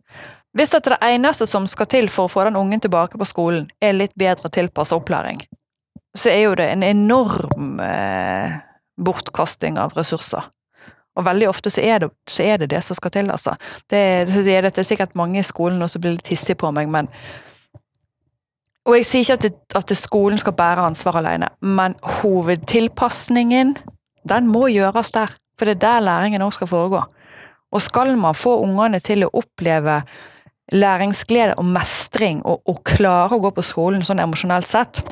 Hvis 0.57 0.73
dette 0.73 0.95
det 0.95 1.03
eneste 1.05 1.45
som 1.47 1.67
skal 1.69 1.89
til 1.93 2.09
for 2.09 2.27
å 2.27 2.33
få 2.33 2.47
den 2.47 2.57
ungen 2.57 2.81
tilbake 2.81 3.19
på 3.21 3.29
skolen, 3.29 3.69
er 3.83 3.97
litt 3.97 4.15
bedre 4.17 4.49
tilpasset 4.49 4.97
opplæring, 4.97 5.43
så 6.17 6.33
er 6.33 6.47
jo 6.47 6.55
det 6.57 6.71
en 6.73 6.85
enorm 6.87 7.81
eh, 7.85 8.55
bortkasting 8.97 9.77
av 9.79 9.93
ressurser. 9.99 10.47
Og 11.17 11.25
veldig 11.25 11.49
ofte 11.49 11.73
så 11.73 11.81
er, 11.81 12.05
det, 12.05 12.11
så 12.29 12.45
er 12.45 12.61
det 12.61 12.71
det, 12.73 12.83
som 12.85 12.97
skal 12.97 13.13
til, 13.13 13.31
altså. 13.33 13.57
Det, 13.91 14.29
det, 14.29 14.45
det 14.47 14.79
er 14.81 14.89
sikkert 14.89 15.17
mange 15.17 15.41
i 15.41 15.45
skolen 15.45 15.81
som 15.89 16.01
blir 16.01 16.17
litt 16.17 16.29
hissige 16.29 16.61
på 16.61 16.73
meg, 16.77 16.89
men 16.93 17.09
Og 18.87 18.95
jeg 18.95 19.07
sier 19.09 19.25
ikke 19.25 19.49
at, 19.51 19.77
at 19.81 19.93
skolen 19.99 20.39
skal 20.39 20.55
bære 20.55 20.85
ansvar 20.87 21.17
alene, 21.19 21.49
men 21.61 21.97
hovedtilpasningen, 22.21 23.75
den 24.29 24.47
må 24.47 24.69
gjøres 24.71 25.11
der. 25.11 25.33
For 25.59 25.67
det 25.67 25.77
er 25.77 25.81
der 25.83 26.05
læringen 26.05 26.45
òg 26.45 26.53
skal 26.55 26.69
foregå. 26.71 27.01
Og 27.77 27.83
skal 27.85 28.15
man 28.17 28.37
få 28.37 28.55
ungene 28.65 29.03
til 29.05 29.27
å 29.27 29.33
oppleve 29.37 30.01
læringsglede 30.73 31.59
og 31.61 31.67
mestring, 31.69 32.41
og, 32.49 32.63
og 32.65 32.81
klare 32.89 33.37
å 33.37 33.43
gå 33.43 33.53
på 33.55 33.65
skolen 33.65 34.05
sånn 34.07 34.23
emosjonelt 34.23 34.67
sett, 34.67 35.03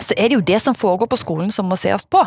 så 0.00 0.14
er 0.16 0.30
det 0.30 0.38
jo 0.38 0.44
det 0.52 0.60
som 0.62 0.76
foregår 0.76 1.10
på 1.10 1.18
skolen 1.20 1.50
som 1.52 1.66
må 1.68 1.76
sees 1.76 2.06
på. 2.06 2.22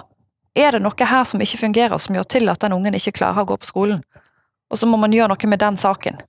Er 0.53 0.76
det 0.76 0.84
noe 0.84 1.07
her 1.09 1.24
som 1.26 1.41
ikke 1.41 1.64
fungerer, 1.64 1.97
som 1.97 2.14
gjør 2.14 2.28
til 2.30 2.51
at 2.51 2.61
den 2.61 2.76
ungen 2.76 2.93
ikke 2.99 3.16
klarer 3.18 3.41
å 3.41 3.49
gå 3.53 3.57
på 3.64 3.72
skolen? 3.72 4.03
Og 4.70 4.78
så 4.78 4.89
må 4.89 4.99
man 5.01 5.14
gjøre 5.16 5.32
noe 5.32 5.49
med 5.49 5.64
den 5.64 5.80
saken. 5.80 6.20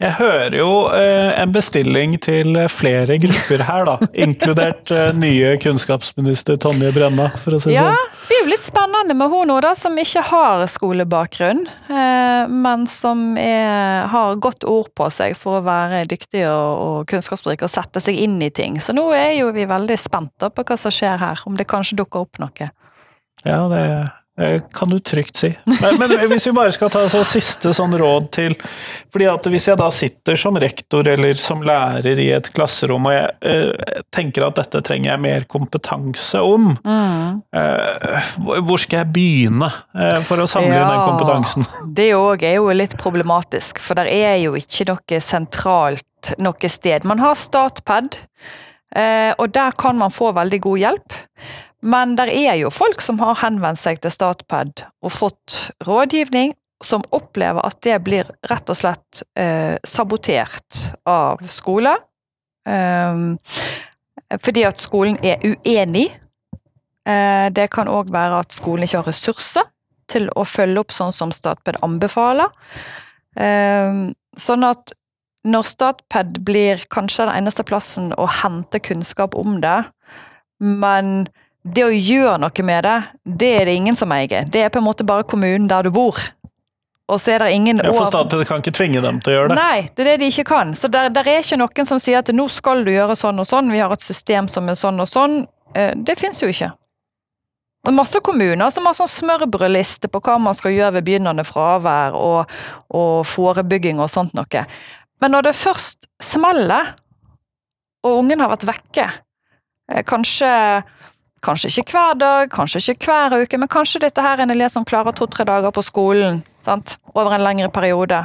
Jeg 0.00 0.14
hører 0.16 0.54
jo 0.56 0.68
eh, 0.96 1.30
en 1.42 1.50
bestilling 1.52 2.14
til 2.24 2.56
flere 2.72 3.18
grupper 3.20 3.64
her, 3.68 3.84
da. 3.84 4.08
Inkludert 4.24 4.88
eh, 4.96 5.10
nye 5.12 5.50
kunnskapsminister 5.60 6.56
Tonje 6.62 6.88
Brenna, 6.96 7.26
for 7.36 7.56
å 7.56 7.60
si 7.60 7.68
det 7.68 7.76
ja, 7.76 7.90
sånn. 7.90 8.14
Det 8.14 8.30
blir 8.30 8.40
jo 8.40 8.48
litt 8.54 8.64
spennende 8.64 9.16
med 9.18 9.28
hun 9.28 9.52
da, 9.60 9.74
som 9.76 9.98
ikke 10.00 10.22
har 10.30 10.64
skolebakgrunn, 10.72 11.66
eh, 11.92 12.48
men 12.48 12.86
som 12.88 13.34
er, 13.36 14.06
har 14.08 14.40
godt 14.40 14.64
ord 14.64 14.88
på 14.96 15.10
seg 15.12 15.36
for 15.36 15.58
å 15.58 15.64
være 15.68 16.06
dyktig 16.08 16.46
og, 16.48 16.80
og 16.86 17.12
kunnskapsrik 17.12 17.66
og 17.66 17.72
sette 17.72 18.00
seg 18.00 18.16
inn 18.24 18.38
i 18.40 18.48
ting. 18.48 18.80
Så 18.80 18.96
nå 18.96 19.04
er 19.12 19.34
jo 19.36 19.52
vi 19.52 19.68
veldig 19.68 20.00
spente 20.00 20.48
på 20.48 20.64
hva 20.64 20.80
som 20.80 20.94
skjer 20.94 21.20
her, 21.20 21.44
om 21.44 21.60
det 21.60 21.68
kanskje 21.68 22.00
dukker 22.00 22.24
opp 22.24 22.40
noe. 22.40 22.72
Ja, 23.44 23.60
det 23.68 23.84
Eh, 23.90 24.08
kan 24.72 24.88
du 24.88 24.98
trygt 25.04 25.36
si. 25.36 25.50
Men, 25.98 26.14
hvis 26.30 26.46
vi 26.48 26.52
bare 26.56 26.72
skal 26.72 26.90
ta 26.92 27.02
så 27.12 27.22
siste 27.28 27.74
sånn 27.76 27.96
råd 28.00 28.30
til 28.32 28.56
fordi 29.10 29.26
at 29.26 29.46
Hvis 29.50 29.66
jeg 29.66 29.78
da 29.80 29.88
sitter 29.90 30.38
som 30.38 30.54
rektor 30.60 31.08
eller 31.10 31.34
som 31.40 31.64
lærer 31.66 32.18
i 32.22 32.28
et 32.30 32.46
klasserom 32.54 33.08
og 33.10 33.14
jeg 33.14 33.30
eh, 33.50 34.02
tenker 34.14 34.46
at 34.46 34.60
dette 34.60 34.82
trenger 34.86 35.10
jeg 35.10 35.22
mer 35.24 35.46
kompetanse 35.50 36.38
om, 36.46 36.68
mm. 36.78 37.40
eh, 37.58 38.30
hvor 38.62 38.78
skal 38.78 39.02
jeg 39.02 39.10
begynne 39.16 39.66
eh, 39.98 40.20
for 40.28 40.42
å 40.42 40.46
samle 40.50 40.76
ja, 40.76 40.84
inn 40.84 40.92
den 40.92 41.02
kompetansen? 41.08 41.66
Det 41.96 42.12
òg 42.14 42.46
er 42.46 42.60
jo 42.60 42.70
litt 42.76 42.94
problematisk, 43.00 43.82
for 43.82 43.98
det 43.98 44.14
er 44.14 44.38
jo 44.44 44.54
ikke 44.58 44.86
noe 44.92 45.20
sentralt 45.24 46.06
noe 46.38 46.70
sted. 46.70 47.04
Man 47.08 47.18
har 47.22 47.34
Statped, 47.38 48.20
eh, 48.96 49.32
og 49.38 49.50
der 49.54 49.74
kan 49.78 49.98
man 49.98 50.14
få 50.14 50.32
veldig 50.36 50.60
god 50.68 50.84
hjelp. 50.84 51.18
Men 51.80 52.16
det 52.18 52.28
er 52.34 52.58
jo 52.60 52.72
folk 52.72 53.00
som 53.00 53.20
har 53.22 53.40
henvendt 53.40 53.80
seg 53.80 54.00
til 54.02 54.12
Statped 54.12 54.84
og 55.00 55.12
fått 55.14 55.70
rådgivning, 55.86 56.54
som 56.84 57.04
opplever 57.12 57.60
at 57.64 57.76
det 57.84 57.98
blir 58.04 58.28
rett 58.48 58.70
og 58.72 58.78
slett 58.78 59.22
eh, 59.36 59.76
sabotert 59.84 60.94
av 61.08 61.42
skole. 61.52 61.92
Eh, 62.68 63.20
fordi 64.40 64.64
at 64.68 64.80
skolen 64.80 65.18
er 65.24 65.42
uenig. 65.44 66.08
Eh, 67.08 67.48
det 67.52 67.68
kan 67.74 67.90
òg 67.90 68.12
være 68.12 68.40
at 68.44 68.56
skolen 68.56 68.86
ikke 68.86 69.02
har 69.02 69.10
ressurser 69.12 69.68
til 70.10 70.30
å 70.36 70.46
følge 70.48 70.82
opp 70.82 70.94
sånn 70.94 71.14
som 71.16 71.32
Statped 71.34 71.80
anbefaler. 71.84 72.52
Eh, 73.36 74.08
sånn 74.40 74.66
at 74.68 74.94
når 75.48 75.68
Statped 75.68 76.42
blir 76.44 76.82
kanskje 76.92 77.26
den 77.26 77.42
eneste 77.42 77.64
plassen 77.64 78.12
å 78.20 78.28
hente 78.40 78.80
kunnskap 78.84 79.36
om 79.38 79.60
det, 79.62 79.78
men 80.60 81.28
det 81.62 81.84
å 81.84 81.92
gjøre 81.92 82.38
noe 82.40 82.64
med 82.64 82.84
det, 82.86 82.98
det 83.24 83.50
er 83.60 83.68
det 83.68 83.76
ingen 83.76 83.96
som 83.98 84.12
eier. 84.16 84.46
Det 84.48 84.62
er 84.64 84.72
på 84.72 84.80
en 84.80 84.86
måte 84.86 85.04
bare 85.06 85.26
kommunen 85.28 85.68
der 85.68 85.84
du 85.84 85.92
bor. 85.94 86.16
Og 87.10 87.18
så 87.18 87.34
er 87.34 87.42
det 87.42 87.54
ingen 87.56 87.80
ja, 87.82 87.90
For 87.90 88.06
Statped 88.06 88.46
kan 88.46 88.62
ikke 88.62 88.74
tvinge 88.76 89.00
dem 89.02 89.18
til 89.20 89.32
å 89.32 89.36
gjøre 89.36 89.50
det? 89.50 89.56
Nei, 89.58 89.78
det 89.90 90.04
er 90.04 90.10
det 90.12 90.18
de 90.22 90.28
ikke 90.30 90.46
kan. 90.52 90.74
Så 90.78 90.88
der, 90.92 91.10
der 91.12 91.26
er 91.26 91.42
ikke 91.42 91.58
noen 91.58 91.88
som 91.88 92.00
sier 92.02 92.22
at 92.22 92.30
nå 92.34 92.46
skal 92.52 92.84
du 92.86 92.92
gjøre 92.92 93.16
sånn 93.18 93.42
og 93.42 93.48
sånn, 93.50 93.72
vi 93.74 93.80
har 93.82 93.92
et 93.94 94.04
system 94.04 94.48
som 94.52 94.70
er 94.70 94.78
sånn 94.78 95.02
og 95.02 95.10
sånn. 95.10 95.42
Eh, 95.74 95.90
det 95.98 96.16
fins 96.20 96.38
jo 96.42 96.50
ikke. 96.52 96.70
Og 97.88 97.96
masse 97.96 98.20
kommuner 98.22 98.70
som 98.72 98.86
har 98.86 98.96
sånn 98.96 99.10
smørbrødliste 99.10 100.10
på 100.12 100.20
hva 100.22 100.36
man 100.42 100.56
skal 100.56 100.74
gjøre 100.76 100.98
ved 100.98 101.06
begynnende 101.08 101.46
fravær 101.48 102.16
og, 102.18 102.54
og 102.92 103.24
forebygging 103.26 104.02
og 104.04 104.10
sånt 104.12 104.36
noe. 104.36 104.64
Men 105.20 105.34
når 105.34 105.48
det 105.48 105.56
først 105.58 106.06
smeller, 106.22 106.94
og 108.06 108.22
ungen 108.22 108.40
har 108.40 108.52
vært 108.52 108.68
vekke, 108.68 109.10
eh, 109.90 110.04
kanskje 110.06 110.52
Kanskje 111.40 111.70
ikke 111.80 111.96
hver 111.96 112.16
dag, 112.20 112.50
kanskje 112.52 112.92
ikke 112.92 113.08
hver 113.08 113.36
uke, 113.42 113.58
men 113.58 113.70
kanskje 113.72 114.02
dette 114.04 114.22
her 114.24 114.36
er 114.36 114.44
en 114.44 114.52
elev 114.52 114.68
som 114.72 114.84
klarer 114.84 115.16
to-tre 115.16 115.46
dager 115.48 115.72
på 115.72 115.84
skolen 115.84 116.42
sant? 116.64 116.98
over 117.14 117.32
en 117.32 117.44
lengre 117.44 117.70
periode, 117.72 118.18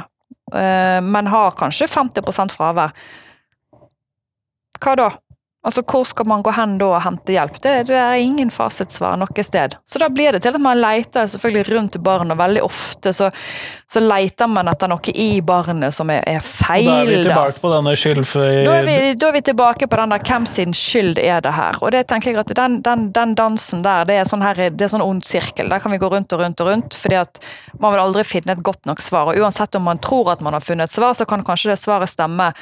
uh, 0.52 1.00
men 1.02 1.30
har 1.32 1.56
kanskje 1.56 1.88
50% 1.88 2.52
fravær. 2.52 2.92
Hva 4.76 4.96
da? 5.00 5.08
Altså, 5.66 5.82
Hvor 5.82 6.04
skal 6.06 6.26
man 6.30 6.42
gå 6.46 6.52
hen 6.54 6.76
da 6.78 6.92
og 6.94 7.00
hente 7.02 7.34
hjelp? 7.34 7.56
Det, 7.62 7.72
det 7.88 7.96
er 7.98 8.20
ingen 8.22 8.52
fasitsvar 8.54 9.16
noe 9.18 9.44
sted. 9.44 9.74
Så 9.82 9.98
da 9.98 10.06
blir 10.12 10.36
det 10.36 10.44
til 10.44 10.54
at 10.54 10.62
man 10.62 10.78
leter 10.78 11.26
selvfølgelig 11.32 11.72
rundt 11.74 11.96
barn, 12.06 12.30
og 12.30 12.38
veldig 12.38 12.62
ofte 12.62 13.10
så, 13.16 13.32
så 13.90 14.02
leter 14.04 14.46
man 14.50 14.70
etter 14.70 14.90
noe 14.92 15.14
i 15.14 15.40
barnet 15.42 15.94
som 15.96 16.12
er, 16.14 16.22
er 16.22 16.38
feil. 16.44 16.86
Og 16.86 16.92
da 16.92 17.00
er 17.02 17.10
vi 17.10 17.18
tilbake 17.26 17.56
da. 17.56 17.62
på 17.64 17.72
denne 17.74 17.96
skyldfri... 17.98 18.46
Da 18.68 18.76
er, 18.76 18.86
vi, 18.86 18.96
da 19.18 19.30
er 19.32 19.36
vi 19.40 19.42
tilbake 19.50 19.90
på 19.90 20.00
den 20.02 20.14
der 20.14 20.24
hvem 20.30 20.46
sin 20.50 20.76
skyld 20.76 21.18
er 21.24 21.42
det 21.42 21.56
her? 21.58 21.82
Og 21.82 21.90
det 21.96 22.04
tenker 22.12 22.30
jeg 22.30 22.44
at 22.44 22.54
den, 22.62 22.78
den, 22.86 23.08
den 23.18 23.34
dansen 23.38 23.82
der, 23.86 24.06
det 24.06 24.20
er 24.20 24.30
sånn 24.30 24.46
her, 24.46 24.62
det 24.70 24.86
er 24.86 24.94
sånn 24.94 25.04
ond 25.04 25.26
sirkel. 25.26 25.72
Der 25.72 25.82
kan 25.82 25.94
vi 25.94 25.98
gå 26.02 26.12
rundt 26.14 26.30
og 26.36 26.44
rundt 26.44 26.62
og 26.62 26.70
rundt, 26.70 26.94
fordi 26.94 27.18
at 27.24 27.42
man 27.82 27.96
vil 27.96 28.06
aldri 28.06 28.22
finne 28.28 28.54
et 28.54 28.62
godt 28.70 28.86
nok 28.86 29.02
svar. 29.02 29.32
Og 29.32 29.42
uansett 29.42 29.74
om 29.74 29.88
man 29.90 29.98
tror 29.98 30.36
at 30.36 30.46
man 30.46 30.54
har 30.54 30.62
funnet 30.62 30.86
et 30.86 30.94
svar, 30.94 31.18
så 31.18 31.26
kan 31.26 31.42
kanskje 31.46 31.74
det 31.74 31.80
svaret 31.82 32.14
stemme 32.14 32.52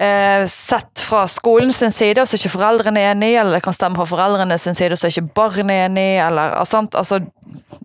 eh, 0.00 0.46
sett 0.46 1.00
fra 1.00 1.26
skolen 1.28 1.72
sin 1.72 1.92
side, 1.92 2.20
og 2.22 2.28
så 2.28 2.36
er 2.36 2.42
ikke 2.42 2.56
foreldrene 2.58 3.04
enig, 3.12 3.34
eller 3.40 3.58
det 3.58 3.64
kan 3.64 3.76
stemme 3.76 3.98
fra 4.00 4.08
foreldrene 4.10 4.58
sin 4.58 4.76
side, 4.78 4.92
og 4.94 5.00
så 5.00 5.08
er 5.08 5.14
ikke 5.14 5.38
barnet 5.40 5.86
enig, 5.88 6.10
eller 6.26 6.58
sant, 6.68 6.94
altså 6.94 7.22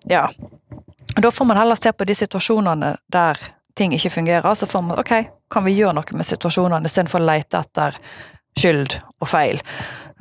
Ja. 0.10 0.28
Da 1.22 1.28
får 1.32 1.46
man 1.46 1.58
heller 1.58 1.76
se 1.76 1.92
på 1.92 2.06
de 2.08 2.16
situasjonene 2.16 2.96
der 3.12 3.38
ting 3.76 3.94
ikke 3.94 4.10
fungerer, 4.10 4.56
så 4.56 4.66
får 4.66 4.82
man 4.82 5.00
ok, 5.00 5.12
kan 5.52 5.66
vi 5.66 5.74
gjøre 5.76 5.98
noe 5.98 6.16
med 6.16 6.28
situasjonene 6.28 6.88
istedenfor 6.88 7.20
å 7.20 7.28
lete 7.28 7.60
etter 7.60 7.98
skyld 8.60 8.96
og 9.20 9.28
feil. 9.28 9.60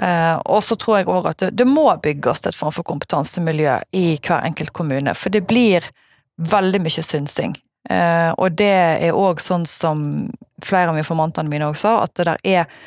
Eh, 0.02 0.36
og 0.46 0.62
så 0.64 0.76
tror 0.80 0.98
jeg 0.98 1.10
òg 1.12 1.28
at 1.30 1.42
det, 1.42 1.50
det, 1.60 1.66
må 1.68 1.86
bygges 2.02 2.46
et 2.48 2.56
form 2.56 2.74
for 2.74 2.86
kompetansemiljø 2.88 3.78
i 3.96 4.04
hver 4.16 4.46
enkelt 4.48 4.72
kommune, 4.76 5.14
for 5.14 5.32
det 5.34 5.44
blir 5.48 5.86
veldig 6.40 6.80
mye 6.82 7.04
synsing. 7.04 7.54
Eh, 7.88 8.30
og 8.36 8.56
det 8.60 8.72
er 9.08 9.16
òg 9.16 9.40
sånn 9.40 9.64
som 9.68 10.28
flere 10.64 10.92
av 10.92 10.98
informantene 11.00 11.48
mine 11.48 11.70
også 11.70 11.86
sa, 11.86 11.92
at 12.04 12.16
det 12.18 12.26
der 12.28 12.42
er 12.44 12.80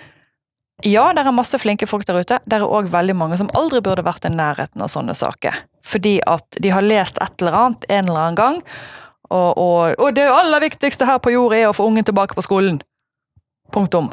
ja, 0.84 1.06
det 1.16 1.22
er 1.22 1.32
masse 1.32 1.56
flinke 1.62 1.88
folk 1.88 2.04
der 2.08 2.20
ute. 2.20 2.40
Det 2.44 2.58
er 2.58 2.66
òg 2.66 2.90
veldig 2.92 3.14
mange 3.16 3.38
som 3.40 3.52
aldri 3.56 3.80
burde 3.86 4.04
vært 4.04 4.26
i 4.28 4.32
nærheten 4.34 4.82
av 4.84 4.90
sånne 4.92 5.14
saker. 5.16 5.62
Fordi 5.86 6.18
at 6.28 6.58
de 6.60 6.74
har 6.74 6.84
lest 6.84 7.22
et 7.24 7.40
eller 7.40 7.56
annet 7.56 7.86
en 7.90 8.10
eller 8.10 8.20
annen 8.20 8.40
gang, 8.40 8.58
og, 9.30 9.58
og, 9.58 9.94
og 9.98 10.18
det 10.18 10.26
aller 10.30 10.62
viktigste 10.66 11.08
her 11.08 11.22
på 11.24 11.32
jord 11.34 11.56
er 11.56 11.70
å 11.70 11.76
få 11.78 11.88
ungen 11.88 12.06
tilbake 12.06 12.36
på 12.36 12.44
skolen. 12.46 12.82
Punktum. 13.74 14.12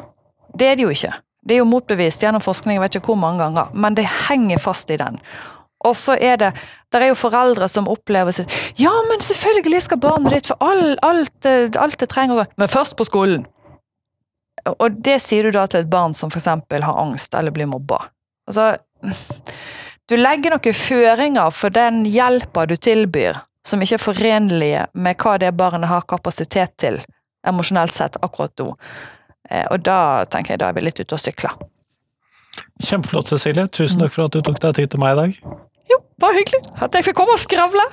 Det 0.55 0.71
er 0.71 0.79
det 0.79 0.87
jo 0.87 0.93
ikke. 0.93 1.11
Det 1.41 1.55
er 1.55 1.61
jo 1.63 1.69
motbevist 1.69 2.23
gjennom 2.23 2.43
forskning 2.43 2.77
jeg 2.77 2.83
vet 2.83 2.97
ikke 2.99 3.11
hvor 3.11 3.19
mange 3.21 3.41
ganger, 3.41 3.73
men 3.73 3.97
det 3.97 4.05
henger 4.29 4.61
fast 4.61 4.91
i 4.93 4.99
den. 5.01 5.17
Og 5.87 5.95
så 5.97 6.15
er 6.19 6.37
det 6.37 6.51
der 6.91 7.05
er 7.05 7.11
jo 7.11 7.17
foreldre 7.17 7.67
som 7.71 7.87
opplever 7.89 8.35
sitt 8.35 8.51
Ja, 8.79 8.91
men 9.09 9.23
selvfølgelig 9.23 9.81
skal 9.87 10.01
barnet 10.03 10.35
ditt 10.35 10.49
få 10.51 10.57
all, 10.59 10.97
alt, 11.01 11.45
alt 11.79 11.99
det 11.99 12.09
trenger, 12.11 12.45
men 12.59 12.71
først 12.71 12.97
på 12.99 13.07
skolen. 13.07 13.45
Og 14.67 14.99
det 15.01 15.17
sier 15.23 15.47
du 15.47 15.55
da 15.55 15.65
til 15.67 15.81
et 15.81 15.89
barn 15.89 16.13
som 16.17 16.29
f.eks. 16.29 16.45
har 16.45 16.99
angst 17.01 17.33
eller 17.33 17.53
blir 17.55 17.69
mobba. 17.71 18.03
Altså, 18.49 18.75
du 20.09 20.17
legger 20.19 20.53
noen 20.53 20.77
føringer 20.77 21.55
for 21.55 21.73
den 21.73 22.03
hjelpa 22.05 22.67
du 22.69 22.75
tilbyr, 22.75 23.41
som 23.65 23.81
ikke 23.81 23.97
er 23.97 24.03
forenlige 24.03 24.85
med 24.93 25.17
hva 25.23 25.37
det 25.41 25.55
barnet 25.57 25.89
har 25.89 26.05
kapasitet 26.09 26.75
til 26.81 27.01
emosjonelt 27.47 27.93
sett 27.95 28.19
akkurat 28.21 28.53
nå. 28.61 28.75
Eh, 29.49 29.65
og 29.71 29.81
da 29.85 30.27
tenker 30.29 30.53
jeg 30.53 30.61
da 30.61 30.69
er 30.69 30.77
vi 30.77 30.85
litt 30.85 31.01
ute 31.01 31.17
og 31.17 31.21
sykler. 31.21 31.57
Kjempeflott, 32.81 33.29
Cecilie. 33.31 33.67
Tusen 33.71 34.01
takk 34.01 34.13
for 34.13 34.27
at 34.27 34.35
du 34.35 34.41
tok 34.45 34.59
deg 34.61 34.77
tid 34.77 34.93
til 34.93 35.01
meg 35.01 35.15
i 35.15 35.19
dag. 35.21 35.61
Bare 36.21 36.37
hyggelig 36.37 36.61
at 36.85 36.95
jeg 36.95 37.07
fikk 37.09 37.17
komme 37.17 37.33
og 37.33 37.41
skravle. 37.41 37.85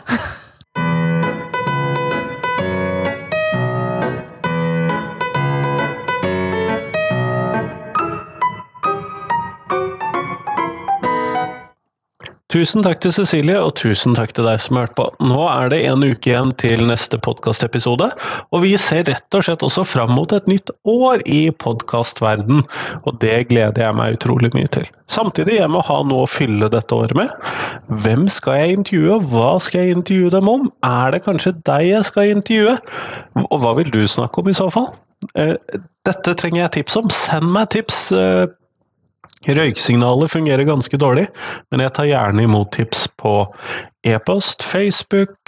Tusen 12.48 12.80
takk 12.80 13.02
til 13.04 13.12
Cecilie, 13.12 13.58
og 13.60 13.74
tusen 13.76 14.14
takk 14.16 14.30
til 14.32 14.46
deg 14.48 14.56
som 14.64 14.78
har 14.78 14.86
hørt 14.86 14.94
på. 14.96 15.04
Nå 15.20 15.42
er 15.50 15.68
det 15.68 15.82
en 15.84 16.00
uke 16.00 16.30
igjen 16.30 16.54
til 16.56 16.80
neste 16.88 17.18
podkastepisode, 17.20 18.06
og 18.48 18.62
vi 18.62 18.70
ser 18.80 19.02
rett 19.04 19.36
og 19.36 19.44
slett 19.44 19.64
også 19.66 19.84
fram 19.84 20.14
mot 20.16 20.32
et 20.32 20.48
nytt 20.48 20.72
år 20.88 21.20
i 21.28 21.50
podkastverden, 21.60 22.62
og 23.04 23.18
det 23.20 23.50
gleder 23.50 23.84
jeg 23.84 23.96
meg 23.98 24.16
utrolig 24.16 24.48
mye 24.56 24.70
til. 24.72 24.88
Samtidig 25.12 25.58
jeg 25.58 25.68
må 25.74 25.82
ha 25.84 25.98
noe 26.08 26.24
å 26.24 26.30
fylle 26.30 26.70
dette 26.72 26.96
året 26.96 27.20
med. 27.20 27.34
Hvem 28.00 28.24
skal 28.32 28.62
jeg 28.62 28.78
intervjue, 28.78 29.20
hva 29.28 29.50
skal 29.60 29.84
jeg 29.84 29.98
intervjue 29.98 30.32
dem 30.32 30.48
om? 30.48 30.70
Er 30.88 31.12
det 31.12 31.26
kanskje 31.28 31.52
deg 31.68 31.90
jeg 31.90 32.08
skal 32.08 32.32
intervjue? 32.32 32.78
Og 33.44 33.60
hva 33.60 33.74
vil 33.76 33.92
du 33.92 34.00
snakke 34.08 34.40
om 34.40 34.48
i 34.48 34.56
så 34.56 34.70
fall? 34.72 34.88
Eh, 35.36 35.52
dette 36.08 36.32
trenger 36.40 36.64
jeg 36.64 36.78
tips 36.78 36.96
om. 37.02 37.12
Send 37.12 37.52
meg 37.52 37.68
tips 37.76 38.06
eh, 38.16 38.46
Røyksignalet 39.46 40.32
fungerer 40.32 40.66
ganske 40.66 40.98
dårlig, 40.98 41.28
men 41.70 41.84
jeg 41.84 41.94
tar 41.94 42.08
gjerne 42.10 42.42
imot 42.42 42.72
tips 42.74 43.06
på 43.20 43.34
e-post, 44.08 44.64
Facebook, 44.66 45.38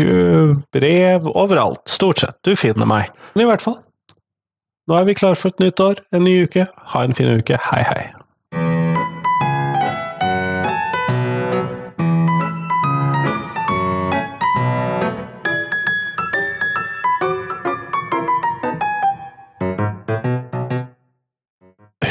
øh, 0.00 0.56
brev, 0.72 1.30
overalt. 1.32 1.80
Stort 1.88 2.20
sett. 2.20 2.36
Du 2.44 2.54
finner 2.56 2.86
meg. 2.86 3.08
Men 3.34 3.46
i 3.46 3.50
hvert 3.50 3.64
fall. 3.64 3.80
Nå 4.88 4.96
er 4.96 5.08
vi 5.08 5.16
klar 5.16 5.36
for 5.36 5.52
et 5.52 5.64
nytt 5.64 5.80
år, 5.80 6.00
en 6.12 6.24
ny 6.24 6.42
uke. 6.44 6.68
Ha 6.92 7.04
en 7.04 7.16
fin 7.16 7.28
uke. 7.40 7.58
Hei, 7.72 7.82
hei. 7.88 8.87